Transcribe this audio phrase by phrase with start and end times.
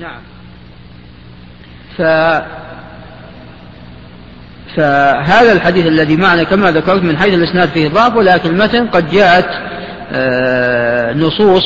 [0.00, 0.20] نعم.
[1.96, 2.02] ف
[4.76, 9.48] فهذا الحديث الذي معنا كما ذكرت من حيث الإسناد فيه ضعف ولكن المتن قد جاءت
[10.12, 11.62] آه، نصوص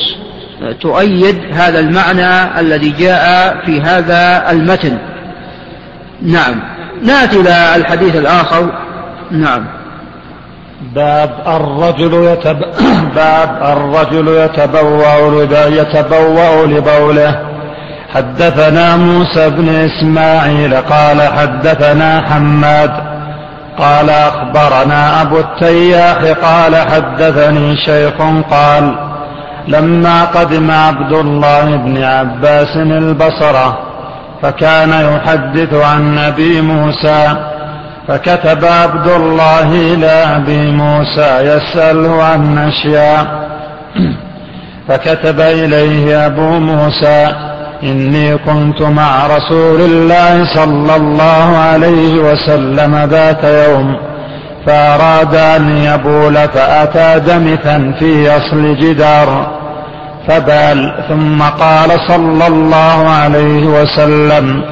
[0.81, 4.97] تؤيد هذا المعنى الذي جاء في هذا المتن.
[6.21, 6.61] نعم.
[7.03, 8.79] نأتي إلى الحديث الآخر.
[9.31, 9.65] نعم.
[10.95, 12.59] باب الرجل يتب...
[13.15, 17.54] باب الرجل يتبوأ يتبوأ لبوله.
[18.15, 22.91] حدثنا موسى بن إسماعيل قال حدثنا حماد
[23.77, 28.13] قال أخبرنا أبو التياح قال حدثني شيخ
[28.51, 28.95] قال
[29.67, 33.77] لما قدم عبد الله بن عباس البصرة
[34.41, 37.35] فكان يحدث عن نبي موسى
[38.07, 43.45] فكتب عبد الله إلى أبي موسى يسأله عن أشياء.
[44.87, 47.33] فكتب إليه أبو موسى
[47.83, 53.95] إني كنت مع رسول الله صلى الله عليه وسلم ذات يوم
[54.65, 59.55] فأراد أن يبول فأتى دمثا في أصل جدار
[60.27, 64.63] فبال ثم قال صلى الله عليه وسلم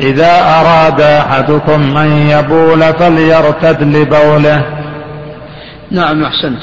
[0.00, 4.64] إذا أراد أحدكم أن يبول فليرتد لبوله.
[5.90, 6.62] نعم أحسنت.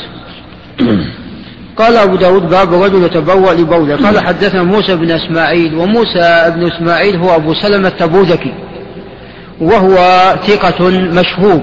[1.78, 7.16] قال أبو داود باب رجل يتبوأ لبوله قال حدثنا موسى بن إسماعيل وموسى بن إسماعيل
[7.16, 8.53] هو أبو سلمة التبوذكي
[9.61, 9.95] وهو
[10.48, 11.61] ثقة مشهور.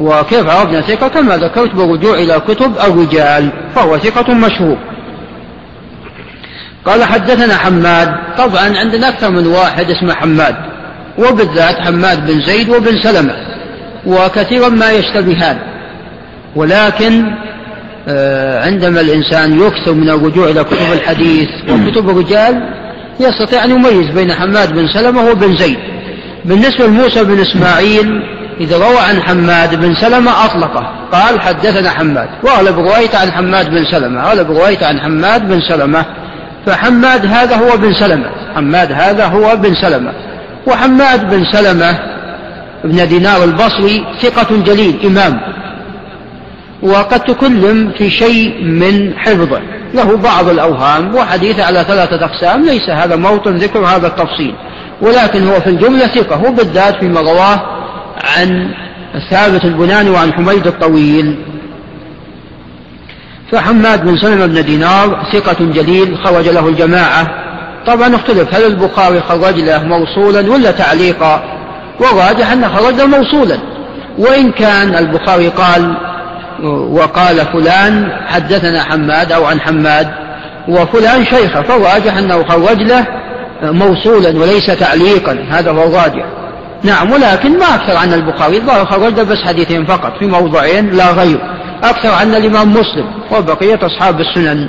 [0.00, 4.76] وكيف عرفنا ثقة؟ كما ذكرت بالرجوع إلى كتب الرجال فهو ثقة مشهور.
[6.86, 10.56] قال حدثنا حماد طبعا عندنا أكثر من واحد اسمه حماد
[11.18, 13.34] وبالذات حماد بن زيد وبن سلمة
[14.06, 15.58] وكثيرا ما يشتبهان.
[16.56, 17.24] ولكن
[18.66, 22.60] عندما الإنسان يكثر من الرجوع إلى كتب الحديث وكتب الرجال
[23.20, 25.78] يستطيع أن يميز بين حماد بن سلمة وبن زيد.
[26.44, 28.22] بالنسبة لموسى بن إسماعيل
[28.60, 30.92] إذا روى عن حماد بن سلمة أطلقه.
[31.12, 32.28] قال حدثنا حماد.
[32.42, 34.20] وأغلب روايته عن حماد بن سلمة.
[34.20, 36.04] أغلب روايته عن حماد بن سلمة.
[36.66, 38.30] فحماد هذا هو بن سلمة.
[38.54, 40.12] حماد هذا هو بن سلمة.
[40.66, 41.98] وحماد بن سلمة
[42.84, 45.40] بن دينار البصري ثقة جليل إمام.
[46.84, 49.60] وقد تكلم في شيء من حفظه
[49.94, 54.54] له بعض الأوهام وحديثه على ثلاثة أقسام ليس هذا موطن ذكر هذا التفصيل.
[55.02, 57.62] ولكن هو في الجملة ثقة وبالذات فيما رواه
[58.36, 58.70] عن
[59.30, 61.38] ثابت البناني وعن حميد الطويل.
[63.52, 67.44] فحماد بن سلمة بن دينار ثقة جليل خرج له الجماعة.
[67.86, 71.42] طبعا اختلف هل البخاري خرج له موصولا ولا تعليقا؟
[72.00, 73.58] والراجح أنه خرج له موصولا.
[74.18, 75.96] وإن كان البخاري قال
[76.90, 80.08] وقال فلان حدثنا حماد أو عن حماد
[80.68, 83.06] وفلان شيخه فالراجح أنه خرج له
[83.62, 86.24] موصولا وليس تعليقا هذا هو الراجح.
[86.82, 91.38] نعم ولكن ما أكثر عن البخاري الظاهر خرج بس حديثين فقط في موضعين لا غير.
[91.84, 94.68] أكثر عن الإمام مسلم وبقية أصحاب السنن.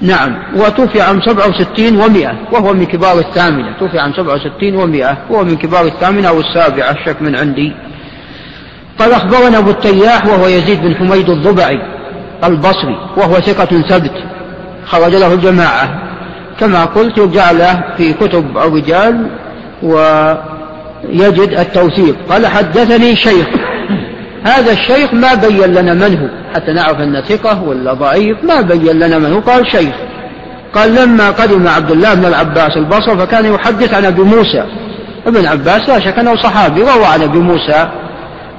[0.00, 3.78] نعم وتوفي عام سبعة وستين ومئة وهو من كبار الثامنة.
[3.80, 7.72] توفي عام سبعة وستين ومئة وهو من كبار الثامنة أو السابعة الشك من عندي.
[8.98, 11.78] قال أخبرنا أبو التياح وهو يزيد بن حميد الضبعي
[12.44, 14.12] البصري وهو ثقة ثبت
[14.86, 16.00] خرج له الجماعة.
[16.60, 19.30] كما قلت يرجع له في كتب الرجال
[19.82, 22.16] ويجد التوثيق.
[22.30, 23.46] قال حدثني شيخ.
[24.44, 28.36] هذا الشيخ ما بين لنا من هو؟ حتى نعرف أن ثقة ولا ضعيف.
[28.44, 29.94] ما بين لنا من هو؟ قال شيخ.
[30.74, 34.64] قال لما قدم عبد الله بن العباس البصر فكان يحدث عن أبي موسى.
[35.26, 37.88] ابن عباس لا شك أنه صحابي روى عن أبي موسى.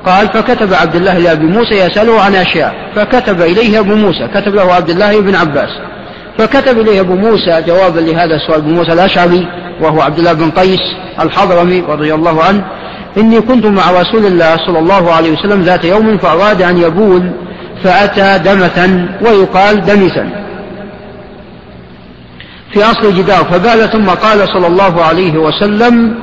[0.06, 2.74] قال فكتب عبد الله لأبي موسى يسأله عن أشياء.
[2.96, 4.28] فكتب إليه أبو موسى.
[4.28, 5.70] كتب له عبد الله بن عباس.
[6.38, 9.48] فكتب إليه أبو موسى جوابا لهذا السؤال أبو موسى الأشعري
[9.82, 10.82] وهو عبد الله بن قيس
[11.20, 12.66] الحضرمي رضي الله عنه.
[13.18, 17.32] إني كنت مع رسول الله صلى الله عليه وسلم ذات يوم فأراد أن يبول
[17.84, 20.30] فأتى دمثا ويقال دمثا.
[22.74, 26.16] في أصل جدار فبال ثم قال صلى الله عليه وسلم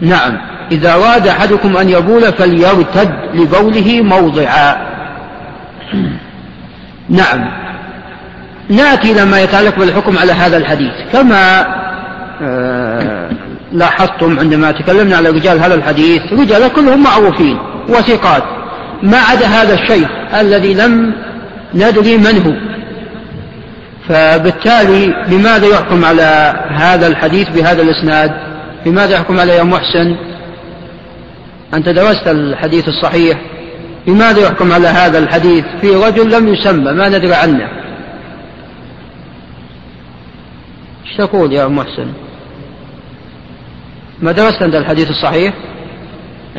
[0.00, 0.51] نعم.
[0.72, 4.76] إذا أراد أحدكم أن يبول فليرتد لبوله موضعا.
[7.08, 7.50] نعم.
[8.68, 10.92] نأتي لما يتعلق بالحكم على هذا الحديث.
[11.12, 11.66] كما
[12.42, 13.30] آه
[13.72, 17.58] لاحظتم عندما تكلمنا على رجال هذا الحديث رجال كلهم معروفين
[17.88, 18.42] وثقات.
[19.02, 20.08] ما عدا هذا الشيخ
[20.40, 21.14] الذي لم
[21.74, 22.72] ندري من هو.
[24.08, 28.32] فبالتالي لماذا يحكم على هذا الحديث بهذا الإسناد؟
[28.86, 30.16] لماذا يحكم عليه يا محسن؟
[31.74, 33.40] أنت درست الحديث الصحيح
[34.06, 37.68] لماذا يحكم على هذا الحديث؟ في رجل لم يسمى ما ندري عنه.
[41.06, 42.06] إيش تقول يا محسن؟
[44.20, 45.54] ما درست عند الحديث الصحيح؟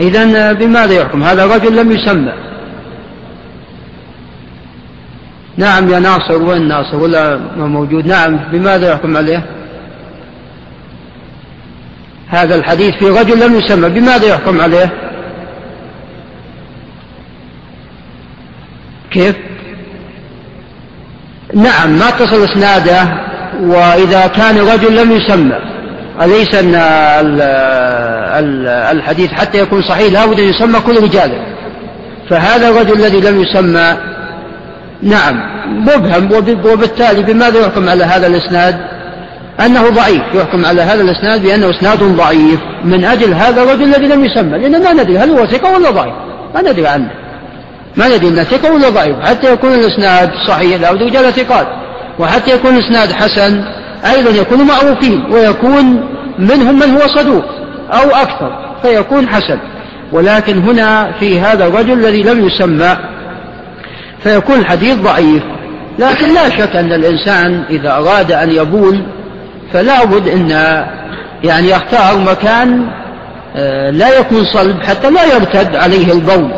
[0.01, 2.33] إذا بماذا يحكم؟ هذا رجل لم يسمى.
[5.57, 9.45] نعم يا ناصر وين ناصر؟ ولا ما موجود؟ نعم بماذا يحكم عليه؟
[12.33, 14.91] هذا الحديث في رجل لم يسمى بماذا يحكم عليه؟
[19.12, 19.35] كيف؟
[21.53, 23.07] نعم ما تصل إسناده
[23.62, 25.56] وإذا كان رجل لم يسمى
[26.21, 26.75] أليس أن
[28.97, 31.45] الحديث حتى يكون صحيح؟ لابد أن يسمى كل رجاله
[32.29, 33.97] فهذا الرجل الذي لم يسمى
[35.01, 36.29] نعم مبهم
[36.65, 38.93] وبالتالي بماذا يحكم على هذا الإسناد؟
[39.59, 40.21] أنه ضعيف.
[40.33, 42.59] يحكم على هذا الإسناد بأنه إسناد ضعيف.
[42.83, 44.57] من أجل هذا الرجل الذي لم يسمى.
[44.57, 46.13] لأن ما ندري هل هو ثقة ولا ضعيف.
[46.55, 47.11] ما ندري عنه.
[47.97, 49.15] ما ندري أنه ثقة ولا ضعيف.
[49.19, 50.81] حتى يكون الإسناد صحيح.
[50.81, 51.67] لابد رجال ثقات.
[52.19, 53.63] وحتى يكون الإسناد حسن
[54.15, 55.25] أيضا يكونوا معروفين.
[55.31, 56.09] ويكون
[56.39, 57.45] منهم من هو صدوق
[57.94, 58.75] أو أكثر.
[58.81, 59.59] فيكون حسن.
[60.11, 62.97] ولكن هنا في هذا الرجل الذي لم يسمى
[64.23, 65.44] فيكون الحديث ضعيف.
[66.00, 69.03] لكن لا شك أن الإنسان إذا أراد أن يبول
[69.74, 70.50] فلا بد أن
[71.44, 72.88] يعني يختار مكان
[73.56, 76.51] آه، لا يكون صلب حتى لا يرتد عليه البول.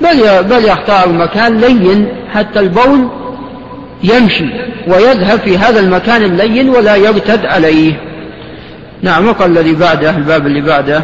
[0.00, 3.08] بل بل يختار مكان لين حتى البول
[4.02, 4.44] يمشي
[4.86, 8.00] ويذهب في هذا المكان اللين ولا يرتد عليه.
[9.02, 11.02] نعم وقال الذي بعده الباب اللي بعده.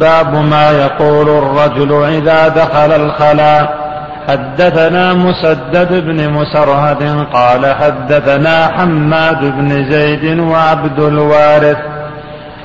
[0.00, 3.83] باب ما يقول الرجل إذا دخل الخلاء.
[4.28, 11.76] حدثنا مسدد بن مسرهد قال حدثنا حماد بن زيد وعبد الوارث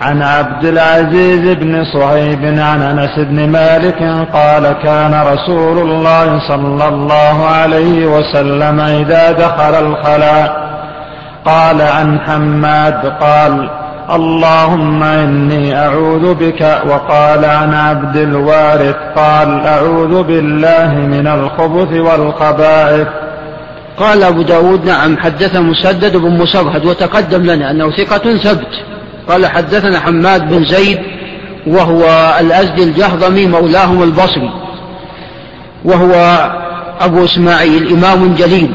[0.02, 7.46] عن عبد العزيز بن صهيب عن أنس بن مالك قال كان رسول الله صلى الله
[7.46, 10.70] عليه وسلم إذا دخل الخلاء
[11.46, 13.70] قال عن حماد قال
[14.12, 23.08] اللهم إني أعوذ بك وقال عن عبد الوارث قال أعوذ بالله من الخبث والخبائث.
[23.98, 28.74] قال أبو داود نعم حدث مسدد بن مسرهد وتقدم لنا أنه ثقة ثبت.
[29.28, 31.00] قال حدثنا حماد بن زيد
[31.68, 34.52] وهو الأزدي الجهضمي مولاهم البصري
[35.86, 36.14] وهو
[37.02, 38.72] أبو إسماعيل إمام جليل.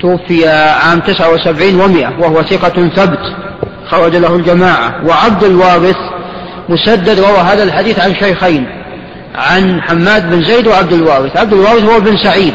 [0.00, 3.45] توفي عام تسعة وسبعين ومئة وهو ثقة ثبت.
[3.90, 5.96] خرج له الجماعة وعبد الوارث
[6.68, 8.66] مسدد روى هذا الحديث عن شيخين
[9.34, 12.54] عن حماد بن زيد وعبد الوارث عبد الوارث هو بن سعيد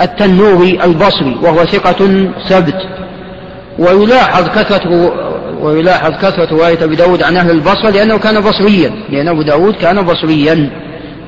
[0.00, 2.88] التنوري البصري وهو ثقة ثبت
[3.78, 5.12] ويلاحظ كثرة
[5.60, 10.02] ويلاحظ كثرة رواية أبي داود عن أهل البصرة لأنه كان بصريا لأن أبو داود كان
[10.02, 10.70] بصريا.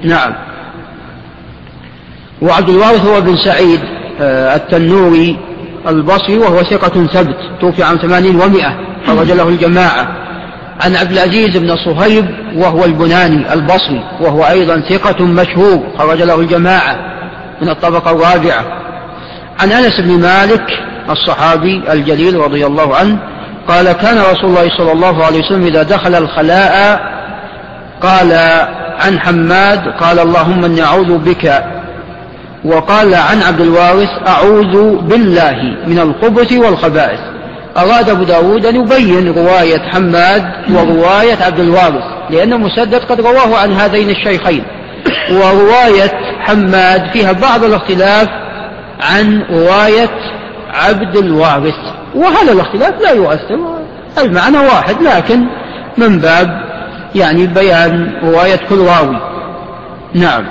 [0.05, 0.35] نعم.
[2.43, 3.81] وعبد الوارث هو بن سعيد
[4.21, 5.37] آه، التنوري
[5.88, 10.09] البصري وهو ثقة ثبت توفي عام ثمانين ومائة خرج له الجماعة.
[10.81, 16.97] عن عبد العزيز بن صهيب وهو البناني البصري وهو أيضا ثقة مشهور خرج له الجماعة
[17.62, 18.65] من الطبقة الرابعة.
[19.61, 20.67] عن أنس بن مالك
[21.11, 23.19] الصحابي الجليل رضي الله عنه
[23.69, 27.00] قال كان رسول الله صلى الله عليه وسلم إذا دخل الخلاء
[28.00, 28.33] قال
[29.00, 31.65] عن حماد قال اللهم إني أعوذ بك
[32.67, 37.21] وقال عن عبد الوارث أعوذ بالله من الخبث والخبائث.
[37.77, 43.73] أراد أبو داود أن يبين رواية حماد ورواية عبد الوارث لأن مسدد قد رواه عن
[43.73, 44.64] هذين الشيخين.
[45.31, 48.29] ورواية حماد فيها بعض الاختلاف
[49.00, 50.11] عن رواية
[50.75, 51.75] عبد الوارث
[52.14, 53.59] وهذا الاختلاف لا يؤثر
[54.19, 55.47] المعنى واحد لكن
[55.99, 56.61] من باب
[57.14, 59.21] يعني بيان رواية كل راوي.
[60.14, 60.47] نعم.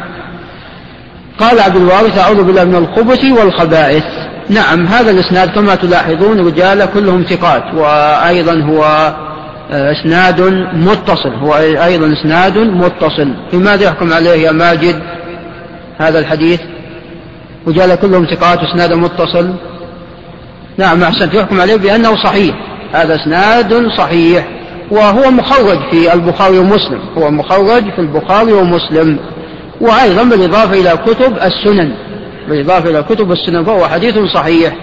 [1.39, 4.03] قال عبد الوارث أعوذ بالله من الخبث والخبائث.
[4.49, 8.83] نعم هذا الإسناد كما تلاحظون رجال كلهم ثقات وأيضا هو
[9.71, 10.41] آه، إسناد
[10.73, 13.33] متصل هو أيضا إسناد متصل.
[13.53, 15.01] لماذا يحكم عليه يا ماجد
[15.97, 16.59] هذا الحديث؟
[17.67, 19.53] رجال كلهم ثقات إسناد متصل.
[20.77, 21.33] نعم أحسنت.
[21.33, 22.55] يحكم عليه بأنه صحيح.
[22.93, 24.47] هذا اسناد صحيح
[24.91, 29.19] وهو مخرج في البخاري ومسلم هو مخرج في البخاري ومسلم.
[29.81, 31.91] وأيضا بالإضافة إلى كتب السنن.
[32.49, 34.73] بالإضافة إلى كتب السنن فهو حديث صحيح.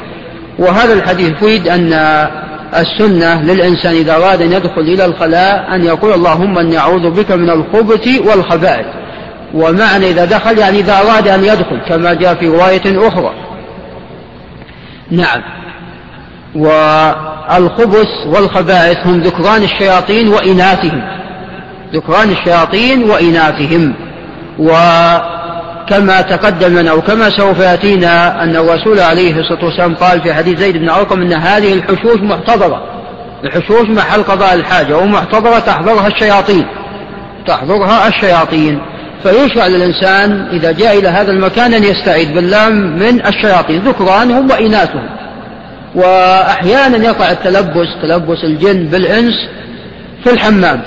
[0.59, 1.93] وهذا الحديث يفيد أن
[2.75, 7.51] السنة للإنسان إذا أراد أن يدخل إلى الخلاء أن يقول اللهم أني أعوذ بك من
[7.51, 8.87] الخبث والخبائث.
[9.55, 13.33] ومعنى إذا دخل يعني إذا أراد أن يدخل كما جاء في رواية أخرى.
[15.11, 15.43] نعم.
[16.55, 21.03] والخبث والخبائث هم ذكران الشياطين وإناثهم.
[21.95, 23.95] ذكران الشياطين وإناثهم.
[24.59, 30.77] وكما تقدم لنا وكما سوف يأتينا أن الرسول عليه الصلاة والسلام قال في حديث زيد
[30.77, 32.83] بن أرقم أن هذه الحشوش محتضرة.
[33.45, 36.67] الحشوش محل قضاء الحاجة ومحتضرة تحضرها الشياطين.
[37.47, 38.83] تحضرها الشياطين.
[39.23, 43.83] فيشرع للإنسان إذا جاء إلى هذا المكان أن يستعيذ بالله من الشياطين.
[43.83, 45.07] ذكرانهم وإناثهم.
[45.95, 49.35] وأحيانا يقع التلبس تلبس الجن بالإنس
[50.25, 50.83] في الحمام.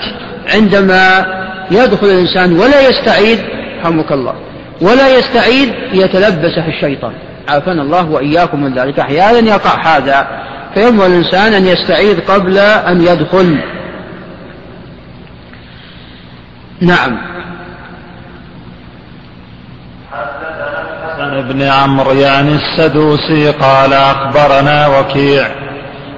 [0.54, 1.26] عندما
[1.70, 3.38] يدخل الإنسان ولا يستعيذ
[3.80, 4.34] رحمك الله.
[4.80, 7.12] ولا يستعيذ يتلبسه الشيطان.
[7.48, 8.98] عافانا الله وإياكم من ذلك.
[8.98, 10.26] أحيانا يقع هذا.
[10.74, 13.58] فينبغي الإنسان أن يستعيذ قبل أن يدخل.
[16.80, 17.18] نعم.
[21.16, 25.48] حسن بن عمرو يعني السدوسي قال أخبرنا وكيع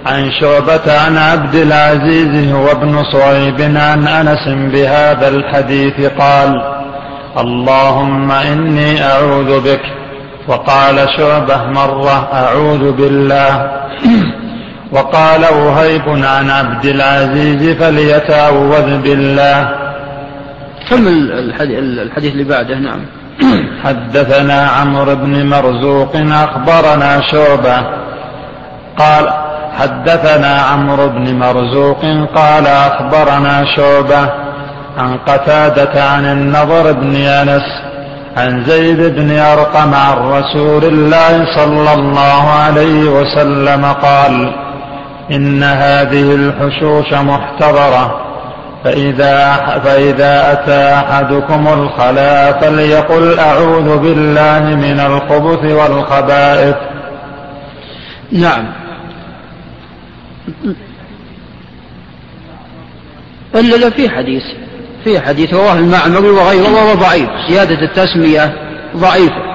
[0.06, 6.77] عن شعبة عن عبد العزيز هو ابن صعيب عن أنس بهذا الحديث قال
[7.38, 9.80] اللهم إني أعوذ بك.
[10.48, 13.70] وقال شعبة مرة أعوذ بالله.
[14.92, 19.74] وقال وهيب عن عبد العزيز فليتعوذ بالله.
[20.90, 23.00] كم الحديث اللي بعده؟ نعم.
[23.84, 27.78] حدثنا عمرو بن مرزوق أخبرنا شعبة.
[28.98, 29.24] قال
[29.78, 32.00] حدثنا عمرو بن مرزوق
[32.34, 34.47] قال أخبرنا شعبة.
[34.98, 37.62] عن قتادة عن النضر بن أنس
[38.36, 44.54] عن زيد بن أرقم عن رسول الله صلى الله عليه وسلم قال
[45.30, 48.24] إن هذه الحشوش محتضرة
[48.84, 56.76] فإذا, فإذا أتى أحدكم الخلاء فليقل أعوذ بالله من الخبث والخبائث.
[58.32, 58.66] نعم.
[63.54, 64.44] إلا في حديث.
[65.04, 67.28] في حديث رواه المعمري وغيره وهو ضعيف.
[67.48, 68.54] زيادة التسمية
[68.96, 69.48] ضعيفة.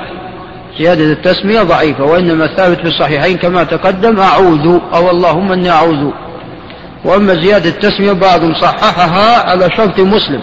[0.79, 6.11] زيادة التسمية ضعيفة وإنما الثابت في الصحيحين كما تقدم أعوذ أو اللهم إني أعوذ.
[7.05, 10.41] وأما زيادة التسمية بعضهم صححها على شرط مسلم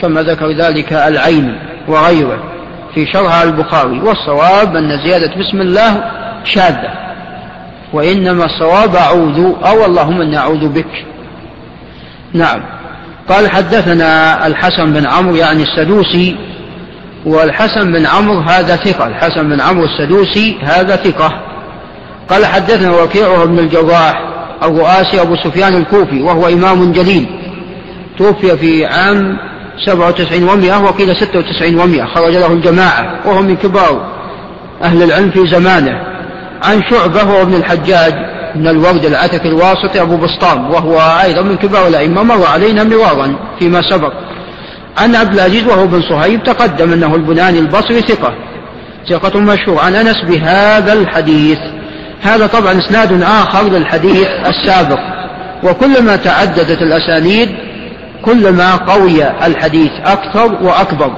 [0.00, 2.42] كما ذكر ذلك العين وغيره
[2.94, 4.00] في شرح البخاري.
[4.00, 6.04] والصواب أن زيادة بسم الله
[6.44, 6.90] شاذة
[7.92, 11.06] وإنما الصواب أعوذ أو اللهم إني أعوذ بك.
[12.32, 12.77] نعم.
[13.28, 16.36] قال حدثنا الحسن بن عمرو يعني السدوسي
[17.26, 21.32] والحسن بن عمرو هذا ثقة الحسن بن عمرو السدوسي هذا ثقة.
[22.30, 24.22] قال حدثنا وكيع بن الجراح
[24.62, 27.26] الرؤاسي أبو سفيان الكوفي وهو إمام جليل.
[28.18, 29.38] توفي في عام
[29.86, 34.12] سبعة وتسعين ومئة وقيل ستة وتسعين ومئة خرج له الجماعة وهو من كبار
[34.82, 36.02] أهل العلم في زمانه.
[36.62, 38.14] عن شعبة وهو ابن الحجاج
[38.54, 43.82] من الورد العتك الواسطي أبو بسطام وهو أيضا من كبار الأئمة مر علينا مرارا فيما
[43.82, 44.12] سبق.
[44.98, 48.34] عن عبد العزيز وهو بن صهيب تقدم أنه البناني البصري ثقة
[49.08, 51.58] ثقة مشهور عن أنس بهذا الحديث
[52.22, 54.98] هذا طبعا إسناد آخر للحديث السابق.
[55.62, 57.48] وكلما تعددت الأسانيد
[58.24, 61.10] كلما قوي الحديث أكثر وأكبر.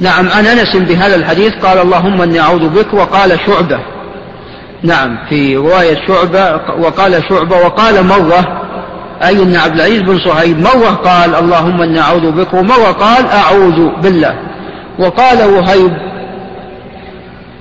[0.00, 2.94] نعم عن أنس بهذا الحديث قال اللهم إني أعوذ بك.
[2.94, 3.78] وقال شعبة
[4.82, 8.62] نعم في رواية شعبة وقال شعبة وقال مرة
[9.22, 12.54] أي أن عبد العزيز بن صهيب مرة قال اللهم إني أعوذ بك.
[12.54, 14.34] ومرة قال أعوذ بالله.
[14.98, 15.92] وقال وهيب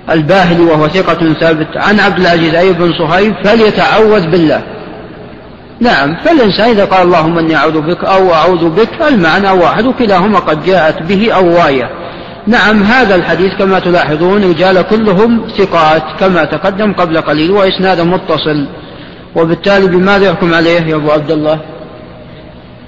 [0.10, 4.62] الباهلي وهو ثقة ثابت عن عبد العزيز أي بن صهيب فليتعوذ بالله.
[5.80, 9.02] نعم فالإنسان إذا قال اللهم إني أعوذ بك أو أعوذ بك.
[9.08, 11.90] المعنى واحد وكلاهما قد جاءت به أواية.
[12.48, 18.68] نعم هذا الحديث كما تلاحظون رجال كلهم ثقات كما تقدم قبل قليل وإسناد متصل.
[19.36, 21.60] وبالتالي بماذا يحكم عليه يا أبو عبد الله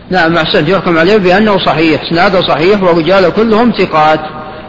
[0.09, 0.69] نعم أحسنت.
[0.69, 4.19] يحكم عليه بأنه صحيح إسناده صحيح ورجال كلهم ثقات.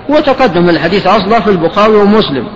[0.08, 2.46] وتقدم الحديث أصلا في البخاري ومسلم.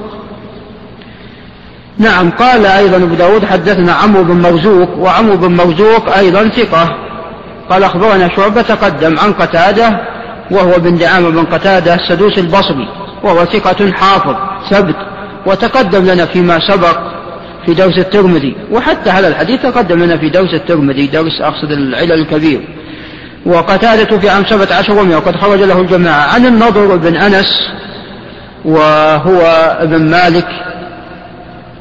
[1.99, 6.97] نعم قال أيضا أبو داود حدثنا عمرو بن مرزوق وعمرو بن مرزوق أيضا ثقة.
[7.71, 10.12] قال أخبرنا شعبة تقدم عن قتادة
[10.51, 12.89] وهو بن دعامة بن قتادة السدوس البصري
[13.23, 14.37] وهو ثقة حافظ
[14.71, 14.97] ثبت
[15.47, 16.99] وتقدم لنا فيما سبق
[17.67, 22.61] في درس الترمذي وحتى هذا الحديث تقدم لنا في درس الترمذي درس أقصد العلل الكبير.
[23.47, 27.69] وقتادة في عام سبعة عشر ومئة وقد خرج له الجماعة عن النضر بن أنس
[28.65, 29.41] وهو
[29.81, 30.49] ابن مالك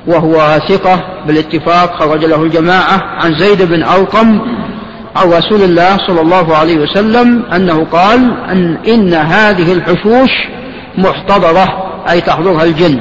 [0.08, 4.42] وهو ثقة بالاتفاق خرج له الجماعة عن زيد بن أرقم
[5.16, 10.30] عن رسول الله صلى الله عليه وسلم أنه قال أن إن هذه الحشوش
[10.98, 13.00] محتضرة أي تحضرها الجن.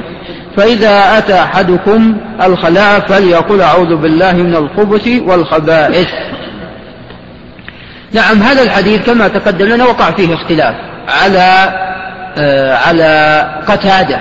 [0.57, 6.07] فإذا أتى أحدكم الخلاء فليقل أعوذ بالله من الخبث والخبائث.
[8.13, 10.75] نعم هذا الحديث كما تقدم لنا وقع فيه اختلاف
[11.23, 11.73] على
[12.37, 14.19] آه على قتادة.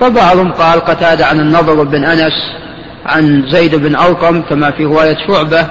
[0.00, 2.32] فبعضهم قال قتادة عن النضر بن أنس
[3.06, 5.66] عن زيد بن أرقم كما في رواية شعبة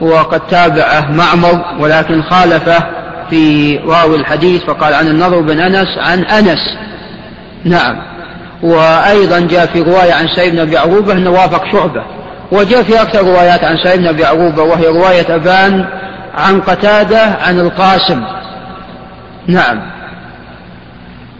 [0.00, 2.86] وقد تابعه معمر ولكن خالفه
[3.30, 6.76] في راوي الحديث فقال عن النضر بن أنس عن أنس.
[7.64, 7.96] نعم.
[8.62, 12.02] وأيضا جاء في رواية عن سعيد بن أبي عروبة أنه وافق شعبة.
[12.52, 15.86] وجاء في أكثر روايات عن سعيد بن أبي عروبة وهي رواية أبان
[16.34, 18.24] عن قتادة عن القاسم.
[19.46, 19.80] نعم.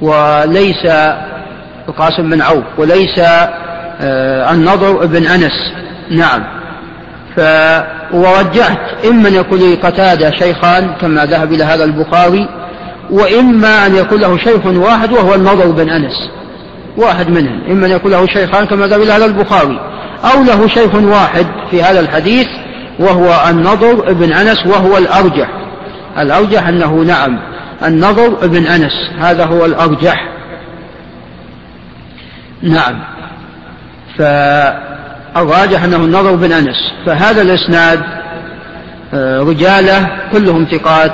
[0.01, 0.87] وليس
[1.89, 3.19] القاسم بن عوف وليس
[4.03, 5.73] آه، النضر بن أنس.
[6.11, 6.60] نعم.
[7.37, 7.41] ف
[9.09, 12.49] إما أن يكون لقتادة شيخان كما ذهب إلى هذا البخاري
[13.11, 16.31] وإما أن يكون له شيخ واحد وهو النضر بن أنس
[16.97, 19.81] واحد منهم إما أن يكون له شيخان كما ذهب إلى هذا البخاري
[20.25, 22.47] أو له شيخ واحد في هذا الحديث
[22.99, 25.49] وهو النضر بن أنس وهو الأرجح.
[26.19, 27.41] الأرجح أنه نعم
[27.85, 30.29] النضر بن أنس هذا هو الأرجح.
[32.63, 33.01] نعم.
[35.35, 36.93] فالراجح أنه النضر بن أنس.
[37.07, 38.01] فهذا الإسناد
[39.15, 41.13] آه، رجالة كلهم ثقات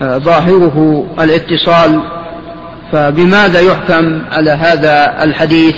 [0.00, 2.00] وظاهره الاتصال.
[2.92, 5.74] فبماذا يحكم على هذا الحديث؟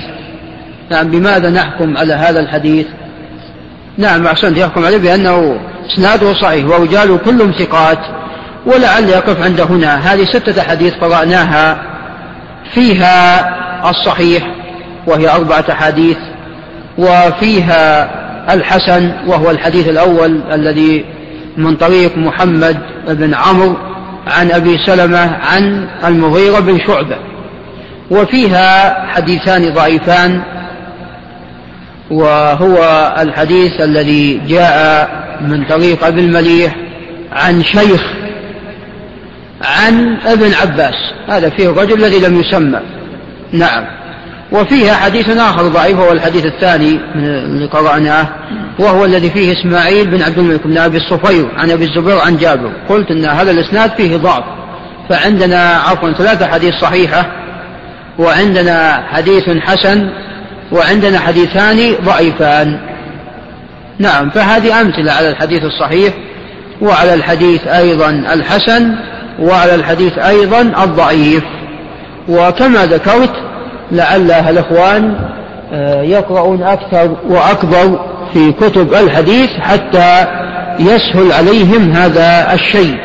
[0.90, 2.86] نعم بماذا نحكم على هذا الحديث؟
[3.98, 7.98] نعم أحسنت يحكم عليه بأنه إسناده صحيح ورجاله كلهم ثقات.
[8.66, 9.94] ولعل يقف عند هنا.
[9.94, 11.82] هذه ستة حديث قرأناها
[12.74, 13.46] فيها
[13.90, 14.61] الصحيح.
[15.06, 16.16] وهي أربعة حديث
[16.98, 18.10] وفيها
[18.54, 21.04] الحسن وهو الحديث الأول الذي
[21.56, 22.78] من طريق محمد
[23.08, 23.76] بن عمرو
[24.26, 27.16] عن أبي سلمة عن المغيرة بن شعبة.
[28.10, 30.42] وفيها حديثان ضعيفان
[32.10, 32.76] وهو
[33.18, 36.76] الحديث الذي جاء من طريق أبي المليح
[37.32, 38.02] عن شيخ
[39.62, 40.94] عن ابن عباس.
[41.28, 42.80] هذا فيه الرجل الذي لم يسمى.
[43.52, 44.01] نعم.
[44.52, 48.28] وفيها حديث آخر ضعيف هو الحديث الثاني من اللي قرأناه
[48.78, 52.72] وهو الذي فيه إسماعيل بن عبد الملك بن أبي الصفير عن أبي الزبير عن جابر.
[52.88, 54.44] قلت أن هذا الإسناد فيه ضعف
[55.08, 57.26] فعندنا عفوا ثلاثة حديث صحيحة
[58.18, 60.08] وعندنا حديث حسن
[60.72, 62.80] وعندنا حديثان ضعيفان.
[63.98, 66.14] نعم فهذه أمثلة على الحديث الصحيح
[66.80, 68.94] وعلى الحديث أيضا الحسن
[69.38, 71.42] وعلى الحديث أيضا الضعيف.
[72.28, 73.51] وكما ذكرت
[73.92, 75.14] لعل الإخوان
[75.72, 78.00] آه، يقرؤون أكثر وأكبر
[78.32, 80.26] في كتب الحديث حتى
[80.80, 82.96] يسهل عليهم هذا الشيء.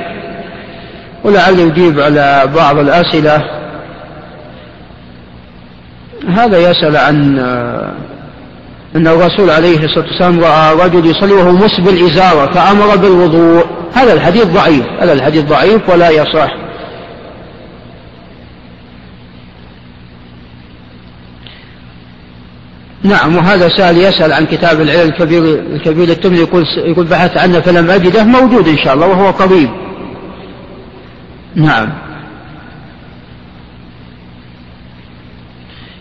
[1.23, 3.43] ولعل يجيب على بعض الأسئلة.
[6.30, 7.91] هذا يسأل عن آه،
[8.95, 13.65] أن الرسول عليه الصلاة والسلام رأى رجل يصلي وهو مسبل إزارة فأمر بالوضوء.
[13.95, 16.67] هذا الحديث ضعيف هذا الحديث ضعيف ولا يصح.
[23.04, 27.90] نعم وهذا سأل يسأل عن كتاب العلم الكبير الكبير التمني يقول يقول بحث عنه فلم
[27.90, 29.70] أجده موجود إن شاء الله وهو قريب
[31.56, 31.90] نعم.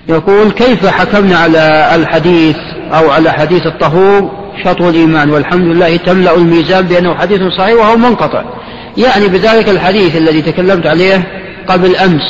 [0.09, 2.57] يقول كيف حكمنا على الحديث
[2.93, 4.31] أو على حديث الطهور
[4.65, 8.45] شطر الإيمان؟ والحمد لله تملأ الميزان بأنه حديث صحيح وهو منقطع.
[8.97, 11.23] يعني بذلك الحديث الذي تكلمت عليه
[11.69, 12.23] قبل أمس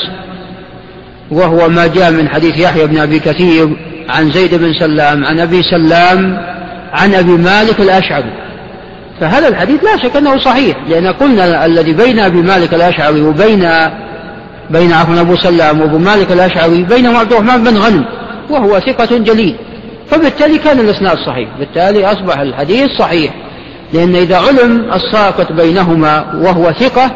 [1.31, 3.77] وهو ما جاء من حديث يحيى بن أبي كثير
[4.09, 6.39] عن زيد بن سلام عن أبي سلام
[6.93, 8.33] عن أبي مالك الأشعري.
[9.21, 13.69] فهذا الحديث لا شك أنه صحيح لأن قلنا الذي بين أبي مالك الأشعري وبين
[14.71, 18.05] بين عفوا أبو سلام وأبو مالك الأشعري بينه عبد الرحمن بن غنم
[18.51, 19.57] وهو ثقة جليل.
[20.11, 23.33] فبالتالي كان الإسناد صحيح بالتالي أصبح الحديث صحيح.
[23.93, 27.11] لأن إذا علم الساقط بينهما وهو ثقة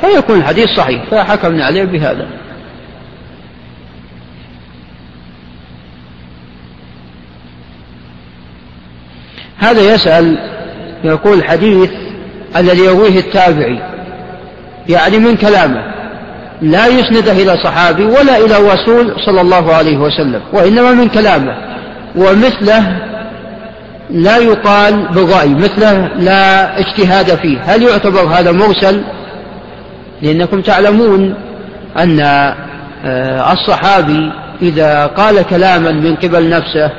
[0.00, 2.26] فيكون الحديث صحيح فحكمنا عليه بهذا.
[9.64, 10.38] هذا يسأل
[11.04, 11.90] يقول حديث
[12.56, 13.78] الذي يرويه التابعي
[14.88, 15.94] يعني من كلامه
[16.62, 21.56] لا يسنده إلى صحابي ولا إلى رسول صلى الله عليه وسلم وإنما من كلامه
[22.16, 22.96] ومثله
[24.10, 27.58] لا يقال بالرأي مثله لا اجتهاد فيه.
[27.60, 29.02] هل يعتبر هذا مرسل؟
[30.22, 31.34] لأنكم تعلمون
[31.98, 36.90] أن آه، الصحابي إذا قال كلاما من قبل نفسه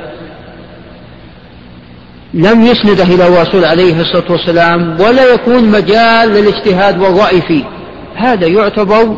[2.34, 7.64] لم يسنده إلى الرسول عليه الصلاة والسلام ولا يكون مجال للاجتهاد والرأي فيه.
[8.16, 9.16] هذا يعتبر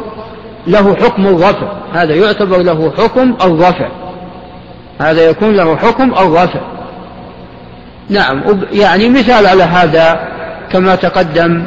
[0.66, 1.72] له حكم الرفع.
[1.92, 3.88] هذا يعتبر له حكم الرفع.
[5.00, 6.60] هذا يكون له حكم الرفع.
[8.10, 8.42] نعم
[8.72, 10.28] يعني مثال على هذا
[10.72, 11.66] كما تقدم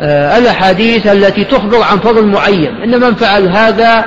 [0.00, 2.82] آه، الأحاديث التي تخبر عن فضل معين.
[2.82, 4.04] إن من فعل هذا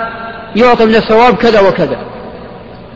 [0.56, 1.98] يعطى من الثواب كذا وكذا.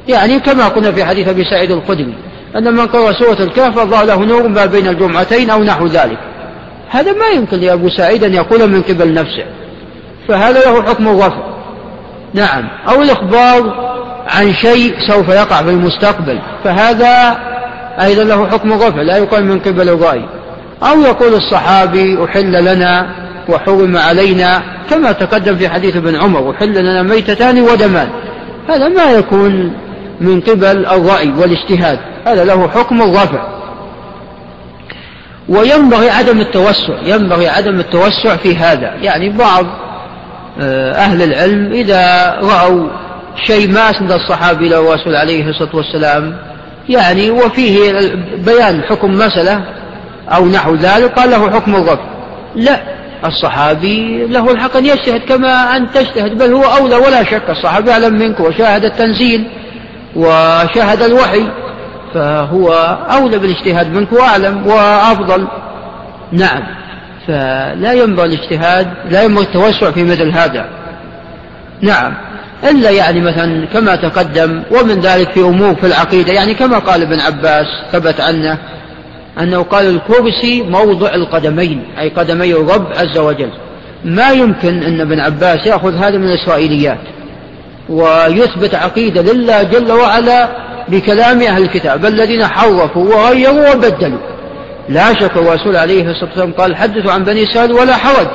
[0.08, 2.14] يعني كما قلنا في حديث أبي سعيد الخدري
[2.56, 6.18] أن من قرأ سورة الكهف الله له نور ما بين الجمعتين أو نحو ذلك.
[6.90, 9.46] هذا ما يمكن لأبو سعيد أن يقول من قبل نفسه.
[10.28, 11.44] فهذا له حكم الرفع.
[12.34, 12.64] نعم.
[12.90, 13.74] أو الإخبار
[14.28, 16.40] عن شيء سوف يقع في المستقبل.
[16.64, 17.38] فهذا
[18.02, 19.02] أيضا له حكم الرفع.
[19.02, 20.26] لا يقال من قبل الرأي.
[20.84, 23.08] أو يقول الصحابي أحل لنا
[23.50, 26.52] وحرم علينا كما تقدم في حديث ابن عمر.
[26.52, 28.10] أحل لنا ميتتان ودمان.
[28.70, 29.74] هذا ما يكون
[30.22, 32.00] من قبل الرأي والاجتهاد.
[32.28, 33.48] هذا له حكم الرفع.
[35.50, 38.94] وينبغي عدم التوسع ينبغي عدم التوسع في هذا.
[39.02, 39.66] يعني بعض
[40.62, 42.90] آه، أهل العلم إذا رأوا
[43.44, 46.38] شيء ما أسند الصحابي إلى الرسول عليه الصلاة والسلام
[46.90, 47.92] يعني وفيه
[48.38, 49.62] بيان حكم مسألة
[50.30, 52.06] أو نحو ذلك قال له حكم الرفع.
[52.56, 52.82] لا
[53.26, 58.14] الصحابي له الحق أن يجتهد كما أن تجتهد بل هو أولى ولا شك الصحابي أعلم
[58.14, 59.48] منك وشاهد التنزيل.
[60.16, 61.48] وشاهد الوحي
[62.14, 62.72] فهو
[63.12, 65.48] أولى بالاجتهاد منك وأعلم وأفضل.
[66.32, 66.64] نعم
[67.28, 70.66] فلا ينبغي الاجتهاد لا ينبغي التوسع في مثل هذا
[71.82, 72.14] نعم
[72.64, 77.20] إلا يعني مثلا كما تقدم ومن ذلك في أمور في العقيدة يعني كما قال ابن
[77.20, 78.58] عباس ثبت عنه
[79.40, 83.50] أنه قال الكرسي موضع القدمين أي قدمي الرب عز وجل.
[84.06, 87.00] ما يمكن أن ابن عباس يأخذ هذا من الإسرائيليات.
[87.90, 90.50] ويثبت عقيدة لله جل وعلا
[90.88, 94.20] بكلام أهل الكتاب الذين حرفوا وغيروا وبدلوا.
[94.90, 98.28] لا شك الرسول عليه الصلاة والسلام قال حدثوا عن بني إسرائيل ولا حرج.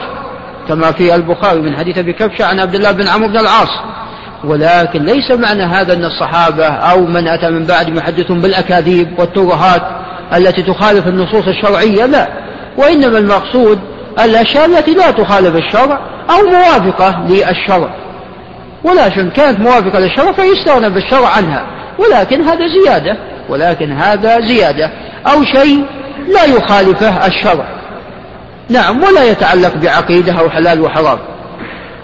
[0.68, 3.70] كما في البخاري من حديث أبي كبشة عن عبد الله بن عمرو بن العاص.
[4.44, 9.82] ولكن ليس معنى هذا أن الصحابة أو من أتى من بعد يحدثون بالأكاذيب والترهات
[10.36, 12.28] التي تخالف النصوص الشرعية لا.
[12.76, 13.78] وإنما المقصود
[14.24, 15.98] الأشياء التي لا تخالف الشرع
[16.30, 17.94] أو موافقة للشرع.
[18.84, 21.66] ولكن كانت موافقة للشرع فيستغنى بالشرع عنها.
[21.98, 23.16] ولكن هذا زيادة.
[23.48, 24.90] ولكن هذا زيادة.
[25.26, 25.84] أو شيء
[26.28, 27.64] لا يخالفه الشرع.
[28.68, 31.18] نعم ولا يتعلق بعقيدة أو حلال وحرام.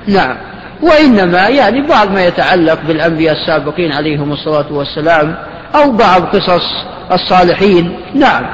[0.08, 0.36] نعم.
[0.82, 5.36] وإنما يعني بعض ما يتعلق بالأنبياء السابقين عليهم الصلاة والسلام
[5.74, 6.64] أو بعض قصص
[7.12, 8.00] الصالحين.
[8.14, 8.46] نعم.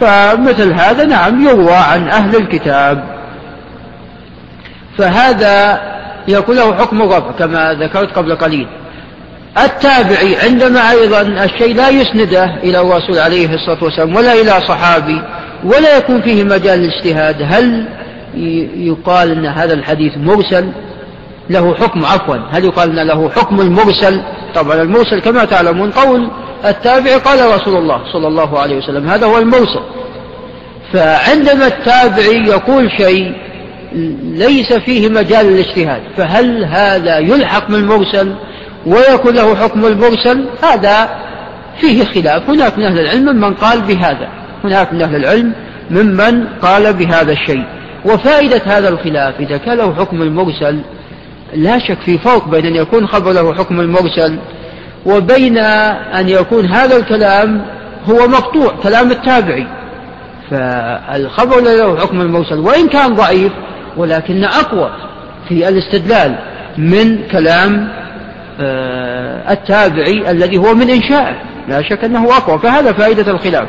[0.00, 3.04] فمثل هذا نعم يروى عن أهل الكتاب.
[4.98, 5.80] فهذا
[6.28, 8.66] يكون له حكم الرفع كما ذكرت قبل قليل.
[9.64, 15.22] التابعي عندما أيضا الشيء لا يسنده إلى الرسول عليه الصلاة والسلام ولا إلى صحابي
[15.64, 17.86] ولا يكون فيه مجال للاجتهاد هل
[18.76, 20.68] يقال أن هذا الحديث مرسل؟
[21.50, 24.22] له حكم عفوا هل يقال أن له حكم المرسل؟
[24.54, 26.30] طبعا المرسل كما تعلمون قول
[26.64, 29.80] التابع قال رسول الله صلى الله عليه وسلم هذا هو المرسل.
[30.92, 33.32] فعندما التابعي يقول شيء
[34.22, 36.02] ليس فيه مجال للاجتهاد.
[36.16, 38.34] فهل هذا يلحق بالمرسل
[38.86, 41.08] ويكون له حكم المرسل؟ هذا
[41.80, 42.50] فيه خلاف.
[42.50, 44.28] هناك من أهل العلم ممن قال بهذا.
[44.64, 45.52] هناك من أهل العلم
[45.90, 47.64] ممن قال بهذا الشيء.
[48.04, 50.80] وفائدة هذا الخلاف إذا كان له حكم المرسل
[51.54, 54.38] لا شك في فرق بين أن يكون خبر له حكم المرسل
[55.06, 57.66] وبين أن يكون هذا الكلام
[58.10, 59.66] هو مقطوع كلام التابعي.
[60.50, 63.52] فالخبر له حكم المرسل وإن كان ضعيف
[63.96, 64.90] ولكن أقوى
[65.48, 66.38] في الاستدلال
[66.78, 67.88] من كلام
[68.60, 71.36] آه، التابعي الذي هو من إنشائه
[71.68, 72.58] لا شك أنه أقوى.
[72.58, 73.68] فهذا فائدة الخلاف.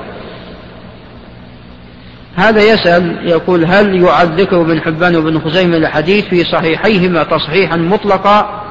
[2.35, 8.63] هذا يسأل يقول هل يعد ذكر ابن حبان وابن خزيمة الحديث في صحيحيهما تصحيحا مطلقا؟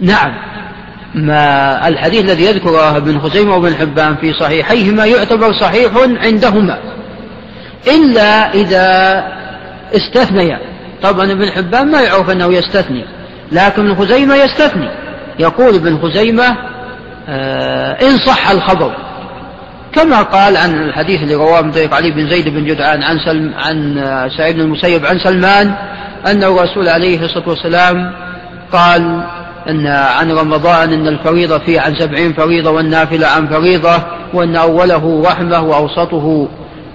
[0.00, 0.34] نعم.
[1.14, 6.78] ما الحديث الذي يذكره ابن خزيمة وابن حبان في صحيحيهما يعتبر صحيح عندهما.
[7.86, 9.24] إلا إذا
[9.96, 10.60] استثنيا
[11.02, 13.04] طبعا ابن حبان ما يعرف أنه يستثني
[13.52, 14.88] لكن ابن خزيمة يستثني.
[15.38, 16.56] يقول ابن خزيمة
[17.28, 18.92] آه إن صح الخبر.
[19.92, 23.54] كما قال عن الحديث اللي رواه من طريق علي بن زيد بن جدعان عن سلم
[23.56, 25.74] عن آه، سعيد بن المسيب عن سلمان
[26.26, 28.12] أن الرسول عليه الصلاة والسلام
[28.72, 29.22] قال
[29.68, 34.02] أن عن رمضان أن الفريضة فيه عن سبعين فريضة والنافلة عن فريضة
[34.34, 36.48] وأن أوله رحمة وأوسطه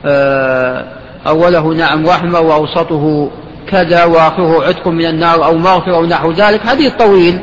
[0.05, 0.85] آه،
[1.27, 3.29] أوله نعم رحمة وأوسطه
[3.67, 6.67] كذا وآخره عتق من النار أو مغفرة أو نحو ذلك.
[6.67, 7.39] حديث طويل.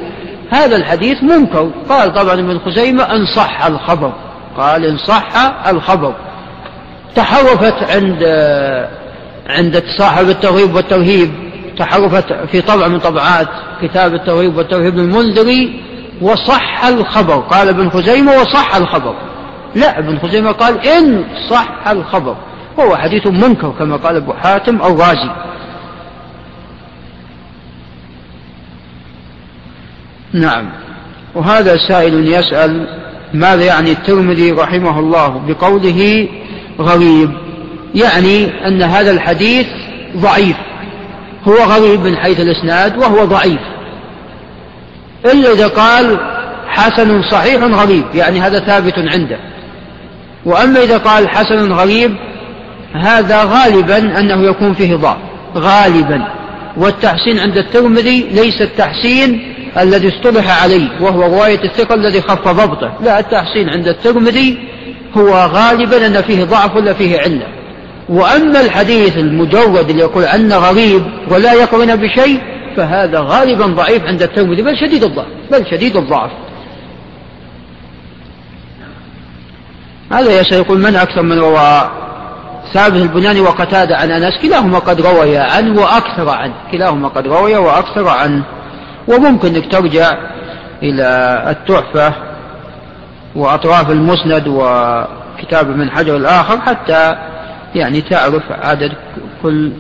[0.51, 1.71] هذا الحديث منكر.
[1.88, 4.12] قال طبعا ابن خزيمة إن صح الخبر.
[4.57, 5.29] قال إن صح
[5.68, 6.14] الخبر.
[7.14, 8.23] تحرفت عند
[9.47, 11.31] عند صاحب الترغيب والترهيب
[11.79, 13.49] تحرفت في طبع من طبعات
[13.83, 15.83] كتاب الترغيب والترهيب المنذري
[16.23, 17.37] وصح الخبر.
[17.37, 19.14] قال ابن خزيمة وصح الخبر.
[19.75, 22.37] لا ابن خزيمة قال إن صح الخبر.
[22.79, 25.31] وهو حديث منكر كما قال أبو حاتم الرازي
[30.33, 30.69] نعم.
[31.35, 32.87] وهذا سائل يسأل
[33.35, 36.29] ماذا يعني الترمذي رحمه الله بقوله
[36.79, 37.31] غريب؟
[37.95, 39.67] يعني أن هذا الحديث
[40.17, 40.57] ضعيف.
[41.49, 43.61] هو غريب من حيث الإسناد وهو ضعيف.
[45.25, 46.19] إلا إذا قال
[46.67, 49.39] حسن صحيح غريب يعني هذا ثابت عنده.
[50.45, 52.17] وأما إذا قال حسن غريب
[52.94, 55.18] هذا غالبا أنه يكون فيه ضعف
[55.57, 56.26] غالبا.
[56.76, 62.92] والتحسين عند الترمذي ليس التحسين الذي اصطلح عليه وهو رواية الثقة الذي خف ضبطه.
[63.00, 64.59] لا التحسين عند الترمذي
[65.16, 67.46] هو غالبا أن فيه ضعف ولا فيه علة.
[68.09, 72.40] وأما الحديث المجرد اللي يقول عنه غريب ولا يقرن بشيء
[72.76, 74.62] فهذا غالبا ضعيف عند الترمذي.
[74.62, 76.31] بل شديد الضعف بل شديد الضعف.
[80.12, 81.90] هذا يسأل يقول من أكثر من روى
[82.75, 88.09] ثابت البناني وقتادة عن أنس كلاهما قد روي عنه وأكثر عنه كلاهما قد روي وأكثر
[88.09, 88.45] عنه
[89.09, 90.13] وممكن أنك ترجع
[90.83, 92.15] إلى التحفة
[93.35, 97.17] وأطراف المسند وكتاب من حجر الآخر حتى
[97.75, 98.93] يعني تعرف عدد
[99.43, 99.73] كل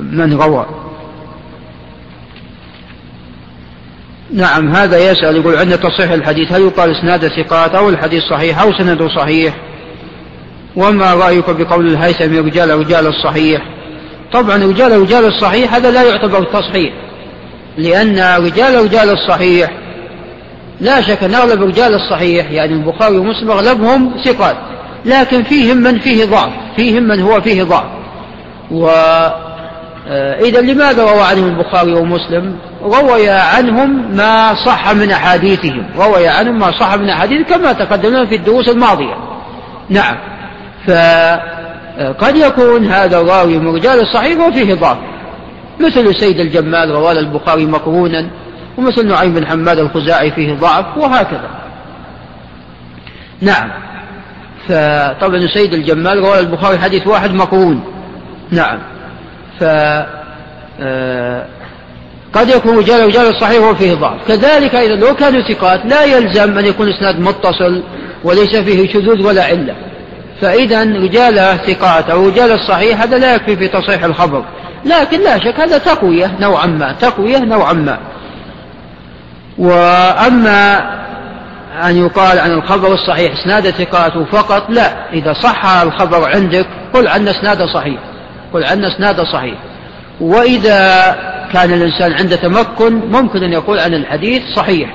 [0.00, 0.66] من روى.
[4.32, 8.72] نعم هذا يسأل يقول عند تصحيح الحديث هل يقال إسناد ثقات أو الحديث صحيح أو
[8.72, 9.54] سنده صحيح؟
[10.76, 13.62] وما رأيك بقول الهيثم رجال رجال الصحيح؟
[14.32, 16.92] طبعا رجال رجال الصحيح هذا لا يعتبر تصحيح
[17.78, 19.70] لأن رجال رجال الصحيح
[20.80, 24.56] لا شك أن أغلب رجال الصحيح يعني البخاري ومسلم أغلبهم ثقات
[25.04, 27.86] لكن فيهم من فيه ضعف فيهم من هو فيه ضعف.
[28.70, 36.80] وإذا لماذا روى عنهم البخاري ومسلم؟ روي عنهم ما صح من أحاديثهم روي عنهم ما
[36.80, 39.14] صح من أحاديثهم كما تقدمنا في الدروس الماضية.
[39.88, 40.16] نعم.
[40.86, 44.98] فقد يكون هذا الراوي من رجال الصحيح وفيه ضعف.
[45.80, 48.30] مثل سيد الجمال رواه البخاري مقرونا
[48.78, 51.50] ومثل نعيم بن حماد الخزاعي فيه ضعف وهكذا.
[53.40, 53.70] نعم.
[54.68, 57.84] فطبعا سيد الجمال رواه البخاري حديث واحد مقرون.
[58.50, 58.78] نعم.
[59.60, 59.64] ف
[60.82, 61.46] آه،
[62.32, 64.28] قد يكون رجال رجال الصحيح وفيه ضعف.
[64.28, 67.82] كذلك إذا لو كانوا ثقات لا يلزم أن يكون إسناد متصل
[68.24, 69.74] وليس فيه شذوذ ولا علة.
[70.40, 74.44] فإذا رجال ثقات أو رجال الصحيح هذا لا يكفي في تصحيح الخبر.
[74.84, 77.98] لكن لا شك هذا تقوية نوعا ما تقوية نوعا ما.
[79.58, 80.78] وأما
[81.84, 85.10] أن يقال عن الخبر الصحيح إسناد ثقاته فقط لا.
[85.12, 88.00] إذا صح الخبر عندك قل عن إسناد صحيح.
[88.52, 89.58] قل عن إسناد صحيح.
[90.20, 91.16] وإذا
[91.52, 94.94] كان الإنسان عنده تمكن ممكن أن يقول عن الحديث صحيح.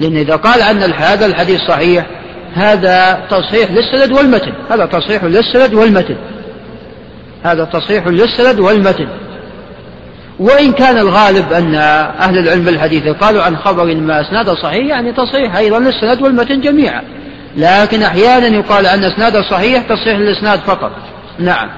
[0.00, 2.06] لأن إذا قال عن هذا الحديث صحيح.
[2.54, 4.52] هذا تصحيح للسند والمتن.
[4.70, 6.16] هذا تصحيح للسند والمتن.
[7.42, 9.08] هذا تصحيح للسند والمتن.
[10.38, 11.74] وإن كان الغالب أن
[12.20, 17.02] أهل العلم بالحديث قالوا عن خبر ما أسناد صحيح يعني تصحيح أيضا للسند والمتن جميعا.
[17.56, 20.92] لكن أحيانا يقال أن أسناد صحيح تصحيح الإسناد فقط.
[21.38, 21.68] نعم.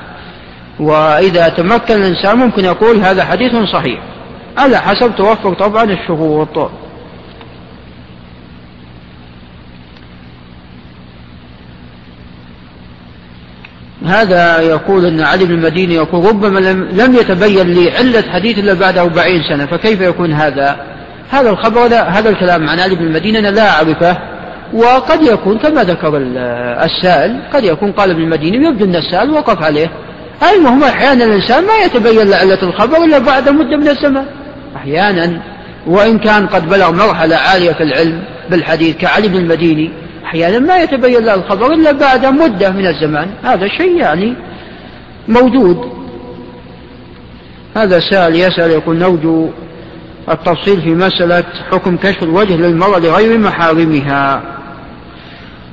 [0.80, 4.00] وإذا تمكن الإنسان ممكن يقول هذا حديث صحيح.
[4.58, 6.70] على حسب توفر طبعا الشروط
[14.06, 16.58] هذا يقول أن علي بن المديني يقول ربما
[16.92, 20.76] لم يتبين لي علة حديث إلا بعد أربعين سنة فكيف يكون هذا؟
[21.30, 24.18] هذا الخبر لا هذا الكلام عن علي بن المديني أنا لا أعرفه.
[24.72, 26.16] وقد يكون كما ذكر
[26.84, 29.90] السائل قد يكون قال ابن المديني ويبدو أن السائل وقف عليه.
[30.54, 34.24] المهم أحيانا الإنسان ما يتبين له علة الخبر إلا بعد مدة من الزمن
[34.76, 35.40] أحيانا
[35.86, 39.90] وإن كان قد بلغ مرحلة عالية في العلم بالحديث كعلي بن المديني
[40.32, 43.28] أحيانا ما يتبين له الخبر إلا بعد مدة من الزمان.
[43.44, 44.34] هذا شيء يعني
[45.28, 45.92] موجود.
[47.76, 49.48] هذا سائل يسأل يقول نرجو
[50.28, 54.42] التفصيل في مسألة حكم كشف الوجه للمرأة لغير محارمها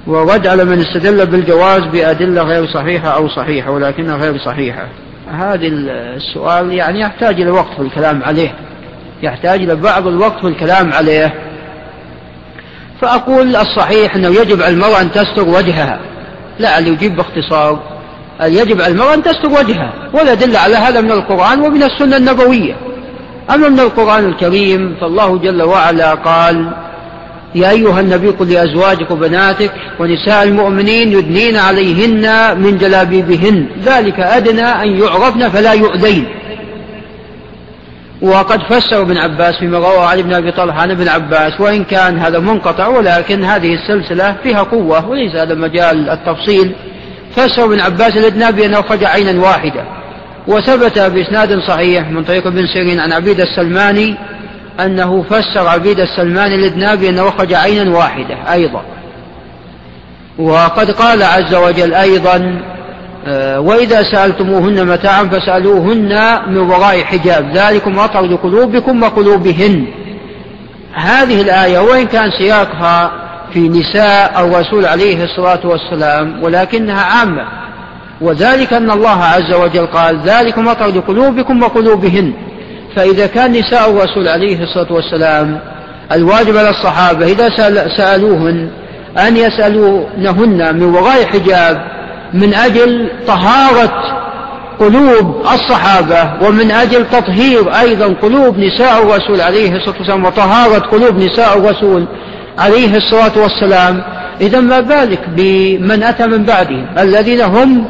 [0.07, 4.87] ورد على من استدل بالجواز بأدلة غير صحيحة أو صحيحة ولكنها غير صحيحة.
[5.31, 8.53] هذا السؤال يعني يحتاج إلى وقت في الكلام عليه
[9.23, 11.48] يحتاج إلى بعض الوقت في الكلام عليه.
[13.01, 15.99] فأقول الصحيح أنه يجب على المرأة أن تستر وجهها.
[16.59, 17.79] لا اللي يجيب باختصار.
[18.41, 22.75] يجب على المرأة أن تستر وجهها ولا دل على هذا من القرآن ومن السنة النبوية.
[23.53, 26.71] أما من القرآن الكريم فالله جل وعلا قال
[27.55, 34.99] يا أيها النبي قل لأزواجك وبناتك ونساء المؤمنين يدنين عليهن من جلابيبهن ذلك أدنى أن
[34.99, 36.25] يعرفن فلا يؤذين.
[38.21, 42.19] وقد فسر ابن عباس فيما روى عن ابن أبي طلحة عن ابن عباس وإن كان
[42.19, 46.75] هذا منقطع ولكن هذه السلسلة فيها قوة وليس هذا مجال التفصيل.
[47.35, 49.83] فسر ابن عباس الادنى بأنه فجع عينا واحدة
[50.47, 54.15] وثبت بإسناد صحيح من طريق ابن سيرين عن عبيد السلماني
[54.79, 58.81] أنه فسر عبيد السلمان الإذنابي أنه أخرج عينا واحدة أيضا.
[60.39, 62.78] وقد قال عز وجل أيضا آه،
[63.57, 67.51] وإذا سألتموهن متاعا فسألوهن من وراء حجاب.
[67.53, 69.85] ذلكم أطهر لقلوبكم وقلوبهن.
[70.93, 73.11] هذه الآية وإن كان سياقها
[73.53, 77.43] في نساء الرسول عليه الصلاة والسلام ولكنها عامة.
[78.21, 82.33] وذلك أن الله عز وجل قال ذلكم أطهر لقلوبكم وقلوبهن.
[82.95, 85.59] فإذا كان نساء الرسول عليه الصلاة والسلام
[86.11, 87.49] الواجب على الصحابة إذا
[87.97, 88.69] سألوهن
[89.27, 91.98] أن يسألونهن من وراء حجاب
[92.33, 94.19] من أجل طهارة
[94.79, 101.57] قلوب الصحابة ومن أجل تطهير أيضا قلوب نساء الرسول عليه الصلاة والسلام وطهارة قلوب نساء
[101.57, 102.05] الرسول
[102.57, 104.03] عليه الصلاة والسلام.
[104.41, 107.85] إذا ما بالك بمن أتى من بعدهم الذين هم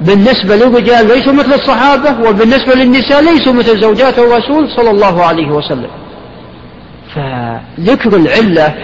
[0.00, 5.90] بالنسبة للرجال ليسوا مثل الصحابة وبالنسبة للنساء ليسوا مثل زوجات الرسول صلى الله عليه وسلم.
[7.14, 8.74] فذكر العلة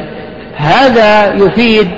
[0.56, 1.90] هذا يفيد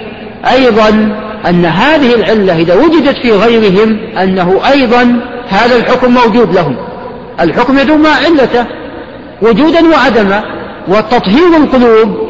[0.50, 1.16] أيضا
[1.48, 6.76] أن هذه العلة إذا وجدت في غيرهم أنه أيضا هذا الحكم موجود لهم.
[7.40, 8.66] الحكم يدوم مع علته
[9.42, 10.42] وجودا وعدما
[10.88, 12.24] وتطهير القلوب.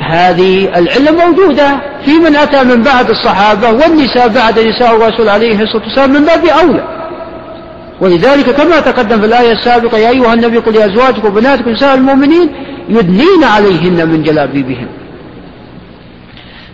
[0.00, 5.84] هذه العلة موجودة في من أتى من بعد الصحابة والنساء بعد نساء الرسول عليه الصلاة
[5.84, 6.84] والسلام من باب أولى.
[8.00, 12.50] ولذلك كما تقدم في الآية السابقة يا أيها النبي قل لأزواجك وبناتك نساء المؤمنين
[12.88, 14.86] يدنين عليهن من جلابيبهن.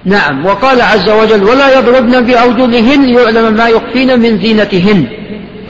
[0.05, 0.47] نعم.
[0.47, 5.07] وقال عز وجل ولا يضربن بأرجلهن ليعلم ما يخفين من زينتهن.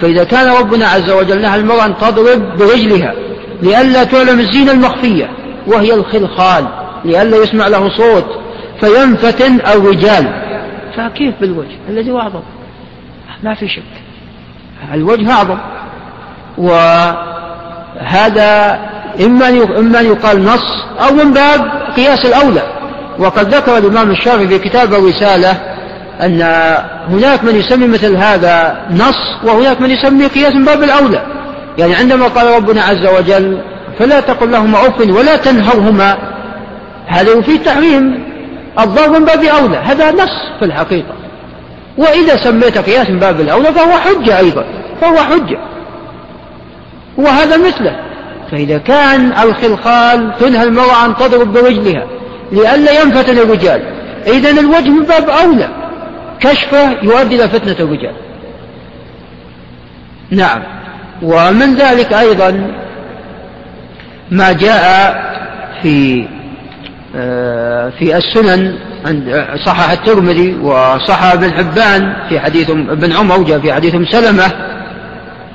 [0.01, 3.15] فإذا كان ربنا عز وجل نهى المرأة أن تضرب برجلها
[3.63, 5.31] لئلا تعلم الزينة المخفية
[5.67, 6.67] وهي الخلخال
[7.05, 8.27] لئلا يسمع له صوت
[8.81, 10.45] فينفتن الرجال
[10.97, 12.43] فكيف بالوجه؟ الذي هو أعظم.
[13.43, 13.83] ما في شك.
[14.95, 15.59] الوجه أعظم.
[16.59, 17.21] وهذا
[19.25, 21.61] إما أن يقال نص أو من باب
[21.97, 22.63] قياس الأولى.
[23.19, 25.51] وقد ذكر الإمام الشافعي في كتاب الرسالة
[26.23, 26.43] أن
[27.09, 31.23] هناك من يسمي مثل هذا نص وهناك من يسمي قياس من باب الأولى.
[31.79, 33.59] يعني عندما قال ربنا عز وجل
[33.99, 36.17] فلا تقل لهما أف ولا تنهرهما
[37.07, 38.25] هذا يفيد تحريم
[38.79, 41.15] الضرب من باب أولى هذا نص في الحقيقة.
[41.99, 44.65] وإذا سميت قياس من باب الأولى فهو حجة أيضا
[45.01, 45.59] فهو حجة.
[47.17, 47.97] وهذا مثله
[48.51, 52.07] فإذا كان الخلخال تنهى المرأة أن تضرب برجلها
[52.53, 53.83] لئلا ينفتن الرجال.
[54.27, 55.69] إذا الوجه من باب أولى.
[56.41, 58.15] كشفه يؤدي إلى فتنة الرجال.
[60.31, 60.63] نعم.
[61.23, 62.71] ومن ذلك أيضا
[64.31, 65.15] ما جاء
[65.83, 66.27] في
[67.17, 73.73] آه، في السنن عند صحح الترمذي وصحح ابن حبان في حديث ابن عمر جاء في
[73.73, 74.45] حديث أم سلمة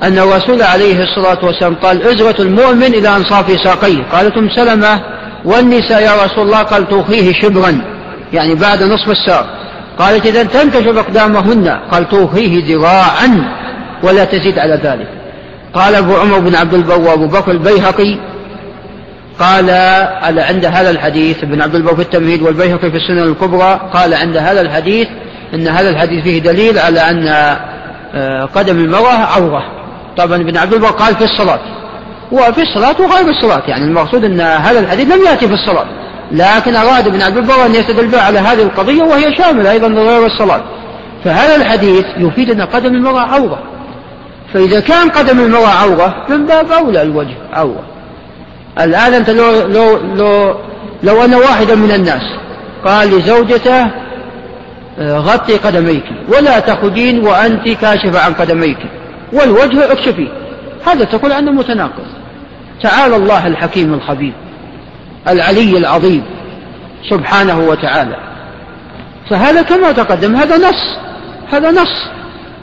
[0.04, 4.04] أن الرسول عليه الصلاة والسلام قال ازره المؤمن إلى أنصاف ساقيه.
[4.12, 5.02] قالت أم سلمة
[5.46, 7.82] والنساء يا رسول الله قال توخيه شبرا
[8.34, 9.46] يعني بعد نصف الساق
[10.00, 13.60] قالت اذا تنكشف اقدامهن قال توخيه ذراعا
[14.04, 15.08] ولا تزيد على ذلك.
[15.74, 18.18] قال أبو عمر بن عبد البر وأبو بكر البيهقي
[19.40, 19.70] قال
[20.22, 24.38] على عند هذا الحديث ابن عبد البر في التمهيد والبيهقي في السنن الكبرى قال عند
[24.38, 25.08] هذا الحديث
[25.54, 27.28] إن هذا الحديث فيه دليل على أن
[28.14, 29.64] آه، قدم المرأة عورة.
[30.18, 31.60] طبعا ابن عبد البر قال في الصلاة.
[32.32, 33.64] وفي الصلاة وغير الصلاة.
[33.68, 35.86] يعني المقصود أن هذا الحديث لم يأتي في الصلاة.
[36.32, 40.26] لكن أراد ابن عبد البر أن يستدل به على هذه القضية وهي شاملة أيضا لغير
[40.26, 40.62] الصلاة.
[41.24, 43.60] فهذا الحديث يفيد أن قدم المرأة عوره
[44.54, 47.84] فإذا كان قدم المرأة عوره من باب أولى الوجه عوره
[48.80, 50.56] الآن أنت لو, لو, لو,
[51.04, 52.22] لو أن واحدا من الناس
[52.86, 53.88] قال لزوجته
[55.00, 58.78] آه، غطي قدميك ولا تخرجين وأنت كاشفة عن قدميك.
[59.34, 60.28] والوجه اكشفي.
[60.88, 62.06] هذا تقول عنه متناقض.
[62.82, 64.34] تعالى الله الحكيم الخبير
[65.28, 66.24] العلي العظيم
[67.10, 68.16] سبحانه وتعالى.
[69.30, 70.98] فهذا كما تقدم هذا نص
[71.52, 72.10] هذا نص.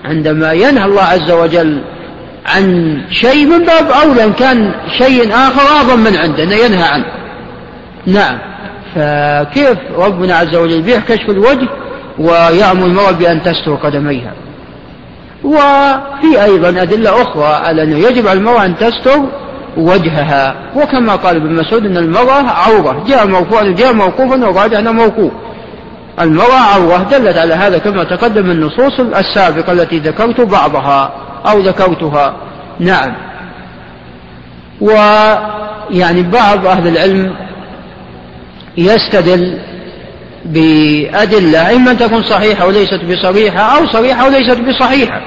[0.05, 1.83] عندما ينهى الله عز وجل
[2.47, 7.07] عن شيء من باب أولى إن كان شيء آخر أعظم من عنده أنه ينهى عنه.
[8.07, 8.39] نعم.
[8.95, 11.69] فكيف ربنا عز وجل بيح كشف الوجه
[12.19, 14.33] ويأمر المرأة بأن تستر قدميها؟
[15.45, 19.21] وفي أيضا أدلة أخرى على أنه يجب على المرأة أن تستر
[19.77, 20.55] وجهها.
[20.77, 23.05] وكما قال ابن مسعود أن المرأة عورة.
[23.09, 25.33] جاء مرفوعا وجاء موقوفا وراجع أنه موقوف.
[26.21, 27.07] المرأة عورة.
[27.11, 31.13] دلت على هذا كما تقدم النصوص السابقة التي ذكرت بعضها
[31.51, 32.37] أو ذكرتها.
[32.81, 33.15] نعم.
[34.81, 37.35] ويعني بعض أهل العلم
[38.77, 39.59] يستدل
[40.45, 45.21] بأدلة إما أن تكون صحيحة وليست بصريحة أو صريحة وليست بصحيحة.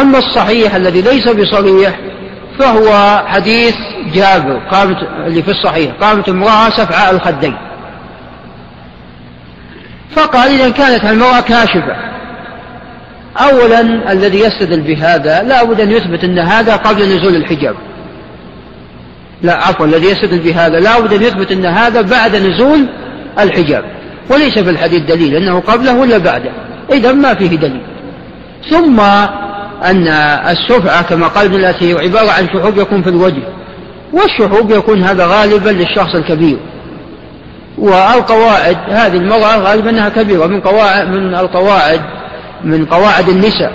[0.00, 1.98] أما الصحيح الذي ليس بصريح
[2.58, 3.74] فهو حديث
[4.14, 4.96] جابر قامت
[5.26, 7.56] اللي في الصحيح قامت امرأة سفعاء الخدين.
[10.16, 11.96] فقال إذا كانت المرأة كاشفة
[13.36, 17.74] أولا الذي يستدل بهذا لا بد أن يثبت أن هذا قبل نزول الحجاب.
[19.42, 22.88] لا عفوا الذي يستدل بهذا لا بد أن يثبت أن هذا بعد نزول
[23.38, 23.84] الحجاب.
[24.30, 26.50] وليس في الحديث دليل أنه قبله ولا بعده.
[26.92, 27.82] إذا ما فيه دليل.
[28.70, 29.00] ثم
[29.90, 30.08] أن
[30.48, 33.42] السفعة كما قال الأثير عبارة عن شحوب يكون في الوجه.
[34.12, 36.58] والشحوب يكون هذا غالبا للشخص الكبير.
[37.78, 42.00] والقواعد هذه المرأة غالبا أنها كبيرة من قواعد من القواعد
[42.64, 43.72] من قواعد النساء.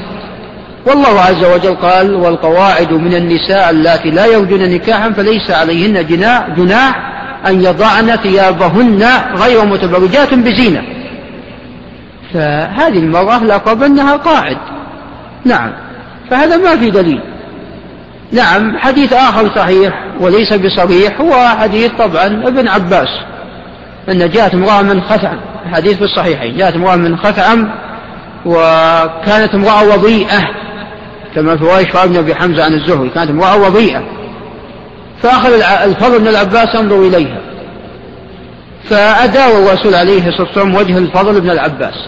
[0.85, 7.13] والله عز وجل قال والقواعد من النساء اللاتي لا يرجون نكاحا فليس عليهن جناح, جناح
[7.47, 9.03] أن يضعن ثيابهن
[9.35, 10.83] غير متبرجات بزينة.
[12.33, 14.57] فهذه المرأة لقب أنها قاعد.
[15.45, 15.86] نعم.
[16.29, 17.21] فهذا ما في دليل.
[18.31, 23.07] نعم حديث آخر صحيح وليس بصريح هو حديث طبعا ابن عباس
[24.09, 25.39] أن جاءت امرأة من خثعم
[25.73, 27.69] حديث في الصحيحين جاءت امرأة من خثعم
[28.45, 30.49] وكانت امرأة وضيئة
[31.35, 34.03] كما في رواية شعب بن أبي حمزة عن الزهري كانت امرأة وضيئة.
[35.23, 37.37] فأخذ الفضل بن العباس ينظر إليها.
[38.89, 42.07] فأدار الرسول عليه الصلاة والسلام وجه الفضل بن العباس.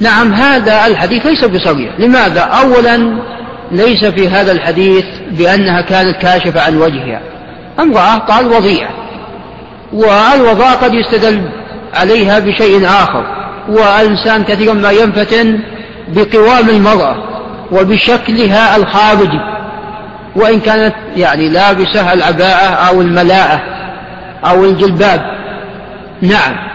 [0.00, 3.18] نعم هذا الحديث ليس بصريح لماذا؟ أولا
[3.72, 7.20] ليس في هذا الحديث بأنها كانت كاشفة عن وجهها.
[7.80, 8.90] امرأة قال وضيعة.
[9.92, 11.42] والوضاء قد يستدل
[11.94, 13.24] عليها بشيء آخر.
[13.68, 15.60] والإنسان كثيرا ما ينفتن
[16.08, 17.16] بقوام المرأة
[17.72, 19.40] وبشكلها الخارجي
[20.36, 23.62] وإن كانت يعني لابسة العباءة أو الملاءة
[24.44, 25.20] أو الجلباب.
[26.22, 26.73] نعم.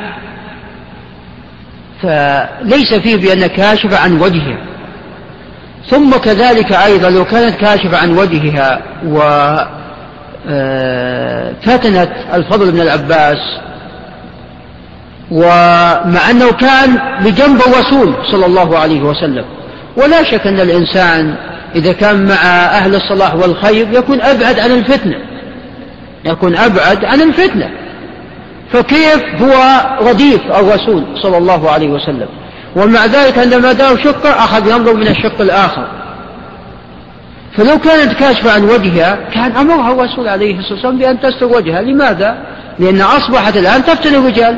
[2.01, 4.57] فليس فيه بأن كاشف عن وجهها.
[5.89, 9.21] ثم كذلك أيضا لو كانت كاشفة عن وجهها و
[10.49, 11.53] آه،
[12.33, 13.37] الفضل بن العباس
[15.31, 19.45] ومع أنه كان بجنب الرسول صلى الله عليه وسلم.
[19.97, 21.35] ولا شك أن الإنسان
[21.75, 25.15] إذا كان مع أهل الصلاح والخير يكون أبعد عن الفتنة.
[26.25, 27.69] يكون أبعد عن الفتنة.
[28.71, 32.27] فكيف هو رديف الرسول صلى الله عليه وسلم؟
[32.75, 35.87] ومع ذلك عندما دار شقة أخذ ينظر من الشق الآخر.
[37.57, 41.81] فلو كانت كاشفة عن وجهها كان أمرها الرسول عليه الصلاة والسلام بأن تستر وجهها.
[41.81, 42.37] لماذا؟
[42.79, 44.57] لأن أصبحت الآن تفتن الرجال.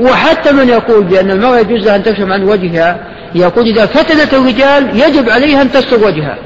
[0.00, 2.96] وحتى من يقول بأن المرأة يجوز لها أن تكشف عن وجهها
[3.34, 6.36] يقول إذا فتنت الرجال يجب عليها أن تستر وجهها.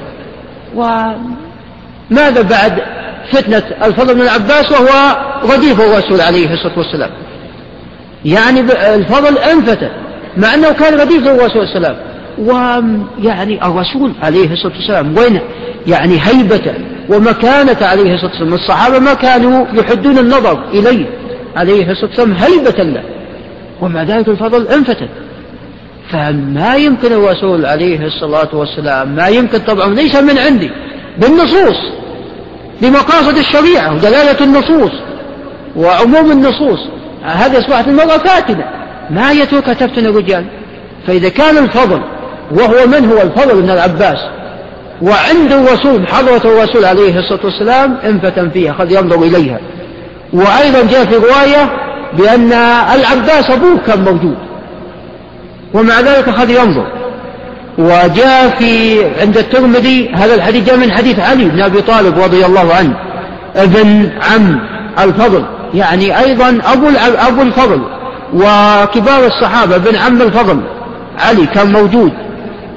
[0.75, 2.96] وماذا بعد؟
[3.31, 7.09] فتنة الفضل بن العباس وهو رديف الرسول عليه الصلاة والسلام.
[8.25, 8.59] يعني
[8.95, 9.89] الفضل انفتن
[10.37, 15.39] مع أنه كان رديف الرسول صلى الله عليه وسلم ويعني الرسول عليه الصلاة والسلام وين؟
[15.87, 16.73] يعني هيبة
[17.09, 18.53] ومكانة عليه الصلاة والسلام.
[18.53, 21.05] الصحابة ما كانوا يحدون النظر إليه
[21.55, 23.03] عليه الصلاة والسلام هيبة له.
[23.81, 25.07] ومع ذلك الفضل انفتن
[26.11, 30.71] فما يمكن الرسول عليه الصلاة والسلام ما يمكن طبعا ليس من عندي
[31.17, 31.77] بالنصوص.
[32.81, 34.91] بمقاصد الشريعة ودلالة النصوص
[35.75, 36.79] وعموم النصوص.
[37.23, 38.65] هذه أصبحت المرأة فاتنة.
[39.09, 40.45] ما يتركها تفتن الرجال
[41.07, 42.01] فإذا كان الفضل
[42.51, 44.17] وهو من هو الفضل بن العباس
[45.01, 49.59] وعند الرسول حضرة الرسول عليه الصلاة والسلام انفتن فيها قد ينظر إليها.
[50.33, 51.69] وأيضا جاء في رواية
[52.13, 52.53] بأن
[52.93, 54.37] العباس أبوه كان موجود
[55.73, 56.87] ومع ذلك قد ينظر.
[57.77, 62.73] وجاء في عند الترمذي هذا الحديث جاء من حديث علي بن أبي طالب رضي الله
[62.73, 62.93] عنه
[63.55, 64.59] ابن عم
[64.99, 66.89] الفضل يعني أيضا أبو
[67.27, 67.81] أبو الفضل
[68.33, 70.61] وكبار الصحابة بن عم الفضل
[71.19, 72.11] علي كان موجود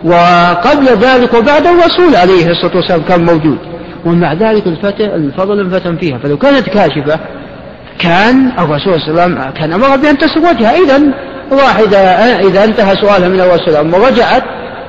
[0.04, 3.58] وقبل ذلك وبعد الرسول عليه الصلاة والسلام كان موجود
[4.04, 4.66] ومع ذلك
[5.00, 7.20] الفضل انفتن فيها فلو كانت كاشفة
[7.98, 11.02] كان الرسول صلى الله عليه وسلم كان أمر بأن تسر وجهها إذا
[11.52, 11.98] واحدة
[12.48, 14.42] إذا انتهى سؤالها من الرسول ورجعت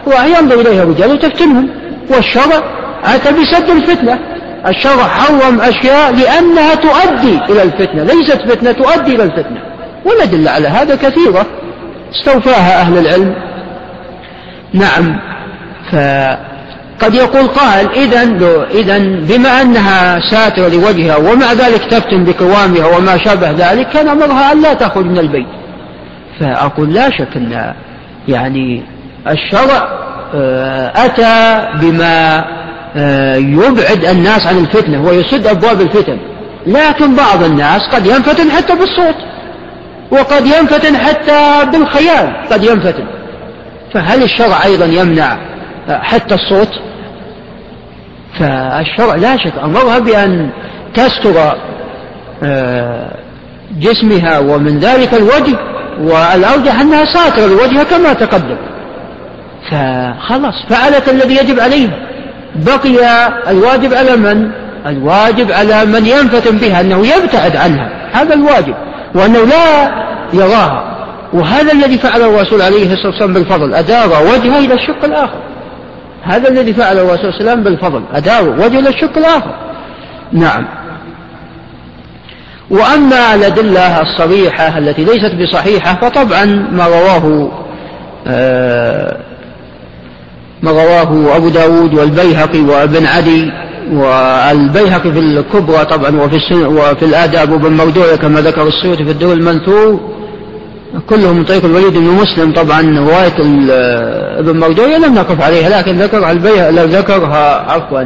[0.07, 1.69] ينظر إليها الرجال وتفتنهم.
[2.09, 2.63] والشرع
[3.03, 4.19] أتى بسد الفتنة.
[4.67, 8.03] الشرع حرم أشياء لأنها تؤدي إلى الفتنة.
[8.03, 9.61] ليست فتنة تؤدي إلى الفتنة.
[10.05, 11.45] والأدلة على هذا كثيرة.
[12.15, 13.35] استوفاها أهل العلم.
[14.73, 15.19] نعم.
[15.91, 18.21] فقد يقول قائل إذا
[18.71, 24.61] إذا بما أنها ساترة لوجهها ومع ذلك تفتن بقوامها وما شابه ذلك كان أمرها أن
[24.61, 25.47] لا تخرج من البيت.
[26.39, 27.73] فأقول لا شك أن
[28.27, 28.83] يعني
[29.27, 30.01] الشرع
[30.35, 32.45] آه، أتى بما
[32.95, 36.17] آه، يبعد الناس عن الفتنة ويسد أبواب الفتن.
[36.67, 39.15] لكن بعض الناس قد ينفتن حتى بالصوت
[40.11, 43.05] وقد ينفتن حتى بالخيال قد ينفتن.
[43.93, 45.37] فهل الشرع أيضا يمنع
[45.89, 46.69] حتى الصوت؟
[48.39, 50.49] فالشرع لا شك أمرها بأن
[50.93, 51.55] تستر
[52.43, 53.11] آه،
[53.79, 55.57] جسمها ومن ذلك الوجه
[55.99, 58.57] والأرجح أنها ساتر الوجه كما تقدم.
[59.69, 62.11] فخلاص فعلت الذي يجب عليها
[62.55, 64.51] بقي الواجب على من؟
[64.85, 67.89] الواجب على من ينفتن بها أنه يبتعد عنها.
[68.13, 68.75] هذا الواجب
[69.15, 69.91] وأنه لا
[70.33, 70.91] يراها.
[71.33, 75.39] وهذا الذي فعله الرسول عليه الصلاة والسلام بالفضل أدار وجهه إلى الشق الآخر.
[76.23, 79.55] هذا الذي فعله الرسول صلى الله عليه وسلم بالفضل أدار وجهه إلى الشق الآخر.
[80.31, 80.67] نعم.
[82.69, 87.51] وأما الأدلة الصريحة التي ليست بصحيحة فطبعا ما رواه
[88.27, 89.17] آه،
[90.61, 93.51] ما رواه أبو داود والبيهقي وابن عدي
[93.93, 99.99] والبيهقي في الكبرى طبعا وفي وفي الآداب وابن مردوية كما ذكر السيوطي في الدول المنثور.
[101.09, 103.33] كلهم من طريق الوليد بن مسلم طبعا رواية
[104.39, 108.03] ابن مردوية لم نقف عليها لكن ذكرها البيهقي ذكرها عفوا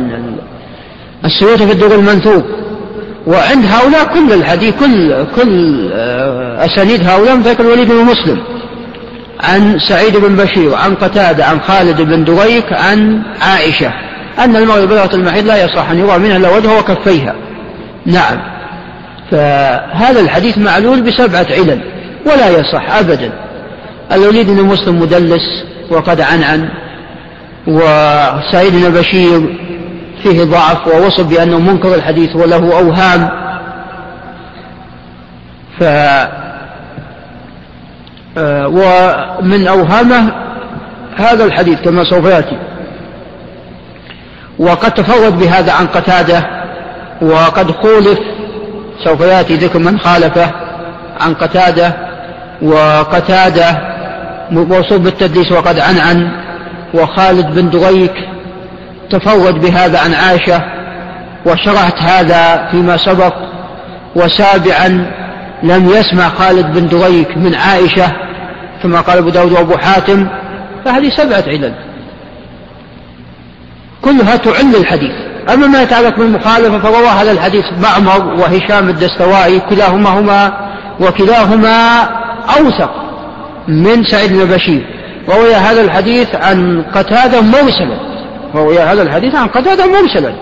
[1.25, 2.43] السيوطي في الدور المنثور.
[3.27, 8.39] وعند هؤلاء كل الحديث كل كل آه، أسانيد هؤلاء من طريق الوليد بن مسلم.
[9.43, 13.93] عن سعيد بن بشير عن قتادة عن خالد بن دريك عن عائشة
[14.39, 17.36] أن المرأة بلغة المحيض لا يصح أن يرى منها إلا وجهها وكفيها
[18.05, 18.39] نعم.
[19.31, 21.81] فهذا الحديث معلول بسبعة علل
[22.25, 23.31] ولا يصح أبدا.
[24.11, 26.69] الوليد بن مسلم مدلس وقد عنعن
[27.67, 29.57] وسعيد بن بشير
[30.23, 33.29] فيه ضعف ووصف بأنه منكر الحديث وله أوهام.
[38.67, 40.31] ومن أوهامه
[41.17, 42.57] هذا الحديث كما سوف يأتي.
[44.59, 46.43] وقد تفرد بهذا عن قتادة
[47.21, 48.19] وقد خولف
[49.03, 50.51] سوف يأتي ذكر من خالفه
[51.21, 51.93] عن قتادة
[52.61, 53.77] وقتادة
[54.51, 56.31] موصوف بالتدليس وقد عنعن
[56.93, 58.13] وخالد بن دريك
[59.09, 60.61] تفرد بهذا عن عائشة
[61.45, 63.33] وشرحت هذا فيما سبق
[64.15, 65.11] وسابعا
[65.63, 68.24] لم يسمع خالد بن دريك من عائشة
[68.86, 70.27] كما قال أبو داود وأبو حاتم
[70.86, 71.73] فهذه سبعة علل.
[74.01, 75.11] كلها تعل الحديث.
[75.53, 82.03] أما ما يتعلق بالمخالفة فروى هذا الحديث معمر وهشام الدستوائي كلاهما هما وكلاهما
[82.59, 82.91] أوثق
[83.67, 84.86] من سعيد بن بشير.
[85.29, 87.99] روي هذا الحديث عن قتادة مرسلا.
[88.55, 90.33] روي هذا الحديث عن قتادة مرسلا.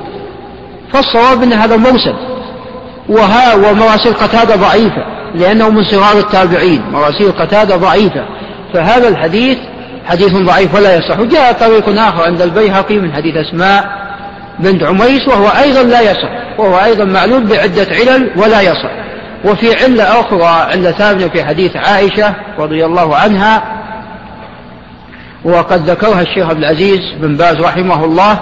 [0.93, 2.15] فالصواب أن هذا مرسل.
[3.09, 6.81] وها ومراسيل قتادة ضعيفة لأنه من صغار التابعين.
[6.91, 8.25] مراسيل قتادة ضعيفة.
[8.73, 9.57] فهذا الحديث
[10.05, 11.19] حديث ضعيف ولا يصح.
[11.19, 14.03] وجاء طريق آخر عند البيهقي من حديث أسماء
[14.59, 19.03] بنت عميس وهو أيضا لا يصح وهو أيضا معلول بعدة علل ولا يصح.
[19.45, 23.63] وفي علة أخرى علة ثانية في حديث عائشة رضي الله عنها
[25.45, 28.39] وقد ذكرها الشيخ عبد العزيز بن باز رحمه الله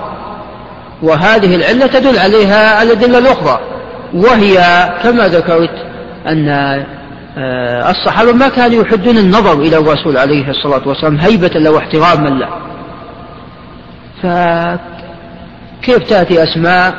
[1.04, 3.60] وهذه العلة تدل عليها الأدلة الأخرى
[4.14, 5.86] وهي كما ذكرت
[6.28, 6.48] أن
[7.38, 12.50] الصحابة ما كانوا يحدون النظر إلى الرسول عليه الصلاة والسلام هيبة له واحتراما له.
[14.24, 16.94] فكيف تأتي أسماء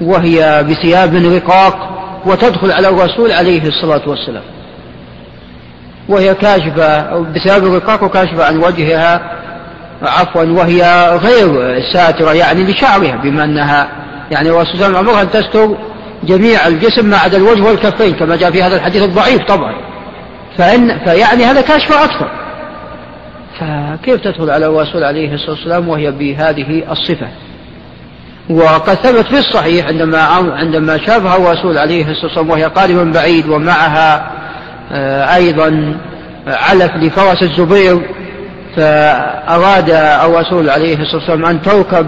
[0.00, 1.90] وهي بثياب رقاق
[2.26, 4.42] وتدخل على الرسول عليه الصلاة والسلام؟
[6.08, 9.32] وهي كاشفة بثياب رقاق وكاشفة عن وجهها
[10.02, 13.88] عفوا وهي غير ساترة يعني لشعرها بما أنها
[14.30, 15.76] يعني الرسول صلى الله عليه وسلم أن تستر
[16.24, 19.74] جميع الجسم ما عدا الوجه والكفين كما جاء في هذا الحديث الضعيف طبعا.
[20.58, 22.30] فإن فيعني هذا كاشف أكثر.
[23.60, 27.28] فكيف تدخل على الرسول عليه الصلاة والسلام وهي بهذه الصفة؟
[28.50, 30.18] وقد ثبت في الصحيح عندما
[30.52, 34.30] عندما شافها الرسول عليه الصلاة والسلام وهي قادمة بعيد ومعها
[34.92, 35.96] آه، أيضا
[36.46, 38.00] علف لفرس الزبير
[38.76, 39.90] فأراد
[40.24, 42.06] الرسول عليه الصلاة والسلام أن تركب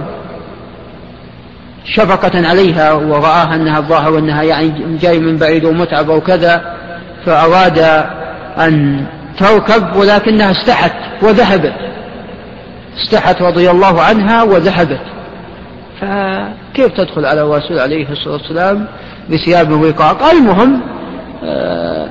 [1.94, 6.74] شفقة عليها ورآها أنها الظاهر أنها يعني جاي من بعيد ومتعبة وكذا
[7.26, 7.78] فأراد
[8.58, 9.04] أن
[9.38, 11.74] تركب ولكنها استحت وذهبت.
[13.02, 15.00] استحت رضي الله عنها وذهبت.
[16.00, 18.86] فكيف تدخل على الرسول عليه الصلاة والسلام
[19.30, 20.80] بثياب رقاق المهم
[21.44, 22.08] آه،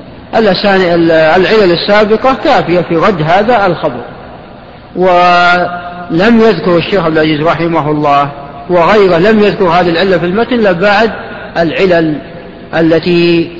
[1.35, 4.01] العلل السابقة كافية في رد هذا الخبر.
[4.95, 8.31] ولم يذكر الشيخ عبد العزيز رحمه الله
[8.69, 11.11] وغيره لم يذكر هذه العلة في المتن إلا بعد
[11.57, 12.21] العلل
[12.73, 13.51] التي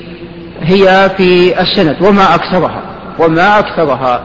[0.60, 2.82] هي في السند وما أكثرها
[3.18, 4.22] وما أكثرها.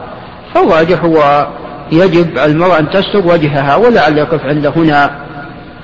[0.54, 1.48] فالراجح هو
[1.92, 5.10] يجب على المرأة أن تستر وجهها ولعل يقف عند هنا.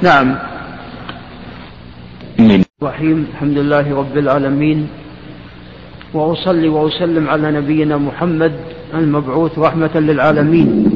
[0.03, 0.39] نعم.
[2.83, 4.89] الرحيم الحمد لله رب العالمين.
[6.15, 8.53] وأصلي وأسلم على نبينا محمد
[8.95, 10.91] المبعوث رحمة للعالمين.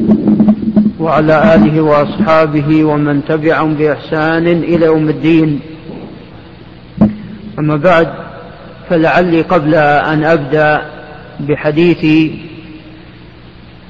[1.04, 5.60] وعلى آله وأصحابه ومن تبعهم بإحسان إلى يوم الدين.
[7.58, 8.08] أما بعد
[8.90, 10.82] فلعلي قبل أن أبدأ
[11.40, 12.44] بحديثي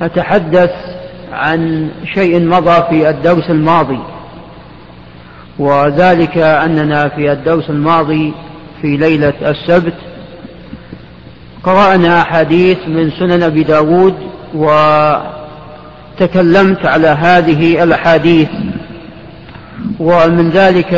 [0.02, 0.70] أتحدث
[1.32, 3.98] عن شيء مضى في الدرس الماضي
[5.58, 8.32] وذلك أننا في الدرس الماضي
[8.82, 9.94] في ليلة السبت
[11.62, 14.14] قرأنا أحاديث من سنن أبي داود
[16.14, 18.48] وتكلمت على هذه الأحاديث
[20.00, 20.94] ومن ذلك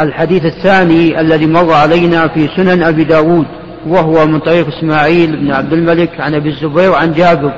[0.00, 3.46] الحديث الثاني الذي مر علينا في سنن أبي داود
[3.86, 7.52] وهو من طريق إسماعيل بن عبد الملك عن أبي الزبير عن جابر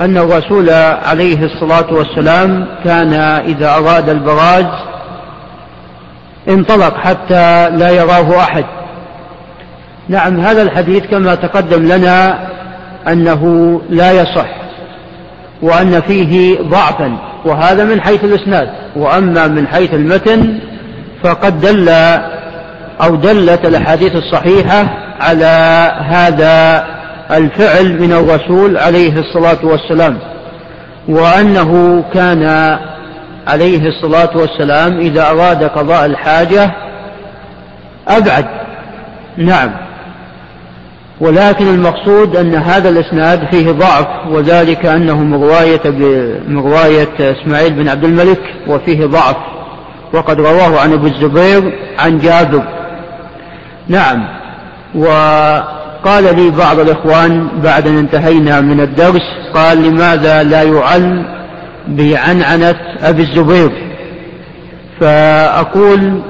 [0.00, 0.70] أن الرسول
[1.04, 3.12] عليه الصلاة والسلام كان
[3.46, 4.66] إذا أراد البراز
[6.48, 8.64] انطلق حتى لا يراه أحد.
[10.08, 12.48] نعم هذا الحديث كما تقدم لنا
[13.08, 14.46] أنه لا يصح
[15.62, 18.68] وأن فيه ضعفا وهذا من حيث الإسناد.
[18.96, 20.58] وأما من حيث المتن
[21.24, 21.88] فقد دل
[23.02, 24.84] أو دلت الأحاديث الصحيحة
[25.20, 26.84] على هذا
[27.30, 30.18] الفعل من الرسول عليه الصلاة والسلام.
[31.08, 32.78] وأنه كان
[33.46, 36.70] عليه الصلاة والسلام إذا أراد قضاء الحاجة
[38.08, 38.46] أبعد.
[39.36, 39.85] نعم.
[41.20, 45.90] ولكن المقصود أن هذا الإسناد فيه ضعف وذلك أنه من رواية,
[46.48, 49.36] من رواية إسماعيل بن عبد الملك وفيه ضعف.
[50.12, 52.62] وقد رواه عن أبو الزبير عن جابر.
[53.88, 54.24] نعم.
[54.94, 59.22] وقال لي بعض الإخوان بعد أن انتهينا من الدرس
[59.54, 61.24] قال لماذا لا يعل
[61.88, 63.70] بعنعنة أبي الزبير؟
[65.00, 66.22] فأقول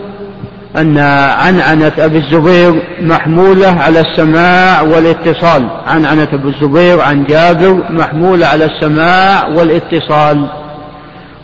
[0.76, 5.68] أن عنعنة أبي الزبير محمولة على السماع والاتصال.
[5.86, 10.46] عنعنة أبي الزبير عن جابر محمولة على السماع والاتصال.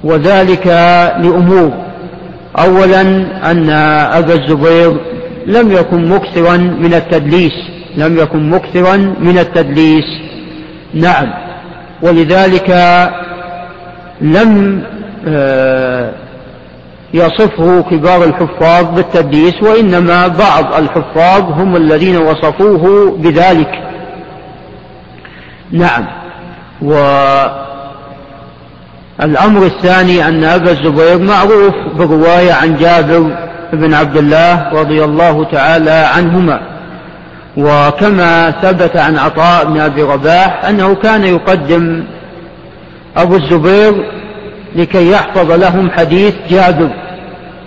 [0.05, 0.67] وذلك
[1.19, 1.73] لأمور.
[2.59, 3.01] أولا
[3.51, 3.71] أن
[4.11, 4.97] أبا الزبير
[5.47, 7.53] لم يكن مكثرا من التدليس.
[7.97, 10.05] لم يكن مكثرا من التدليس.
[10.95, 11.33] نعم.
[12.03, 12.71] ولذلك
[14.21, 14.83] لم
[15.29, 16.11] آه،
[17.15, 23.83] يصفه كبار الحفاظ بالتدليس وإنما بعض الحفاظ هم الذين وصفوه بذلك.
[25.71, 26.07] نعم.
[29.21, 33.37] والأمر الثاني أن أبا الزبير معروف برواية عن جابر
[33.73, 36.61] بن عبد الله رضي الله تعالى عنهما.
[37.57, 42.05] وكما ثبت عن عطاء بن أبي رباح أنه كان يقدم
[43.17, 44.13] أبو الزبير
[44.77, 47.02] لكي يحفظ لهم حديث جابر.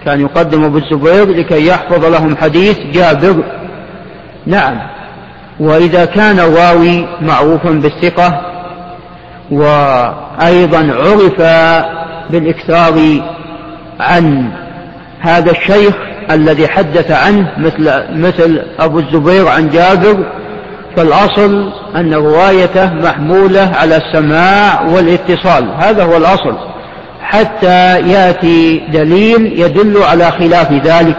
[0.06, 3.44] كان يقدم أبو الزبير لكي يحفظ لهم حديث جابر.
[4.46, 4.78] نعم.
[5.60, 8.42] وإذا كان الراوي معروفا بالثقة
[9.52, 11.42] وأيضا عرف
[12.30, 12.94] بالإكثار
[14.00, 14.52] عن
[15.20, 15.96] هذا الشيخ
[16.32, 20.26] الذي حدث عنه مثل, مثل أبو الزبير عن جابر
[20.96, 25.70] فالأصل أن روايته محمولة على السماع والاتصال.
[25.78, 26.75] هذا هو الأصل.
[27.26, 31.18] حتى يأتي دليل يدل على خلاف ذلك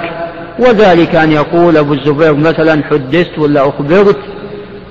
[0.58, 4.18] وذلك أن يقول أبو الزبير مثلا حدثت ولا أخبرت؟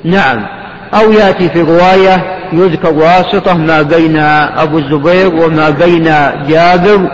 [0.03, 0.45] نعم.
[0.93, 4.17] أو يأتي في رواية يذكر واسطة ما بين
[4.57, 6.03] أبو الزبير وما بين
[6.47, 7.09] جابر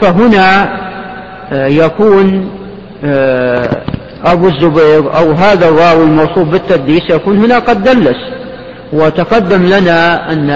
[0.00, 0.68] فهنا
[1.52, 2.50] آه، يكون
[3.04, 3.68] آه،
[4.24, 8.16] أبو الزبير أو هذا الراوي الموصوف بالتدليس يكون هنا قد دلس.
[8.92, 10.50] وتقدم لنا أن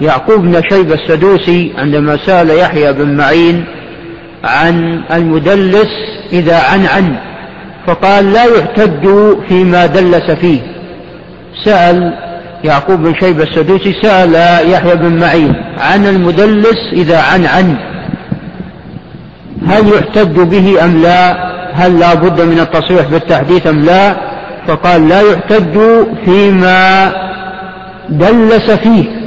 [0.00, 3.64] يعقوب بن شيبة السدوسي عندما سأل يحيى بن معين
[4.44, 5.88] عن المدلس
[6.32, 7.16] إذا عن عن
[7.86, 9.08] فقال لا يحتج
[9.48, 10.60] فيما دلس فيه.
[11.64, 12.12] سأل
[12.64, 14.34] يعقوب بن شيبة السدوسي سأل
[14.70, 17.76] يحيى بن معين عن المدلس إذا عن عن
[19.68, 24.16] هل يحتج به أم لا؟ هل لا بد من التصريح بالتحديث أم لا؟
[24.66, 25.78] فقال لا يحتج
[26.24, 27.12] فيما
[28.08, 29.25] دلس فيه.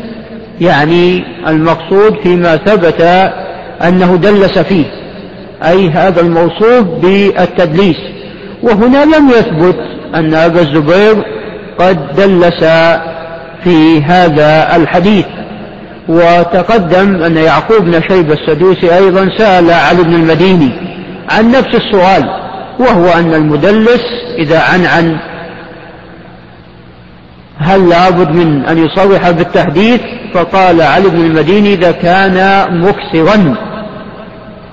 [0.61, 3.01] يعني المقصود فيما ثبت
[3.87, 4.85] أنه دلس فيه
[5.63, 7.97] أي هذا الموصوف بالتدليس.
[8.63, 9.79] وهنا لم يثبت
[10.15, 11.25] أن أبا الزبير
[11.79, 12.63] قد دلس
[13.63, 15.25] في هذا الحديث.
[16.09, 20.71] وتقدم أن يعقوب بن شيبة السدوسي أيضا سأل علي بن المديني
[21.29, 22.23] عن نفس السؤال
[22.79, 24.01] وهو أن المدلس
[24.37, 25.17] إذا عن عن
[27.59, 30.01] هل لابد من أن يصرح بالتحديث؟
[30.33, 33.55] فقال علي بن المديني إذا كان مكثرا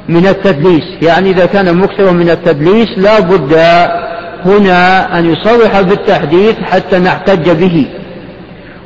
[0.08, 0.84] من التدليس.
[1.02, 3.54] يعني إذا كان مكثرا من التدليس لا بد
[4.44, 7.86] هنا أن يصرح بالتحديث حتى نحتج به.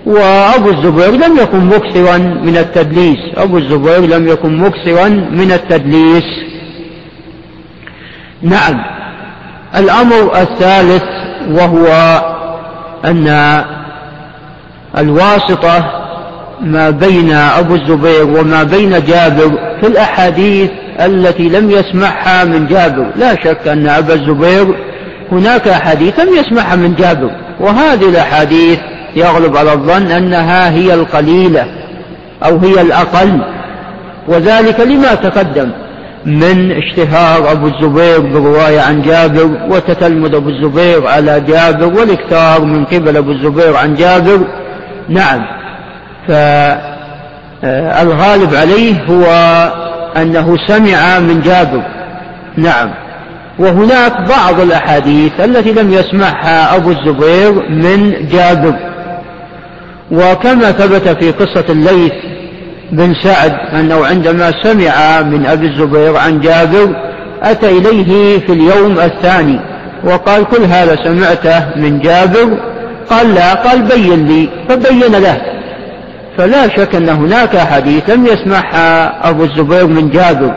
[0.06, 3.18] وأبو الزبير لم يكن مكثرا من التدليس.
[3.36, 6.24] أبو الزبير لم يكن مكثرا من التدليس.
[8.42, 8.84] نعم.
[9.76, 11.04] الأمر الثالث
[11.48, 11.86] وهو
[13.04, 13.26] أن
[14.98, 15.84] الواسطة
[16.60, 20.70] ما بين أبو الزبير وما بين جابر في الأحاديث
[21.00, 23.06] التي لم يسمعها من جابر.
[23.16, 24.74] لا شك أن أبا الزبير
[25.32, 27.30] هناك أحاديث لم يسمعها من جابر
[27.60, 28.78] وهذه الأحاديث
[29.16, 31.66] يغلب على الظن أنها هي القليلة
[32.44, 33.40] أو هي الأقل
[34.28, 35.70] وذلك لما تقدم
[36.26, 43.16] من اشتهار أبو الزبير بالرواية عن جابر وتتلمذ أبو الزبير على جابر والاكثار من قبل
[43.16, 44.40] أبو الزبير عن جابر.
[45.08, 45.46] نعم.
[47.62, 49.24] فالغالب عليه هو
[50.16, 51.82] أنه سمع من جابر.
[52.56, 52.90] نعم.
[53.58, 58.74] وهناك بعض الأحاديث التي لم يسمعها أبو الزبير من جابر.
[60.10, 62.12] وكما ثبت في قصة الليث
[62.92, 66.96] بن سعد أنه عندما سمع من أبي الزبير عن جابر
[67.42, 69.60] أتى إليه في اليوم الثاني
[70.04, 72.58] وقال كل هذا سمعته من جابر
[73.10, 75.42] قال لا قال بين لي فبين له.
[76.38, 80.54] فلا شك أن هناك حديث لم يسمعها أبو الزبير من جابر.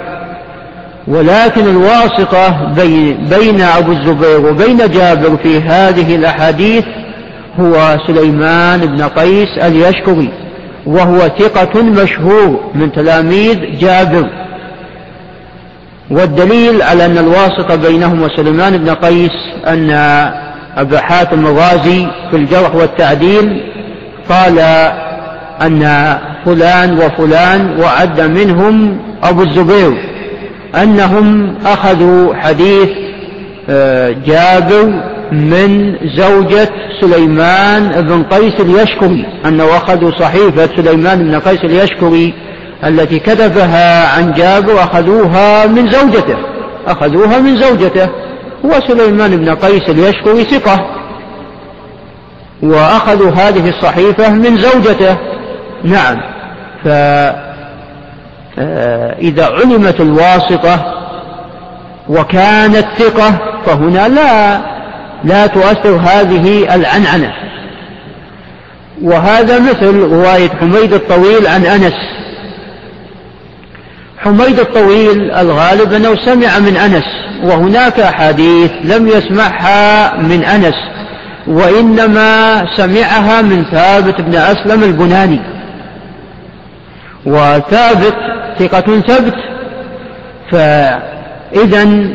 [1.08, 2.74] ولكن الواسطة
[3.30, 6.86] بين أبو الزبير وبين جابر في هذه الأحاديث
[7.60, 10.30] هو سليمان بن قيس اليشكري
[10.86, 14.30] وهو ثقة مشهور من تلاميذ جابر.
[16.12, 19.32] والدليل على أن الواسطة بينهم وسليمان بن قيس
[19.68, 19.90] أن
[20.78, 23.62] أبا حاتم الرازي في الجرح والتعديل
[24.30, 24.60] قال
[25.62, 29.94] أن فلان وفلان وعد منهم أبو الزبير
[30.84, 32.90] أنهم أخذوا حديث
[33.70, 36.70] آه، جابر من زوجة
[37.02, 42.34] سليمان بن قيس اليشكري أنه أخذوا صحيفة سليمان بن قيس اليشكري
[42.84, 46.38] التي كتبها عن جابر أخذوها من زوجته
[46.88, 48.10] أخذوها من زوجته.
[48.64, 50.86] وسليمان بن قيس اليشكري ثقة
[52.64, 55.18] وأخذوا هذه الصحيفة من زوجته.
[55.84, 56.18] نعم
[56.84, 57.36] فإذا
[59.46, 60.94] علمت الواسطة
[62.10, 64.62] وكانت ثقة فهنا لا
[65.24, 67.34] لا تؤثر هذه العنعنة.
[69.02, 71.94] وهذا مثل رواية حميد الطويل عن أنس.
[74.24, 77.04] حميد الطويل الغالب أنه سمع من أنس
[77.44, 80.76] وهناك أحاديث لم يسمعها من أنس
[81.48, 85.40] وإنما سمعها من ثابت بن أسلم البناني.
[87.26, 88.16] وثابت
[88.60, 89.36] ثقة ثبت
[90.52, 92.08] فإذا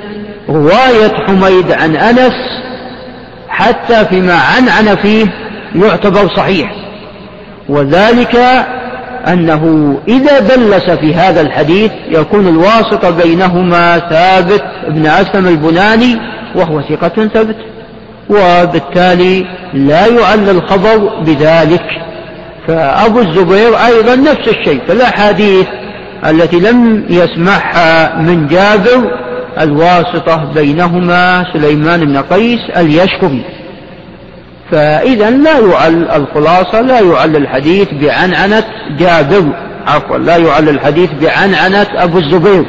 [0.48, 2.34] رواية حميد عن أنس
[3.48, 5.26] حتى فيما عنعن فيه
[5.74, 6.72] يعتبر صحيح.
[7.68, 8.66] وذلك
[9.26, 16.16] أنه إذا دلس في هذا الحديث يكون الواسطة بينهما ثابت بن أسلم البناني
[16.54, 17.56] وهو ثقة ثبت
[18.30, 21.84] وبالتالي لا يعل الخبر بذلك.
[22.66, 25.66] فأبو الزبير أيضا نفس الشيء فالأحاديث
[26.26, 29.10] التي لم يسمعها من جابر
[29.60, 33.44] الواسطة بينهما سليمان بن قيس اليشكري.
[34.70, 38.64] فإذا لا يعل الخلاصة لا يعل الحديث بعنعنة
[38.98, 39.44] جابر
[39.86, 42.64] عفوا لا يعل الحديث بعنعنة أبو الزبير.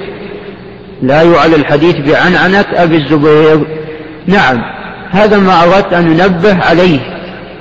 [1.02, 3.68] لا يعل الحديث بعنعنة أبي الزبير.
[4.28, 4.62] نعم
[5.12, 7.00] هذا ما أردت أن ننبه عليه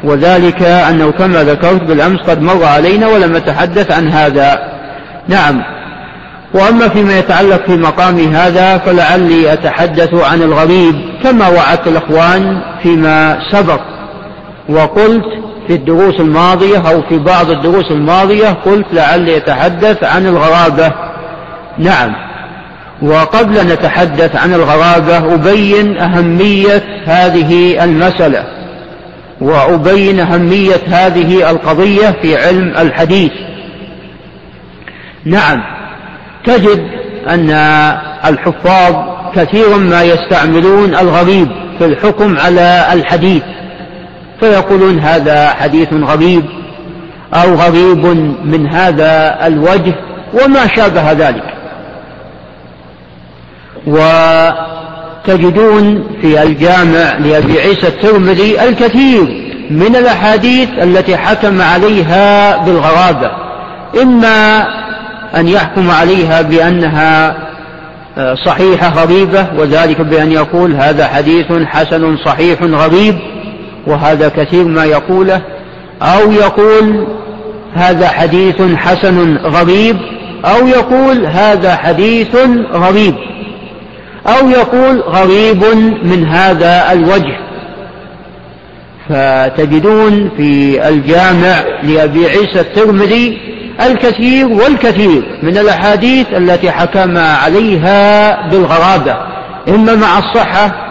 [0.05, 4.73] وذلك أنه كما ذكرت بالأمس قد مر علينا ولم نتحدث عن هذا.
[5.29, 5.63] نعم
[6.55, 13.81] وأما فيما يتعلق في مقام هذا فلعلي أتحدث عن الغريب كما وعدت الأخوان فيما سبق.
[14.69, 15.25] وقلت
[15.67, 20.93] في الدروس الماضية أو في بعض الدروس الماضية قلت لعلي أتحدث عن الغرابة.
[21.79, 22.15] نعم.
[23.03, 28.45] وقبل أن نتحدث عن الغرابة أبين أهمية هذه المسألة
[29.41, 33.33] وأبين أهمية هذه القضية في علم الحديث.
[35.25, 35.63] نعم.
[36.45, 36.83] تجد
[37.29, 37.51] أن
[38.27, 38.95] الحفاظ
[39.35, 41.49] كثيرا ما يستعملون الغريب
[41.79, 43.43] في الحكم على الحديث.
[44.41, 46.45] فيقولون هذا حديث غريب
[47.35, 48.07] أو غريب
[48.45, 49.95] من هذا الوجه
[50.43, 51.55] وما شابه ذلك.
[55.27, 63.31] وتجدون في الجامع لأبي عيسى الترمذي الكثير من الأحاديث التي حكم عليها بالغرابة
[64.03, 64.67] إما
[65.37, 67.37] أن يحكم عليها بأنها
[68.47, 73.19] صحيحة غريبة وذلك بأن يقول هذا حديث حسن صحيح غريب
[73.87, 75.43] وهذا كثير ما يقوله
[76.03, 77.07] أو يقول
[77.75, 79.97] هذا حديث حسن غريب
[80.45, 82.37] أو يقول هذا حديث
[82.73, 83.15] غريب
[84.27, 85.65] أو يقول غريب
[86.03, 87.39] من هذا الوجه.
[89.09, 93.39] فتجدون في الجامع لأبي عيسى الترمذي
[93.87, 99.17] الكثير والكثير من الأحاديث التي حكم عليها بالغرابة
[99.69, 100.88] إما مع الصحة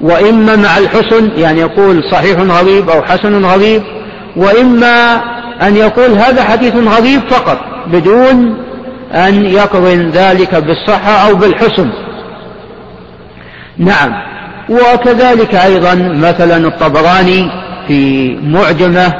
[0.00, 3.82] وإما مع الحسن يعني يقول صحيح غريب أو حسن غريب
[4.36, 5.22] وإما
[5.62, 8.56] أن يقول هذا حديث غريب فقط بدون
[9.12, 11.90] أن يقرن ذلك بالصحة أو بالحسن.
[13.78, 14.12] نعم.
[14.68, 17.50] وكذلك أيضا مثلا الطبراني
[17.88, 19.14] في معجمة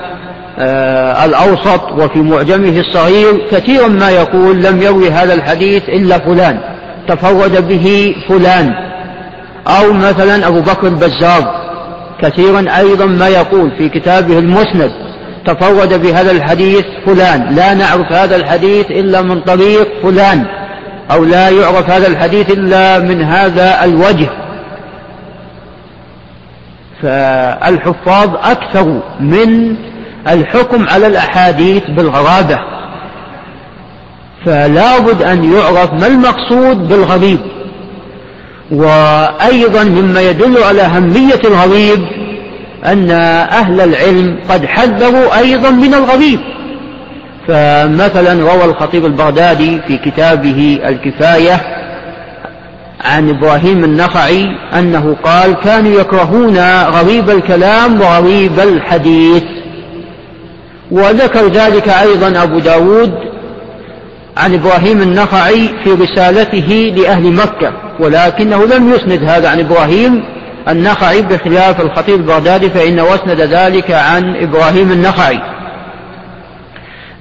[0.59, 6.61] آه الأوسط وفي معجمه الصغير كثيرا ما يقول لم يروي هذا الحديث إلا فلان
[7.09, 8.88] تفرد به فلان.
[9.69, 11.69] أو مثلا أبو بكر البزار
[12.23, 14.91] كثيرا أيضا ما يقول في كتابه المسند
[15.47, 20.47] تفرد بهذا الحديث فلان لا نعرف هذا الحديث إلا من طريق فلان
[21.13, 24.29] أو لا يعرف هذا الحديث إلا من هذا الوجه.
[27.03, 29.77] فالحفاظ أكثر من
[30.29, 32.59] الحكم على الأحاديث بالغرابة.
[34.47, 37.58] فلا بد أن يعرف ما المقصود بالغريب.
[38.71, 41.99] وأيضا مما يدل على أهمية الغريب
[42.85, 43.11] أن
[43.51, 46.41] أهل العلم قد حذروا أيضا من الغريب
[47.49, 51.61] فمثلا روى الخطيب البغدادي في كتابه الكفاية
[53.05, 54.47] عن إبراهيم النخعي
[54.79, 59.43] أنه قال كانوا يكرهون غريب الكلام وغريب الحديث.
[60.91, 63.15] وذكر ذلك أيضا أبو داود
[64.39, 70.25] عن إبراهيم النخعي في رسالته لأهل مكة ولكنه لم يسند هذا عن إبراهيم
[70.69, 75.41] النخعي بخلاف الخطيب البغدادي فإنه أسند ذلك عن إبراهيم النخعي.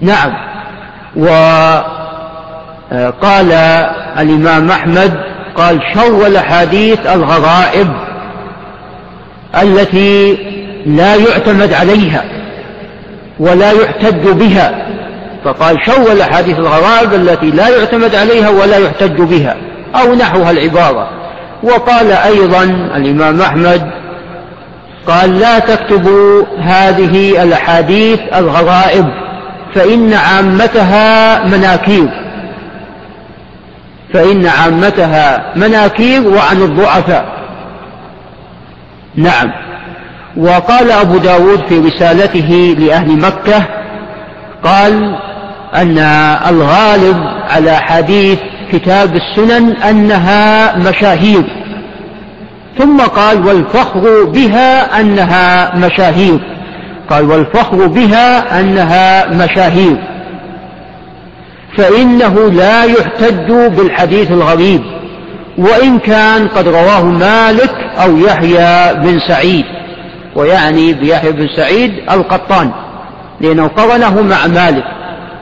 [0.02, 0.34] نعم.
[2.92, 3.52] وقال
[4.20, 5.14] الإمام أحمد
[5.56, 7.88] قال شر الأحاديث الغرائب
[9.62, 10.38] التي
[10.86, 12.24] لا يعتمد عليها
[13.40, 14.87] ولا يحتج بها
[15.46, 19.56] فقال شر الأحاديث الغرائب التي لا يعتمد عليها ولا يحتج بها
[19.96, 21.10] أو نحوها العبارة.
[21.64, 22.64] وقال أيضا
[22.96, 23.92] الإمام أحمد
[25.08, 29.06] قال لا تكتبوا هذه الأحاديث الغرائب
[29.76, 32.10] فإن عامتها مناكير.
[34.14, 37.26] فإن عامتها مناكير وعن الضعفاء.
[39.16, 39.52] نعم.
[40.38, 43.66] وقال أبو داود في رسالته لأهل مكة
[44.64, 45.20] قال
[45.82, 45.98] أن
[46.50, 47.18] الغالب
[47.50, 48.40] على حديث
[48.72, 51.44] كتاب السنن أنها مشاهير.
[52.78, 56.40] ثم قال والفخر بها أنها مشاهير.
[57.10, 59.98] قال والفخر بها أنها مشاهير.
[61.78, 64.82] فإنه لا يحتج بالحديث الغريب
[65.58, 69.66] وإن كان قد رواه مالك أو يحيى بن سعيد
[70.36, 72.72] ويعني بيحيى بن سعيد القطان
[73.42, 74.84] لأنه قرنه مع مالك.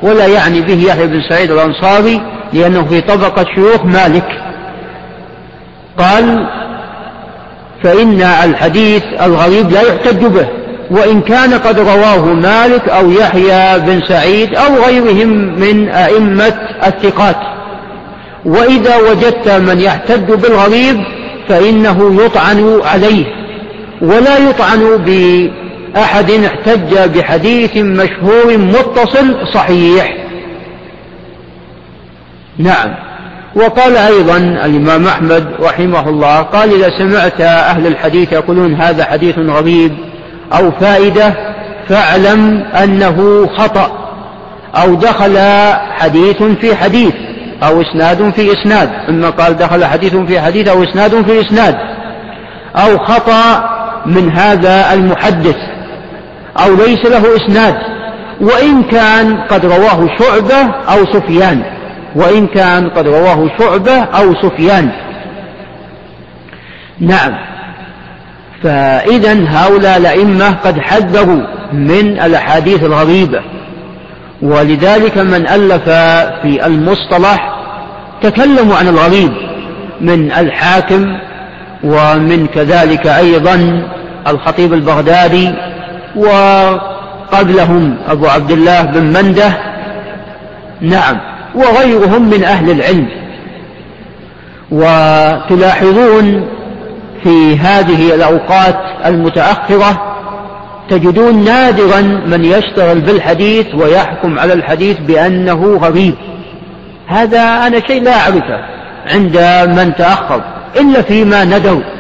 [0.02, 2.22] ولا يعني به يحيى بن سعيد الأنصاري
[2.54, 4.42] لأنه في طبقة شيوخ مالك.
[5.98, 6.48] قال
[7.84, 10.48] فإن الحديث الغريب لا يحتج به
[10.92, 16.54] وإن كان قد رواه مالك أو يحيى بن سعيد أو غيرهم من أئمة
[16.88, 17.38] الثقات.
[18.46, 20.98] وإذا وجدت من يحتج بالغريب
[21.50, 23.26] فإنه يطعن عليه
[24.02, 24.82] ولا يطعن
[25.96, 30.14] بأحد احتج بحديث مشهور متصل صحيح.
[32.58, 32.96] نعم.
[33.56, 39.92] وقال أيضا الإمام أحمد رحمه الله قال إذا سمعت أهل الحديث يقولون هذا حديث غريب
[40.54, 41.34] أو فائدة
[41.90, 43.92] فاعلم أنه خطأ
[44.76, 45.38] أو دخل
[45.92, 47.14] حديث في حديث
[47.64, 51.76] أو إسناد في إسناد إما قال دخل حديث في حديث أو إسناد في إسناد
[52.76, 53.70] أو خطأ
[54.06, 55.75] من هذا المحدث.
[56.58, 57.76] أو ليس له إسناد
[58.42, 61.64] وإن كان قد رواه شعبة أو سفيان
[62.16, 64.92] وإن كان قد رواه شعبة أو سفيان.
[67.00, 67.36] نعم.
[68.64, 71.42] فإذا هؤلاء الأئمة قد حذروا
[71.74, 73.42] من الأحاديث الغريبة
[74.42, 75.90] ولذلك من ألف
[76.42, 77.56] في المصطلح
[78.22, 79.32] تكلموا عن الغريب
[80.02, 81.18] من الحاكم
[81.84, 83.88] ومن كذلك أيضا
[84.28, 85.54] الخطيب البغدادي
[86.16, 89.58] وقبلهم أبو عبد الله بن منده
[90.82, 91.18] نعم
[91.56, 93.08] وغيرهم من أهل العلم.
[94.72, 96.48] وتلاحظون
[97.24, 100.16] في هذه الأوقات المتأخرة
[100.90, 106.16] تجدون نادرا من يشتغل بالحديث ويحكم على الحديث بأنه غريب.
[107.08, 108.60] هذا أنا شيء لا أعرفه
[109.12, 109.38] عند
[109.78, 110.42] من تأخر
[110.80, 111.95] إلا فيما ندوا.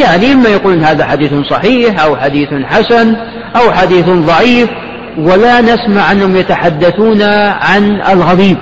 [0.00, 3.16] يعني إما يقولون هذا حديث صحيح أو حديث حسن
[3.56, 4.68] أو حديث ضعيف
[5.18, 8.56] ولا نسمع أنهم يتحدثون عن الغريب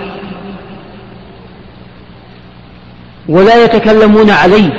[3.29, 4.71] ولا يتكلمون عليه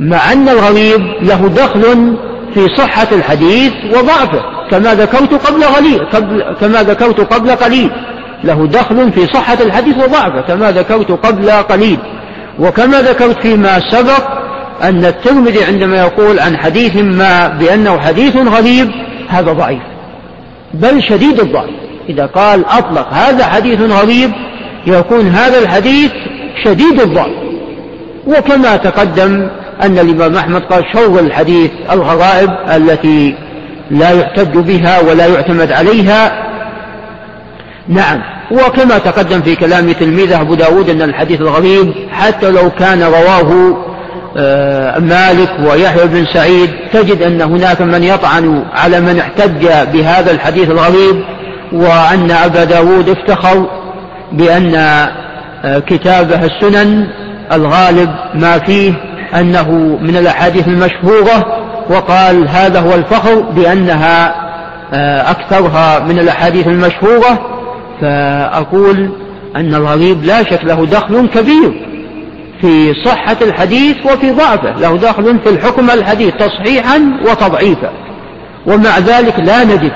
[0.00, 2.16] مع أن الغريب له دخل
[2.54, 7.90] في صحة الحديث وضعفه كما ذكرت قبل قليل قبل كما ذكرت قبل قليل
[8.44, 11.98] له دخل في صحة الحديث وضعفه كما ذكرت قبل قليل.
[12.58, 14.44] وكما ذكرت فيما سبق
[14.82, 18.90] أن الترمذي عندما يقول عن حديث ما بأنه حديث غريب
[19.28, 19.82] هذا ضعيف
[20.74, 21.70] بل شديد الضعف.
[22.08, 24.30] إذا قال أطلق هذا حديث غريب
[24.86, 26.10] يكون هذا الحديث
[26.64, 27.32] شديد الضعف.
[28.26, 29.48] وكما تقدم
[29.82, 33.34] أن الإمام أحمد قال شر الحديث الغرائب التي
[33.90, 36.44] لا يحتج بها ولا يعتمد عليها
[37.88, 38.20] نعم.
[38.50, 43.76] وكما تقدم في كلام تلميذه أبو داود أن الحديث الغريب حتى لو كان رواه
[44.36, 50.70] آه، مالك ويحيى بن سعيد تجد أن هناك من يطعن على من احتج بهذا الحديث
[50.70, 51.24] الغريب
[51.72, 53.66] وأن أبا داود افتخر
[54.32, 54.74] بأن
[55.64, 57.06] آه، كتابه السنن
[57.52, 58.92] الغالب ما فيه
[59.34, 64.34] أنه من الأحاديث المشهورة وقال هذا هو الفخر بأنها
[64.92, 67.53] آه، أكثرها من الأحاديث المشهورة
[68.04, 69.08] فأقول
[69.56, 71.86] أن الغريب لا شك له دخل كبير
[72.60, 77.90] في صحة الحديث وفي ضعفه له دخل في الحكم الحديث تصحيحا وتضعيفا.
[78.66, 79.92] ومع ذلك لا نجد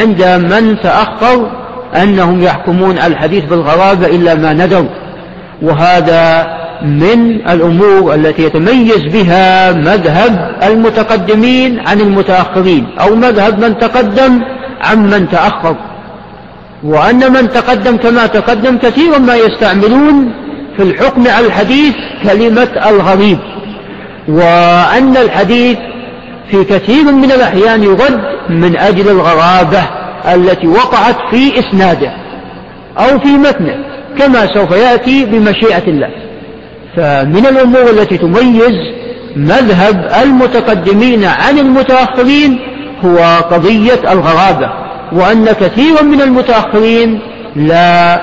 [0.00, 0.22] عند
[0.52, 1.50] من تأخر
[2.02, 4.88] أنهم يحكمون الحديث بالغرابة إلا ما ندوا.
[5.62, 6.46] وهذا
[6.82, 14.42] من الأمور التي يتميز بها مذهب المتقدمين عن المتأخرين أو مذهب من تقدم
[14.80, 15.76] عن من تأخر.
[16.84, 20.32] وأن من تقدم كما تقدم كثيرا ما يستعملون
[20.76, 23.38] في الحكم على الحديث كلمة الغريب
[24.28, 25.78] وأن الحديث
[26.50, 29.82] في كثير من الأحيان يرد من أجل الغرابة
[30.34, 32.10] التي وقعت في إسناده
[32.98, 33.74] أو في متنه
[34.18, 36.10] كما سوف يأتي بمشيئة الله.
[36.96, 38.74] فمن الأمور التي تميز
[39.36, 42.58] مذهب المتقدمين عن المتأخرين
[43.04, 43.18] هو
[43.50, 44.85] قضية الغرابة.
[45.12, 47.20] وأن كثيرا من المتأخرين
[47.56, 48.20] لا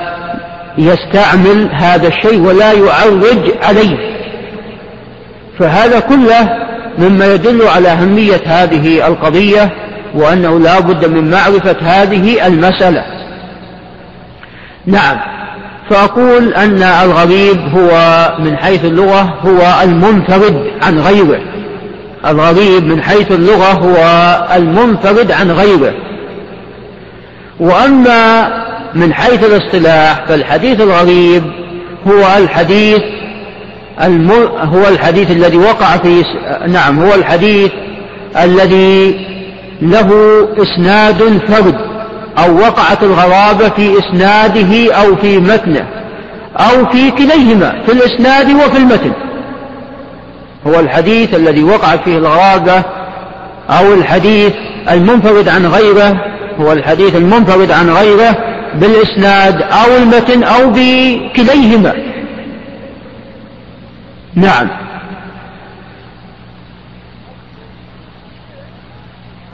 [0.78, 4.14] يستعمل هذا الشيء ولا يعرج عليه.
[5.58, 6.48] فهذا كله
[6.98, 9.70] مما يدل على أهمية هذه القضية
[10.14, 13.04] وأنه لا بد من معرفة هذه المسألة.
[14.86, 15.16] نعم
[15.90, 17.90] فأقول أن الغريب هو
[18.38, 21.40] من حيث اللغة هو المنفرد عن غيره.
[22.26, 23.96] الغريب من حيث اللغة هو
[24.56, 25.94] المنفرد عن غيره.
[27.60, 28.48] وأما
[28.94, 31.42] من حيث الاصطلاح فالحديث الغريب
[32.06, 33.02] هو الحديث
[34.02, 34.30] الم...
[34.60, 36.24] هو الحديث الذي وقع في
[36.68, 37.70] نعم هو الحديث
[38.42, 39.26] الذي
[39.82, 40.10] له
[40.58, 41.76] إسناد فرد
[42.38, 45.86] أو وقعت الغرابة في إسناده أو في متنه
[46.56, 49.12] أو في كليهما في الإسناد وفي المتن.
[50.66, 52.82] هو الحديث الذي وقعت فيه الغرابة
[53.70, 54.52] أو الحديث
[54.90, 56.16] المنفرد عن غيره
[56.60, 58.36] هو الحديث المنفرد عن غيره
[58.74, 61.92] بالإسناد أو المتن أو بكليهما.
[64.34, 64.68] نعم.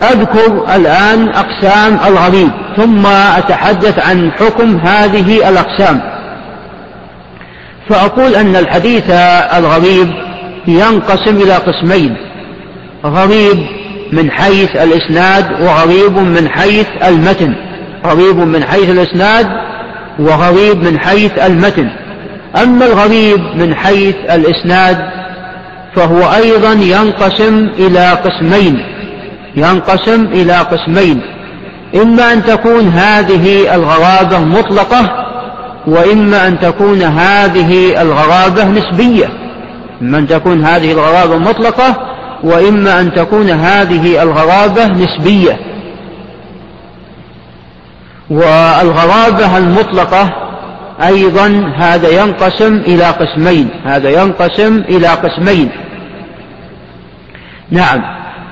[0.02, 6.00] أذكر الآن أقسام الغريب ثم أتحدث عن حكم هذه الأقسام.
[7.88, 9.10] فأقول أن الحديث
[9.58, 10.10] الغريب
[10.66, 12.16] ينقسم إلى قسمين
[13.04, 13.79] غريب
[14.12, 17.54] من حيث الإسناد وغريب من حيث المتن.
[18.06, 19.46] غريب من حيث الإسناد
[20.18, 21.88] وغريب من حيث المتن.
[22.62, 24.98] أما الغريب من حيث الإسناد
[25.96, 28.84] فهو أيضا ينقسم إلى قسمين.
[29.56, 31.20] ينقسم إلى قسمين.
[31.94, 35.26] إما أن تكون هذه الغرابة مطلقة
[35.86, 39.28] وإما أن تكون هذه الغرابة نسبية.
[40.02, 42.09] إما أن تكون هذه الغرابة مطلقة
[42.44, 45.58] وإما أن تكون هذه الغرابة نسبية.
[48.30, 50.30] والغرابة المطلقة
[51.06, 53.68] أيضا هذا ينقسم إلى قسمين.
[53.84, 55.70] هذا ينقسم إلى قسمين.
[57.70, 58.02] نعم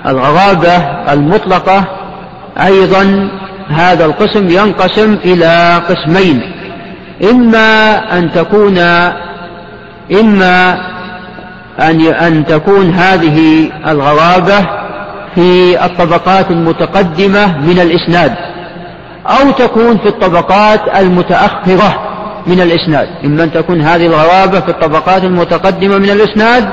[0.06, 0.76] الغرابة
[1.12, 1.84] المطلقة
[2.58, 3.30] أيضا
[3.68, 6.52] هذا القسم ينقسم إلى قسمين.
[7.30, 8.78] إما أن تكون
[10.20, 10.78] إما
[11.80, 14.66] أن أن تكون هذه الغرابة
[15.34, 18.34] في الطبقات المتقدمة من الإسناد
[19.26, 22.08] أو تكون في الطبقات المتأخرة
[22.46, 23.08] من الإسناد.
[23.24, 26.68] إما أن تكون هذه الغرابة في الطبقات المتقدمة من الإسناد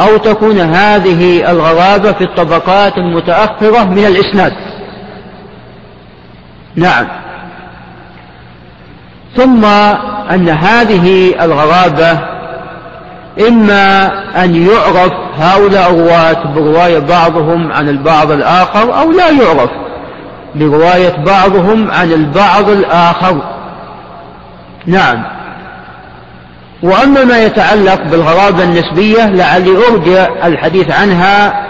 [0.00, 4.52] أو تكون هذه الغرابة في الطبقات المتأخرة من الإسناد.
[6.76, 7.06] نعم.
[9.36, 9.64] ثم
[10.30, 12.39] أن هذه الغرابة
[13.38, 14.06] إما
[14.44, 19.70] أن يعرف هؤلاء الرواة برواية بعضهم عن البعض الآخر أو لا يعرف
[20.54, 23.42] برواية بعضهم عن البعض الآخر.
[24.86, 25.22] نعم.
[26.82, 31.64] وأما ما يتعلق بالغرابة النسبية لعلي أرجع الحديث عنها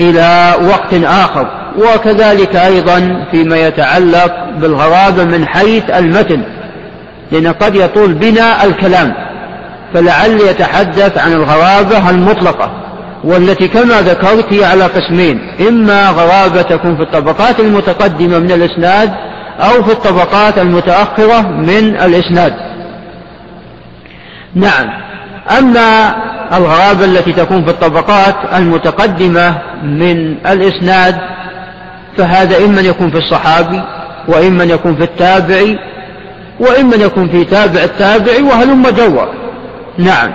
[0.00, 1.46] إلى وقت آخر.
[1.78, 6.42] وكذلك أيضا فيما يتعلق بالغرابة من حيث المتن
[7.32, 9.29] لأن قد يطول بنا الكلام.
[9.94, 12.70] فلعل يتحدث عن الغرابة المطلقة
[13.24, 19.12] والتي كما ذكرت هي على قسمين إما غرابة تكون في الطبقات المتقدمة من الإسناد
[19.60, 22.54] أو في الطبقات المتأخرة من الإسناد.
[24.54, 24.88] نعم.
[25.58, 26.14] أما
[26.52, 31.16] الغرابة التي تكون في الطبقات المتقدمة من الإسناد
[32.16, 33.82] فهذا إما يكون في الصحابي
[34.28, 35.78] وإما يكون في التابعي
[36.60, 39.39] وإما يكون في تابع التابعي وهلم جوا.
[39.98, 40.30] نعم.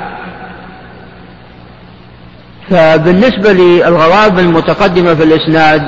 [2.69, 5.81] فبالنسبة للغرابة المتقدمة في الإسناد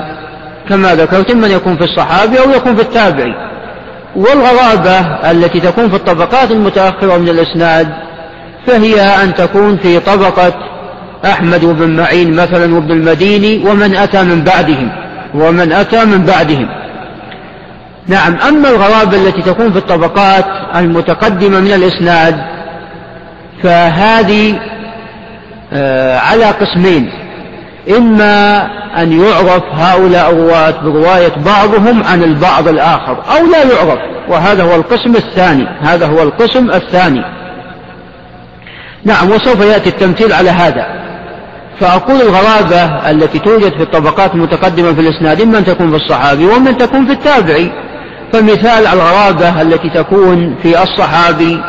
[0.68, 3.34] كما ذكرت إما يكون في الصحابي أو يكون في التابعي.
[4.16, 4.98] والغرابة
[5.30, 7.88] التي تكون في الطبقات المتأخرة من الإسناد
[8.66, 10.52] فهي أن تكون في طبقة
[11.24, 14.90] أحمد وابن معين مثلا وابن المديني ومن أتى من بعدهم
[15.34, 16.68] ومن أتى من بعدهم.
[18.06, 20.44] نعم أما الغرابة التي تكون في الطبقات
[20.76, 22.57] المتقدمة من الإسناد
[23.62, 24.60] فهذه
[25.72, 27.10] آه، على قسمين.
[27.96, 28.66] إما
[29.02, 33.98] أن يعرف هؤلاء الرواة برواية بعضهم عن البعض الآخر أو لا يعرف.
[34.28, 35.68] وهذا هو القسم الثاني.
[35.80, 37.24] هذا هو القسم الثاني.
[39.04, 40.86] نعم وسوف يأتي التمثيل على هذا.
[41.80, 46.70] فأقول الغرابة التي توجد في الطبقات المتقدمة في الإسناد إما أن تكون في الصحابي وإما
[46.70, 47.72] أن تكون في التابعي.
[48.32, 51.60] فمثال الغرابة التي تكون في الصحابي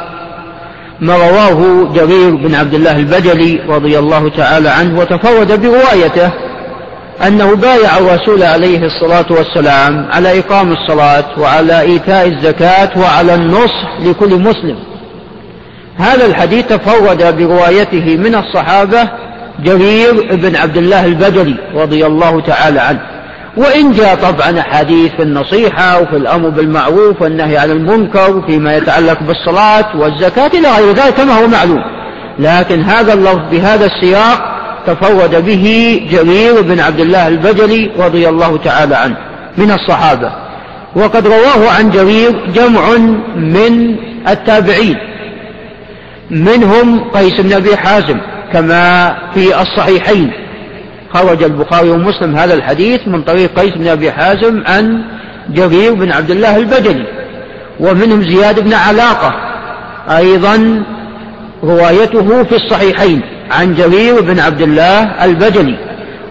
[1.01, 6.31] ما رواه جرير بن عبد الله البجلي رضي الله تعالى عنه وتفرد بروايته
[7.27, 14.35] أنه بايع الرسول عليه الصلاة والسلام على إقام الصلاة وعلى إيتاء الزكاة وعلى النصح لكل
[14.35, 14.75] مسلم.
[15.97, 19.09] هذا الحديث تفرد بروايته من الصحابة
[19.63, 23.18] جرير بن عبد الله البجلي رضي الله تعالى عنه.
[23.59, 29.97] وإن جاء طبعا أحاديث في النصيحة وفي الأمر بالمعروف والنهي عن المنكر فيما يتعلق بالصلاة
[29.97, 31.83] والزكاة إلى غير ذلك كما هو معلوم.
[32.39, 38.95] لكن هذا اللفظ بهذا السياق تفرد به جرير بن عبد الله البجلي رضي الله تعالى
[38.95, 39.17] عنه
[39.57, 40.31] من الصحابة.
[40.95, 42.97] وقد رواه عن جرير جمع
[43.35, 43.95] من
[44.27, 44.97] التابعين.
[46.31, 48.17] منهم قيس بن أبي حازم
[48.53, 50.31] كما في الصحيحين.
[51.13, 55.01] خرج البخاري ومسلم هذا الحديث من طريق قيس بن أبي حازم عن
[55.49, 57.05] جرير بن عبد الله البجلي
[57.79, 59.33] ومنهم زياد بن علاقة
[60.17, 60.83] أيضا
[61.63, 65.75] روايته في الصحيحين عن جرير بن عبد الله البجلي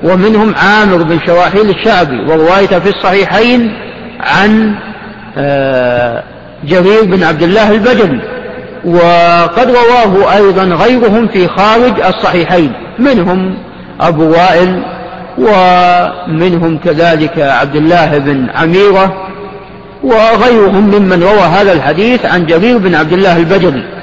[0.03, 3.73] ومنهم عامر بن شواحيل الشعبي وروايته في الصحيحين
[4.21, 4.75] عن
[5.39, 6.23] آه،
[6.65, 8.21] جرير بن عبد الله البجلي
[8.85, 13.55] وقد رواه أيضا غيرهم في خارج الصحيحين منهم
[14.01, 14.83] أبو وائل
[15.39, 19.29] ومنهم كذلك عبد الله بن عميرة
[20.03, 23.99] وغيرهم ممن روى هذا الحديث عن جرير بن عبد الله البجلي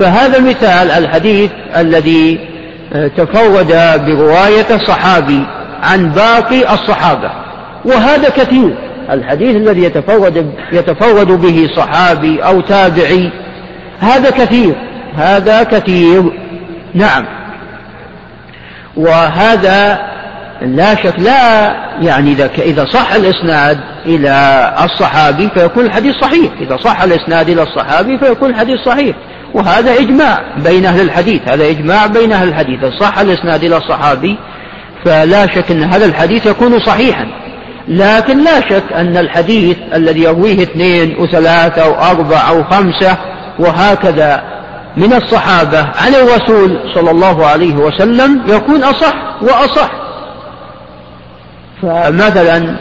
[0.00, 2.52] فهذا مثال الحديث الذي
[2.92, 3.72] آه، تفرد
[4.06, 5.46] برواية صحابي
[5.82, 7.30] عن باقي الصحابة.
[7.84, 8.74] وهذا كثير.
[9.10, 13.30] الحديث الذي يتفرد يتفرد به صحابي أو تابعي
[14.00, 14.74] هذا كثير.
[15.16, 16.22] هذا كثير.
[16.94, 17.24] نعم.
[18.96, 19.98] وهذا
[20.62, 21.66] لا شك لا
[22.00, 28.18] يعني إذا إذا صح الإسناد إلى الصحابي فيكون الحديث صحيح إذا صح الإسناد إلى الصحابي
[28.18, 29.16] فيكون الحديث صحيح
[29.54, 34.38] وهذا إجماع بين أهل الحديث هذا إجماع بين أهل الحديث إذا صح الإسناد إلى الصحابي
[35.04, 37.28] فلا شك أن هذا الحديث يكون صحيحا
[37.88, 43.16] لكن لا شك أن الحديث الذي يرويه اثنين وثلاثة وأربعة أو خمسة
[43.58, 44.51] وهكذا
[44.96, 49.90] من الصحابة عن الرسول صلى الله عليه وسلم يكون أصح وأصح.
[51.82, 52.76] فمثلا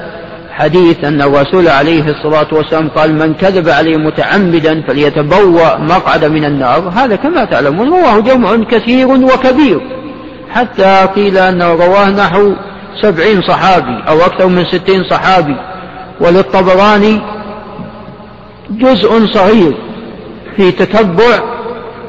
[0.52, 6.92] حديث أن الرسول عليه الصلاة والسلام قال من كذب عليه متعمدا فليتبوأ مقعد من النار.
[6.96, 9.82] هذا كما تعلمون رواه جمع كثير وكبير.
[10.50, 12.54] حتى قيل أنه رواه نحو
[13.02, 15.56] سبعين صحابي أو أكثر من ستين صحابي.
[16.22, 17.22] وللطبراني
[18.70, 19.78] جزء صغير
[20.58, 21.51] في تتبع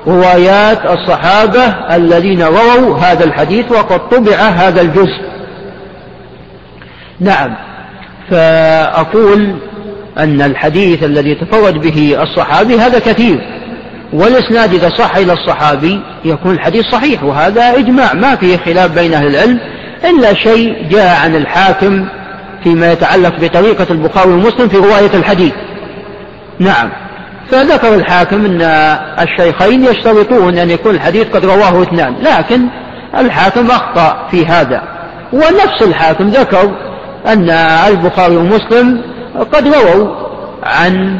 [0.06, 1.64] روايات الصحابة
[1.96, 5.22] الذين رووا هذا الحديث وقد طبع هذا الجزء.
[7.20, 7.54] نعم
[8.30, 9.54] فأقول
[10.18, 13.38] أن الحديث الذي تفرد به الصحابي هذا كثير
[14.12, 19.26] والإسناد إذا صح إلى الصحابي يكون الحديث صحيح وهذا إجماع ما فيه خلاف بين أهل
[19.26, 19.58] العلم
[20.04, 22.08] إلا شيء جاء عن الحاكم
[22.64, 25.52] فيما يتعلق بطريقة البخاري ومسلم في رواية الحديث.
[26.58, 26.90] نعم.
[27.50, 28.62] فذكر الحاكم أن
[29.20, 32.68] الشيخين يشترطون أن يكون الحديث قد رواه اثنان لكن
[33.18, 34.82] الحاكم أخطأ في هذا.
[35.32, 36.70] ونفس الحاكم ذكر
[37.26, 37.50] أن
[37.88, 39.02] البخاري ومسلم
[39.52, 40.14] قد رووا
[40.62, 41.18] عن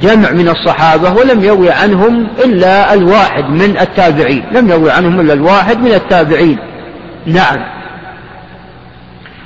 [0.00, 5.78] جمع من الصحابة ولم يروي عنهم إلا الواحد من التابعين لم يروي عنهم إلا الواحد
[5.78, 6.58] من التابعين.
[7.26, 7.58] نعم.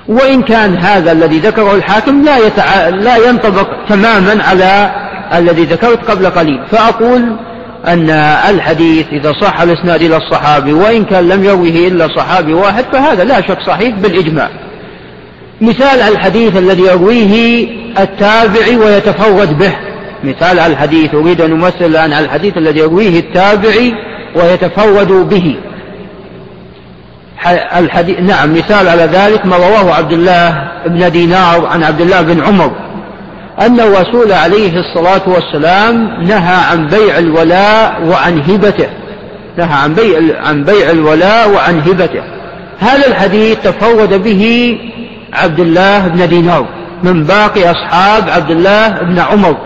[0.09, 2.89] وإن كان هذا الذي ذكره الحاكم لا, يتع...
[2.89, 4.91] لا ينطبق تماما على
[5.35, 6.61] الذي ذكرت قبل قليل.
[6.71, 7.37] فأقول
[7.87, 8.11] أن
[8.51, 13.41] الحديث إذا صح الإسناد إلى الصحابي وإن كان لم يروه إلا صحابي واحد فهذا لا
[13.41, 14.51] شك صحيح بالإجماع.
[15.61, 17.67] مثال الحديث الذي يرويه
[17.99, 19.73] التابعي ويتفرد به.
[20.25, 23.95] مثال الحديث أريد أن أمثل الآن على الحديث الذي يرويه التابعي
[24.35, 25.57] ويتفرد به.
[27.77, 32.45] الحديث نعم مثال على ذلك ما رواه عبد الله بن دينار عن عبد الله بن
[32.45, 32.86] عمر.
[33.61, 38.89] أن الرسول عليه الصلاة والسلام نهى عن بيع الولاء وعن هبته.
[39.59, 42.23] نهى عن بيع عن بيع الولاء وعن هبته.
[42.79, 44.75] هذا الحديث تفرد به
[45.33, 46.67] عبد الله بن دينار
[47.03, 49.57] من باقي أصحاب عبد الله بن عمر.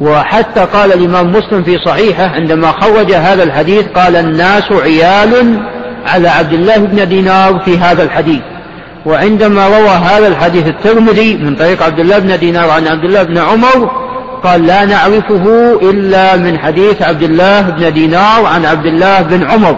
[0.00, 5.60] وحتى قال الإمام مسلم في صحيحه عندما خرج هذا الحديث قال الناس عيال
[6.06, 8.40] على عبد الله بن دينار في هذا الحديث.
[9.08, 13.38] وعندما روى هذا الحديث الترمذي من طريق عبد الله بن دينار عن عبد الله بن
[13.38, 13.90] عمر
[14.44, 19.76] قال لا نعرفه إلا من حديث عبد الله بن دينار عن عبد الله بن عمر.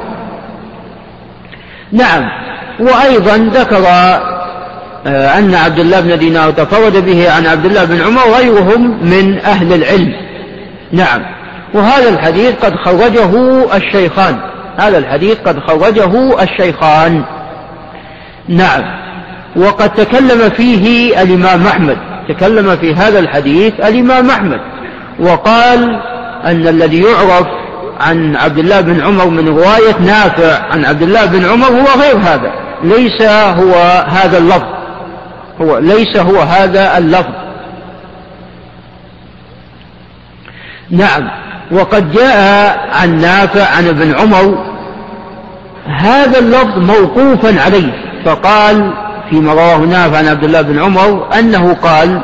[1.93, 2.23] نعم
[2.81, 3.87] وأيضا ذكر
[5.07, 9.39] آه، أن عبد الله بن دينار تفرد به عن عبد الله بن عمر غيرهم من
[9.39, 10.13] أهل العلم.
[10.93, 11.23] نعم
[11.75, 13.31] وهذا الحديث قد خرجه
[13.77, 14.37] الشيخان.
[14.77, 17.25] هذا الحديث قد خرجه الشيخان.
[18.49, 19.00] نعم
[19.57, 21.97] وقد تكلم فيه الإمام أحمد.
[22.29, 24.61] تكلم في هذا الحديث الإمام أحمد.
[25.21, 26.01] وقال
[26.45, 27.47] أن الذي يعرف
[28.01, 32.17] عن عبد الله بن عمر من رواية نافع عن عبد الله بن عمر هو غير
[32.17, 32.53] هذا.
[32.83, 34.67] ليس هو هذا اللفظ.
[35.61, 37.35] هو ليس هو هذا اللفظ.
[40.91, 41.31] نعم.
[41.73, 44.65] وقد جاء عن نافع عن ابن عمر.
[45.87, 47.93] هذا اللفظ موقوفا عليه.
[48.25, 48.93] فقال
[49.31, 52.21] فيما رواه نافع عن عبد الله بن عمر أنه قال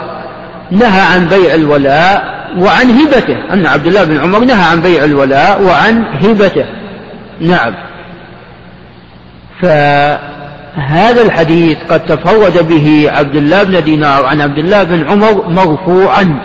[0.70, 3.52] نهى عن بيع الولاء وعن هبته.
[3.52, 6.64] أن عبد الله بن عمر نهى عن بيع الولاء وعن هبته.
[7.40, 7.74] نعم.
[9.62, 16.38] فهذا الحديث قد تفرد به عبد الله بن دينار عن عبد الله بن عمر مرفوعا.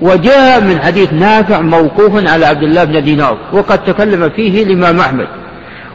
[0.00, 3.38] وجاء من حديث نافع موقوفا على عبد الله بن دينار.
[3.52, 5.26] وقد تكلم فيه الإمام أحمد.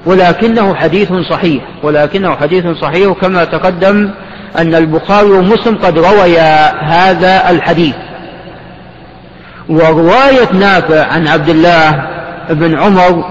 [0.06, 4.10] ولكنه حديث صحيح ولكنه حديث صحيح كما تقدم
[4.58, 7.96] أن البخاري ومسلم قد رويا هذا الحديث.
[9.70, 12.06] ورواية نافع عن عبد الله
[12.50, 13.24] بن عمر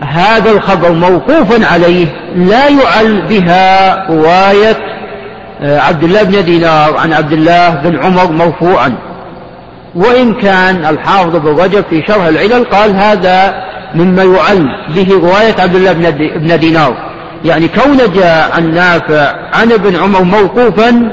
[0.00, 2.06] هذا الخبر موقوفا عليه
[2.36, 4.76] لا يعل بها رواية
[5.62, 8.94] آه، عبد الله بن دينار عن عبد الله بن عمر مرفوعا.
[9.94, 13.54] وإن كان الحافظ بن رجب في شرح العلل قال هذا
[13.94, 16.94] مما يعل به رواية عبد الله بن دينار.
[17.44, 21.12] يعني كون جاء عن نافع عن ابن عمر موقوفا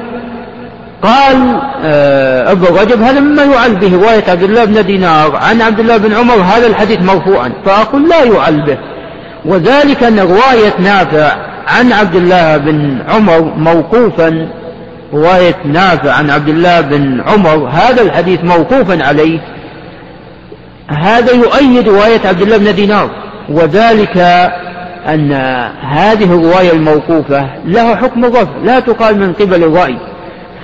[1.02, 5.36] قال آه، ابن رجب هذا مما يعل به رواية عبد الله بن دينار.
[5.36, 8.78] عن عبد الله بن عمر هذا الحديث مرفوعا فأقول لا يعل به.
[9.46, 11.36] وذلك أن رواية نافع
[11.68, 14.48] عن عبد الله بن عمر موقوفا.
[15.14, 19.40] رواية نافع عن عبد الله بن عمر هذا الحديث موقوفا عليه.
[20.88, 23.10] هذا يؤيد رواية عبد الله بن دينار
[23.50, 24.18] وذلك
[25.08, 25.32] أن
[25.82, 29.98] هذه الرواية الموقوفة لها حكم الرفع لا تقال من قبل الرأي.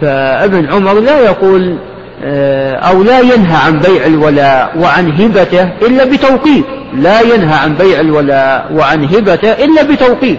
[0.02, 1.78] فابن عمر لا يقول
[2.24, 8.00] آه، أو لا ينهى عن بيع الولاء وعن هبته إلا بتوقيف لا ينهى عن بيع
[8.00, 10.38] الولاء وعن هبته إلا بتوقيف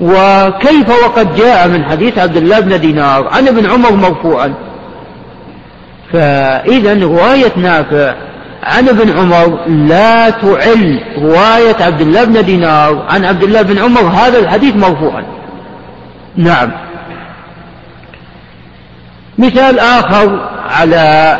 [0.00, 4.54] وكيف وقد جاء من حديث عبد الله بن دينار عن ابن عمر مرفوعا؟
[6.12, 8.14] فإذا رواية نافع
[8.66, 14.00] عن ابن عمر لا تعل رواية عبد الله بن دينار عن عبد الله بن عمر
[14.00, 15.24] هذا الحديث مرفوعا.
[16.36, 16.72] نعم.
[19.38, 21.36] مثال آخر على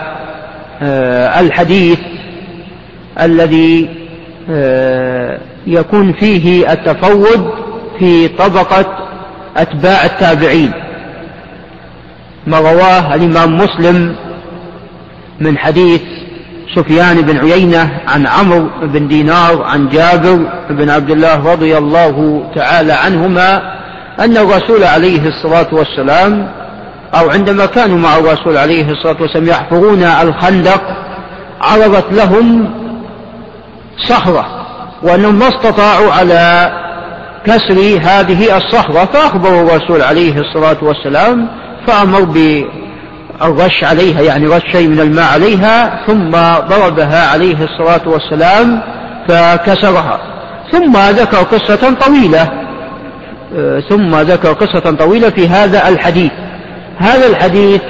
[0.83, 1.99] آه، الحديث
[3.21, 3.89] الذي
[4.51, 7.51] آه، يكون فيه التفوض
[7.99, 8.99] في طبقة
[9.57, 10.73] أتباع التابعين.
[12.47, 14.17] ما رواه الإمام مسلم
[15.41, 16.03] من حديث
[16.77, 20.39] سفيان بن عيينة عن عمرو بن دينار عن جابر
[20.71, 23.77] بن عبد الله رضي الله تعالى عنهما
[24.21, 26.49] أن الرسول عليه الصلاة والسلام
[27.15, 30.83] أو عندما كانوا مع الرسول عليه الصلاة والسلام يحفرون الخندق
[31.61, 32.71] عرضت لهم
[34.09, 34.47] صخرة
[35.03, 36.73] وأنهم ما استطاعوا على
[37.45, 41.49] كسر هذه الصخرة فأخبروا الرسول عليه الصلاة والسلام
[41.87, 42.23] فأمر
[43.41, 46.31] بالرش عليها يعني رش شيء من الماء عليها ثم
[46.69, 48.83] ضربها عليه الصلاة والسلام
[49.29, 50.19] فكسرها.
[50.73, 52.51] ثم ذكر قصة طويلة
[53.89, 56.33] ثم ذكر قصة طويلة في هذا الحديث.
[56.99, 57.81] هذا الحديث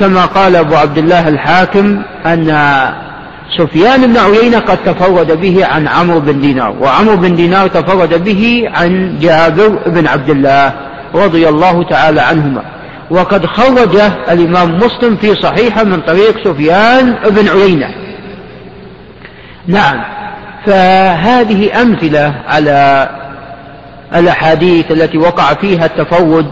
[0.00, 2.56] كما قال أبو عبد الله الحاكم أن
[3.58, 8.64] سفيان بن عيينة قد تفرد به عن عمرو بن دينار وعمرو بن دينار تفرد به
[8.74, 10.72] عن جابر بن عبد الله
[11.14, 12.77] رضي الله تعالى عنهما.
[13.10, 17.94] وقد خرجه الإمام مسلم في صحيحة من طريق سفيان بن عيينة.
[19.66, 20.04] نعم
[20.66, 23.08] فهذه أمثلة على
[24.16, 26.46] الأحاديث التي وقع فيها التفوض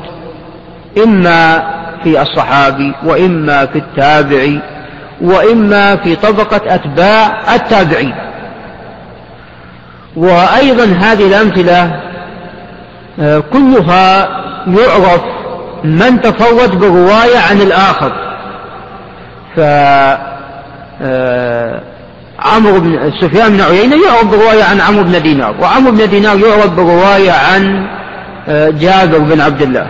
[1.04, 1.70] إما
[2.04, 4.60] في الصحابي وإما في التابعي
[5.20, 8.14] وإما في طبقة أتباع التابعين.
[10.16, 12.00] وأيضا هذه الأمثلة
[13.20, 14.28] آه، كلها
[14.66, 15.22] يعرف
[15.84, 18.12] من تفرد بالرواية عن الآخر.
[19.56, 19.60] ف
[21.02, 21.80] آه،
[22.38, 26.70] عمرو بن سفيان بن عيينة يعرف برواية عن عمرو بن دينار وعمرو بن دينار يعرف
[26.70, 27.86] برواية عن
[28.48, 29.86] آه، جابر بن عبد الله.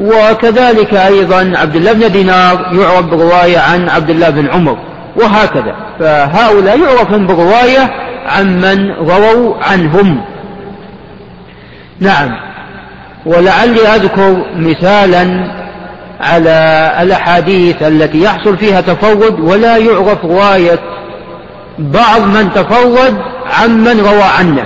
[0.00, 4.78] وكذلك أيضا عبد الله بن دينار يعرف برواية عن عبد الله بن عمر
[5.16, 5.74] وهكذا.
[5.98, 7.90] فهؤلاء يعرفون برواية
[8.26, 10.20] عن من رووا عنهم.
[12.00, 12.49] نعم.
[13.26, 15.50] ولعلي أذكر مثالا
[16.20, 20.78] على الأحاديث التي يحصل فيها تفرد ولا يعرف رواية
[21.78, 23.16] بعض من تفرد
[23.60, 24.64] عن من روى عنه.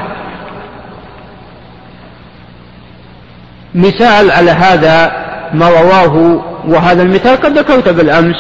[3.75, 5.13] مثال على هذا
[5.55, 8.37] ما رواه وهذا المثال قد ذكرت بالأمس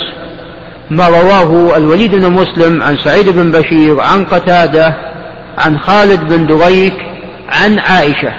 [0.90, 4.94] ما رواه الوليد بن مسلم عن سعيد بن بشير عن قتادة
[5.58, 6.94] عن خالد بن دريك
[7.48, 8.32] عن عائشة.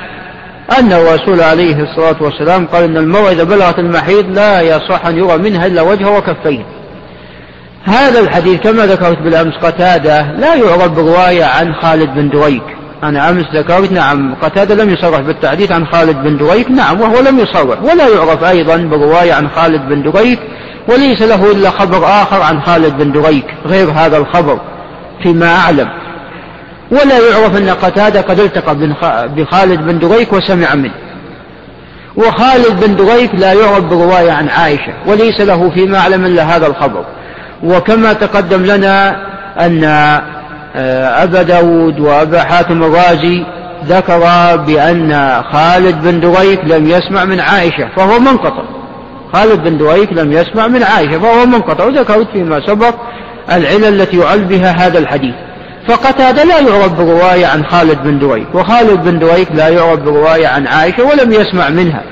[0.79, 5.37] أن الرسول عليه الصلاة والسلام قال إن المرأة إذا بلغت المحيض لا يصح أن يرى
[5.37, 6.65] منها إلا وجهه وكفيه
[7.83, 12.63] هذا الحديث كما ذكرت بالأمس قتادة لا يعرف برواية عن خالد بن دريك.
[13.03, 17.39] أنا أمس ذكرت نعم قتادة لم يصرح بالتحديث عن خالد بن دريك نعم وهو لم
[17.39, 20.39] يصرح ولا يعرف أيضا برواية عن خالد بن دريك
[20.89, 24.59] وليس له إلا خبر آخر عن خالد بن دريك غير هذا الخبر
[25.23, 25.89] فيما أعلم.
[26.91, 28.75] ولا يعرف أن قتادة قد التقى
[29.35, 30.93] بخالد بن دريك وسمع منه.
[32.15, 37.05] وخالد بن دريك لا يعرف برواية عن عائشة وليس له فيما أعلم إلا هذا الخبر.
[37.63, 39.15] وكما تقدم لنا
[39.59, 39.83] أن
[40.77, 43.45] آه، أبا داود وأبا حاتم الرازي
[43.85, 44.19] ذكر
[44.55, 48.63] بأن خالد بن دريك لم يسمع من عائشة فهو منقطع.
[49.33, 51.85] خالد بن دريك لم يسمع من عائشة فهو منقطع.
[51.85, 52.95] وذكرت فيما سبق
[53.51, 55.35] العلل التي يعل بها هذا الحديث.
[55.87, 60.67] فقتادة لا يعرف برواية عن خالد بن دريك وخالد بن دريك لا يعرف برواية عن
[60.67, 62.03] عائشة ولم يسمع منها.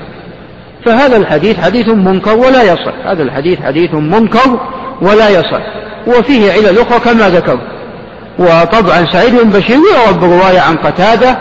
[0.86, 4.60] فهذا الحديث حديث منكر ولا يصح هذا الحديث حديث منكر
[5.02, 5.62] ولا يصح
[6.06, 7.60] وفيه علل أخرى كما ذكرت
[8.38, 11.38] وطبعا سعيد بن بشير يعرف برواية عن قتادة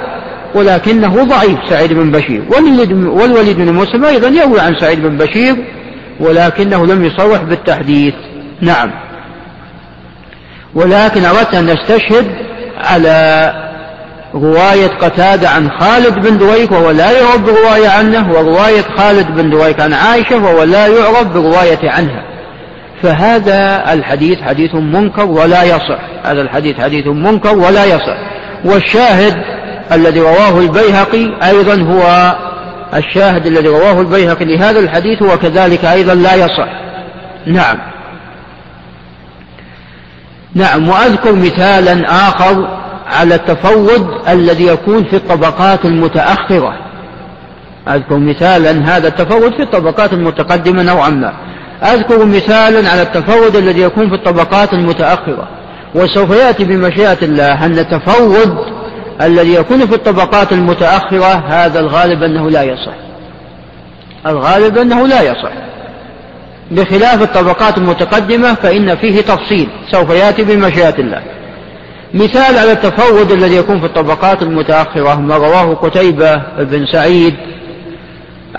[0.56, 2.44] ولكنه ضعيف سعيد بن بشير.
[2.50, 5.56] والوليد بن مسلم أيضا يروي عن سعيد بن بشير
[6.20, 8.14] ولكنه لم يصرح بالتحديث.
[8.62, 8.92] نعم.
[10.76, 12.28] ولكن أردت أن نستشهد
[12.78, 13.52] على
[14.34, 19.80] رواية قتادة عن خالد بن دويك وهو لا يعرف برواية عنه ورواية خالد بن دويك
[19.80, 22.24] عن عائشة وهو لا يعرف برواية عنها.
[23.04, 26.00] فهذا الحديث حديث منكر ولا يصح.
[26.24, 28.18] هذا الحديث حديث منكر ولا يصح.
[28.66, 29.36] والشاهد
[29.92, 32.36] الذي رواه البيهقي أيضا هو
[32.98, 36.68] الشاهد الذي رواه البيهقي لهذا الحديث هو كذلك أيضا لا يصح.
[37.46, 37.93] نعم.
[40.56, 42.68] نعم وأذكر مثالا آخر
[43.08, 46.74] على التفوض الذي يكون في الطبقات المتأخرة.
[47.88, 51.34] أذكر مثالا هذا التفوض في الطبقات المتقدمة نوعا ما.
[51.84, 55.48] أذكر مثالا على التفرد الذي يكون في الطبقات المتأخرة.
[55.96, 58.58] وسوف يأتي بمشيئة الله أن التفرد
[59.22, 62.96] الذي يكون في الطبقات المتأخرة هذا الغالب أنه لا يصح.
[64.28, 65.52] الغالب أنه لا يصح.
[66.72, 71.22] بخلاف الطبقات المتقدمة فإن فيه تفصيل سوف يأتي بمشيئة الله.
[72.14, 77.34] مثال على التفرد الذي يكون في الطبقات المتأخرة ما رواه قتيبة بن سعيد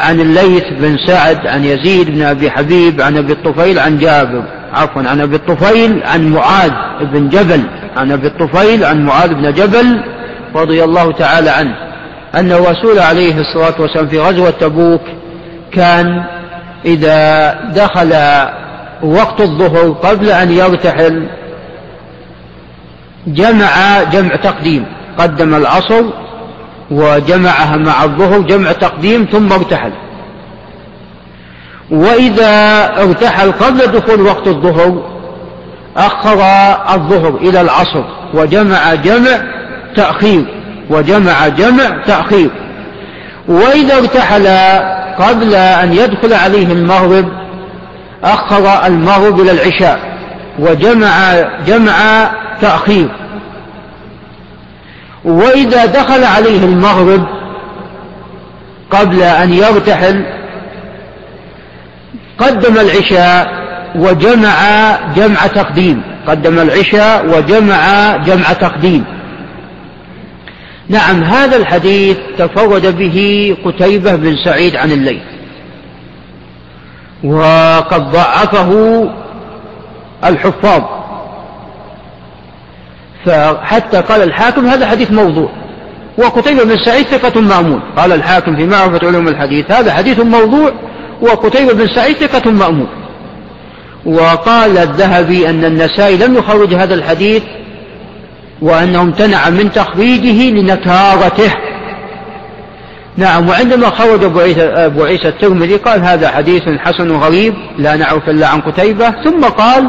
[0.00, 5.02] عن الليث بن سعد عن يزيد بن أبي حبيب عن أبي الطفيل عن جابر عفوا
[5.02, 6.70] عن أبي الطفيل عن معاذ
[7.00, 7.62] بن جبل
[7.96, 10.00] عن أبي الطفيل عن معاذ بن جبل
[10.54, 11.74] رضي الله تعالى عنه
[12.34, 15.00] أن الرسول عليه الصلاة والسلام في غزوة تبوك
[15.72, 16.24] كان
[16.84, 18.14] إذا دخل
[19.02, 21.26] وقت الظهر قبل أن يرتحل
[23.26, 24.86] جمع جمع تقديم
[25.18, 26.04] قدم العصر
[26.90, 29.92] وجمعها مع الظهر جمع تقديم ثم ارتحل.
[31.90, 35.02] وإذا ارتحل قبل دخول وقت الظهر
[35.96, 36.40] أخر
[36.94, 38.04] الظهر إلى العصر
[38.34, 39.40] وجمع جمع
[39.96, 40.44] تأخير
[40.90, 42.50] وجمع جمع تأخير.
[43.48, 44.46] وإذا ارتحل
[45.18, 47.28] قبل أن يدخل عليه المغرب
[48.24, 49.98] أخر المغرب إلى العشاء
[50.58, 51.34] وجمع
[51.66, 52.30] جمع
[52.60, 53.08] تأخير.
[55.24, 57.26] وإذا دخل عليه المغرب
[58.90, 60.24] قبل أن يرتحل
[62.38, 63.64] قدم العشاء
[63.94, 64.58] وجمع
[65.16, 69.04] جمع تقديم قدم العشاء وجمع جمع تقديم.
[70.88, 75.20] نعم هذا الحديث تفرد به قتيبة بن سعيد عن الليل.
[77.24, 79.10] وقد ضعفه
[80.24, 80.82] الحفاظ.
[83.26, 85.48] فحتى قال الحاكم هذا حديث موضوع.
[86.18, 87.80] وقتيبة بن سعيد ثقة مأمون.
[87.96, 90.72] قال الحاكم في معرفة علوم الحديث هذا حديث موضوع
[91.20, 92.88] وقتيبة بن سعيد ثقة مأمون.
[94.06, 97.42] وقال الذهبي أن النسائي لم يخرج هذا الحديث
[98.64, 101.52] وأنه امتنع من تخريجه لنكارته.
[103.16, 108.28] نعم وعندما خرج أبو عيسى, أبو عيسى الترمذي قال هذا حديث حسن غريب لا نعرف
[108.28, 109.84] إلا عن قتيبة ثم قال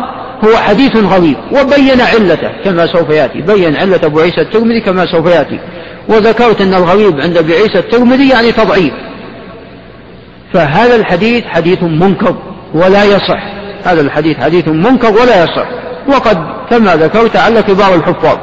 [0.46, 5.28] هو حديث غريب وبين علته كما سوف يأتي بين علة أبو عيسى الترمذي كما سوف
[5.28, 5.60] يأتي.
[6.10, 8.94] وذكرت أن الغريب عند أبي عيسى الترمذي يعني تضعيف.
[10.54, 12.36] فهذا الحديث حديث منكر
[12.74, 13.44] ولا يصح.
[13.84, 15.68] هذا الحديث حديث منكر ولا يصح.
[16.08, 16.38] وقد
[16.70, 18.38] كما ذكرت على كبار الحفاظ.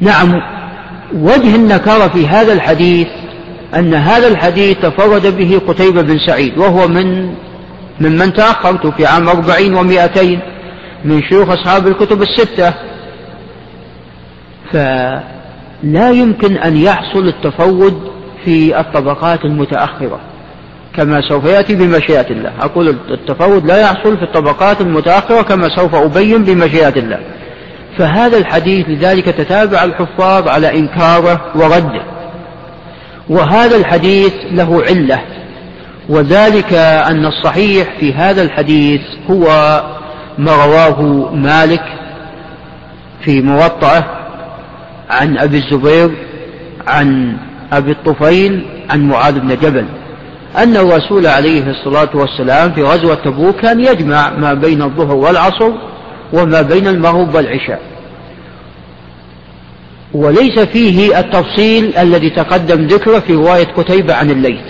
[0.00, 0.40] نعم
[1.14, 3.08] وجه النكارة في هذا الحديث
[3.74, 7.34] أن هذا الحديث تفرد به قتيبة بن سعيد وهو من
[8.00, 10.40] ممن تأخرت في عام أربعين ومائتين
[11.04, 12.74] من شيوخ أصحاب الكتب الستة.
[14.72, 18.00] فلا يمكن أن يحصل التفرد
[18.44, 20.20] في الطبقات المتأخرة
[20.96, 22.52] كما سوف يأتي بمشيئة الله.
[22.60, 27.18] أقول التفرد لا يحصل في الطبقات المتأخرة كما سوف أبين بمشيئة الله.
[27.98, 32.02] فهذا الحديث لذلك تتابع الحفاظ على إنكاره ورده.
[33.28, 35.20] وهذا الحديث له علة
[36.08, 39.00] وذلك أن الصحيح في هذا الحديث
[39.30, 39.46] هو
[40.38, 41.02] ما رواه
[41.34, 41.82] مالك
[43.24, 44.04] في موطأه
[45.10, 46.10] عن أبي الزبير
[46.86, 47.36] عن
[47.72, 49.86] أبي الطفيل عن معاذ بن جبل.
[50.56, 55.70] أن الرسول عليه الصلاة والسلام في غزوة تبوك كان يجمع ما بين الظهر والعصر
[56.34, 57.80] وما بين المغرب والعشاء.
[60.14, 64.64] وليس فيه التفصيل الذي تقدم ذكره في رواية قتيبة عن الليث.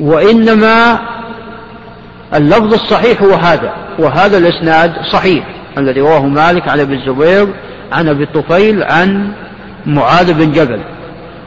[0.00, 0.98] وإنما
[2.34, 5.44] اللفظ الصحيح هو هذا وهذا الإسناد صحيح
[5.78, 7.48] الذي رواه مالك عن أبي الزبير
[7.92, 9.32] عن أبي الطفيل عن
[9.86, 10.80] معاذ بن جبل.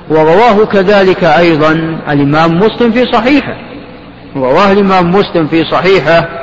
[0.10, 1.72] ورواه كذلك أيضا
[2.10, 3.58] الإمام مسلم في صحيحه.
[4.36, 6.43] رواه الإمام مسلم في صحيحه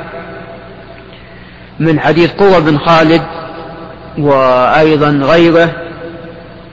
[1.81, 3.21] من حديث قوة بن خالد
[4.17, 5.69] وأيضا غيره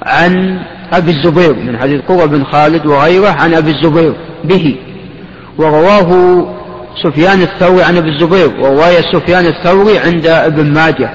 [0.03, 0.61] عن
[0.93, 4.15] أبي الزبير من حديث قوة بن خالد وغيره عن أبي الزبير
[4.45, 4.77] به.
[5.59, 6.47] ورواه
[7.03, 11.11] سفيان الثوري عن أبي الزبير ورواية سفيان الثوري عند ابن ماجه.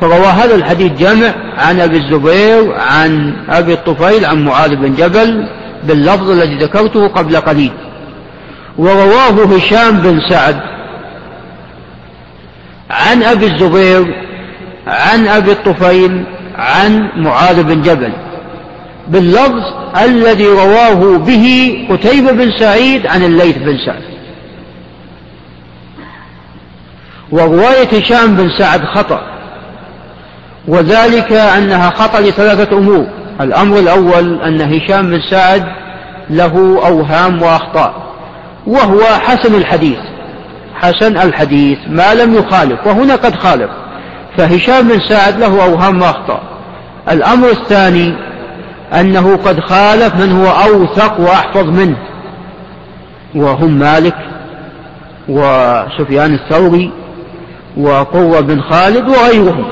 [0.00, 5.48] فروى هذا الحديث جمع عن أبي الزبير عن أبي الطفيل عن معاذ بن جبل
[5.84, 7.72] باللفظ الذي ذكرته قبل قليل.
[8.78, 10.77] ورواه هشام بن سعد
[12.90, 14.28] عن أبي الزبير
[14.86, 16.24] عن أبي الطفيل
[16.56, 18.12] عن معاذ بن جبل.
[19.08, 19.62] باللفظ
[20.04, 24.02] الذي رواه به قتيبة بن سعيد عن الليث بن سعد.
[27.30, 29.22] ورواية هشام بن سعد خطأ.
[30.68, 33.06] وذلك أنها خطأ لثلاثة أمور.
[33.40, 35.64] الأمر الأول أن هشام بن سعد
[36.30, 38.14] له أوهام وأخطاء
[38.66, 39.98] وهو حسن الحديث.
[40.80, 43.70] حسن الحديث ما لم يخالف وهنا قد خالف.
[44.38, 46.40] فهشام بن سعد له أوهام وأخطأ.
[47.10, 48.14] الأمر الثاني
[49.00, 51.96] أنه قد خالف من هو أوثق وأحفظ منه
[53.34, 54.16] وهم مالك
[55.28, 56.92] وسفيان الثوري
[57.76, 59.64] وقوة بن خالد وغيرهم.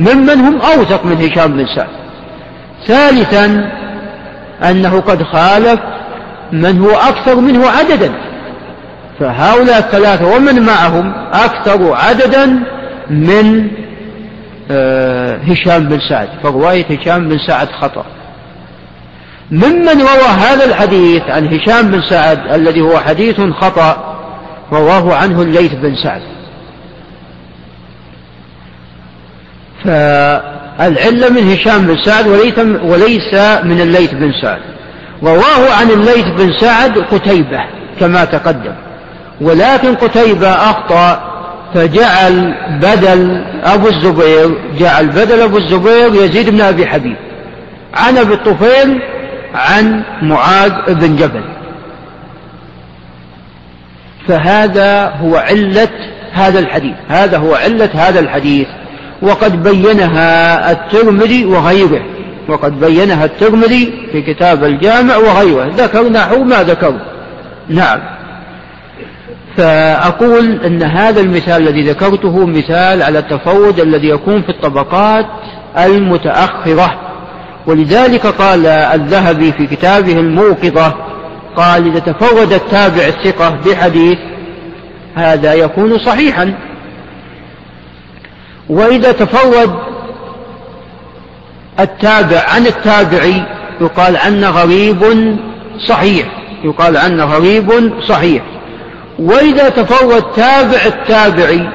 [0.00, 1.88] ممن هم أوثق من هشام بن سعد.
[2.86, 3.70] ثالثا
[4.70, 5.80] أنه قد خالف
[6.52, 8.12] من هو أكثر منه عددا.
[9.20, 12.46] فهؤلاء الثلاثة ومن معهم أكثر عددا
[13.10, 13.70] من
[14.70, 16.28] آه، هشام بن سعد.
[16.42, 18.04] فرواية هشام بن سعد خطأ.
[19.50, 24.18] ممن روى هذا الحديث عن هشام بن سعد الذي هو حديث خطأ
[24.72, 26.22] رواه عنه الليث بن سعد.
[29.84, 32.26] فالعلة من هشام بن سعد
[32.82, 33.34] وليس
[33.64, 34.60] من الليث بن سعد.
[35.22, 37.60] رواه عن الليث بن سعد قتيبة
[38.00, 38.74] كما تقدم.
[39.40, 41.38] ولكن قتيبة أخطأ
[41.74, 47.16] فجعل بدل أبو الزبير جعل بدل أبو الزبير يزيد بن أبي حبيب.
[47.94, 49.02] عن أبي الطفيل
[49.54, 51.42] عن معاذ بن جبل.
[54.28, 55.88] فهذا هو علة
[56.32, 58.66] هذا الحديث هذا هو علة هذا الحديث.
[59.22, 62.02] وقد بينها الترمذي وغيره.
[62.48, 65.72] وقد بينها الترمذي في كتاب الجامع وغيره.
[65.76, 66.94] ذكر نحو ما ذكر
[67.68, 68.17] نعم.
[69.58, 75.26] فأقول أن هذا المثال الذي ذكرته مثال على التفرد الذي يكون في الطبقات
[75.78, 77.00] المتأخرة.
[77.66, 80.94] ولذلك قال الذهبي في كتابه الموقظة
[81.56, 84.18] قال إذا تفرد التابع الثقة بحديث
[85.14, 86.54] هذا يكون صحيحا.
[88.68, 89.74] وإذا تفرد
[91.80, 93.42] التابع عن التابعي
[93.80, 95.04] يقال عنه غريب
[95.88, 96.26] صحيح
[96.64, 98.57] يقال عنه غريب صحيح.
[99.18, 101.68] وإذا تفرد تابع التابعي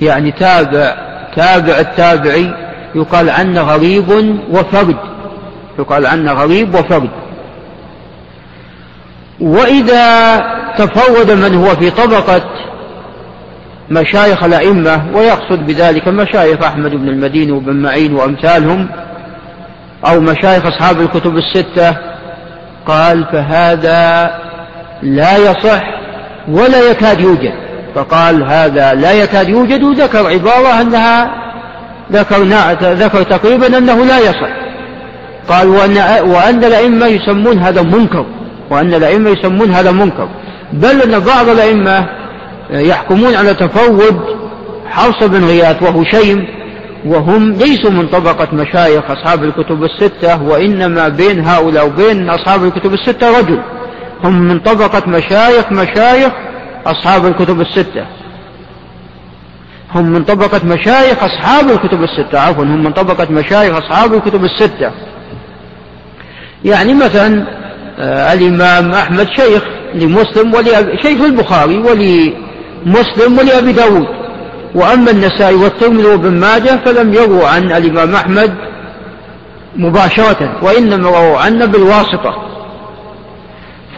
[0.00, 0.96] يعني تابع
[1.36, 2.54] تابع التابعي
[2.94, 4.96] يقال عنه غريب وفرد
[5.78, 7.10] يقال عنه غريب وفرد.
[9.40, 10.38] وإذا
[10.78, 12.42] تفرد من هو في طبقة
[13.90, 18.88] مشايخ الأئمة ويقصد بذلك مشايخ أحمد بن المديني وبن معين وأمثالهم
[20.06, 21.96] أو مشايخ أصحاب الكتب الستة
[22.86, 24.30] قال فهذا
[25.02, 25.82] لا يصح
[26.48, 27.52] ولا يكاد يوجد.
[27.94, 31.30] فقال هذا لا يكاد يوجد وذكر عبارة أنها
[32.12, 32.42] ذكر
[32.82, 34.58] ذكر تقريبا أنه لا يصح.
[35.48, 35.96] قال وأن,
[36.28, 38.26] وأن الأئمة يسمون هذا منكر
[38.70, 40.28] وأن الأئمة يسمون هذا منكر
[40.72, 42.06] بل أن بعض الأئمة
[42.70, 44.20] يحكمون على تفوض
[44.86, 46.46] حفص بن غياث وهشيم
[47.06, 53.38] وهم ليسوا من طبقة مشايخ أصحاب الكتب الستة وإنما بين هؤلاء وبين أصحاب الكتب الستة
[53.38, 53.60] رجل.
[54.24, 56.32] هم من طبقة مشايخ مشايخ
[56.86, 58.06] أصحاب الكتب الستة.
[59.94, 62.40] هم من طبقة مشايخ أصحاب الكتب الستة.
[62.40, 64.90] عفوا هم من طبقة مشايخ أصحاب الكتب الستة.
[66.64, 67.46] يعني مثلا
[67.98, 69.62] آه الإمام أحمد شيخ
[69.94, 74.06] لمسلم ولي شيخ البخاري ولمسلم ولأبي داود.
[74.74, 78.54] وأما النسائي والترمذي وابن ماجه فلم يروا عن الإمام أحمد
[79.76, 82.47] مباشرة وإنما رووا عنه بالواسطة.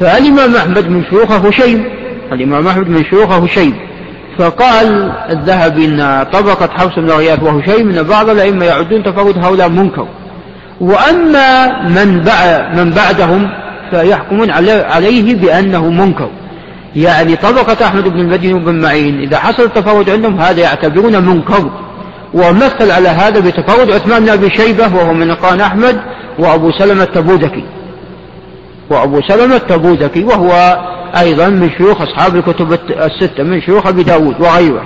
[0.01, 1.85] فالإمام أحمد من شيوخه هشيم
[2.33, 3.91] الإمام أحمد من شيوخه هشيم
[4.39, 10.07] فقال الذهبي أن طبقة حفص بن غياث وهشيم أن بعض الأئمة يعدون تفرد هؤلاء منكر.
[10.81, 13.51] وأما من, بعد من بعدهم
[13.91, 14.51] فيحكمون
[14.91, 16.31] عليه بأنه منكر.
[16.97, 21.71] يعني طبقة أحمد بن المدين وبن معين إذا حصل التفرد عندهم هذا يعتبرون منكر.
[22.35, 26.01] ومثل على هذا بتفرد عثمان بن أبي شيبة وهو من قان أحمد
[26.39, 27.65] وأبو سلمة التبوذكي.
[28.91, 30.79] وأبو سلمة التبوذكي وهو
[31.19, 34.83] أيضا من شيوخ أصحاب الكتب الستة من شيوخ أبي داود وغيره.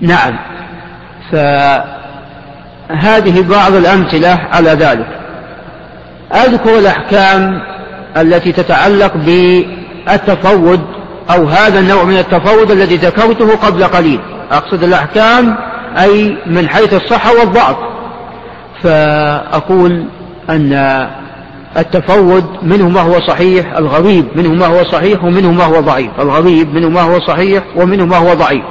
[0.00, 0.38] نعم.
[1.32, 1.82] فهذه
[3.48, 5.06] بعض الأمثلة على ذلك.
[6.34, 7.62] أذكر الأحكام
[8.16, 10.80] التي تتعلق بالتفوض
[11.30, 14.20] أو هذا النوع من التفوض الذي ذكرته قبل قليل.
[14.52, 15.56] أقصد الأحكام
[15.98, 17.76] أي من حيث الصحة والضعف.
[18.82, 20.04] فأقول
[20.50, 21.08] أن
[21.76, 26.10] التفوض منه ما هو صحيح الغريب منه ما هو صحيح ومنه ما هو ضعيف.
[26.20, 28.64] الغريب منه ما هو صحيح ومنه ما هو ضعيف.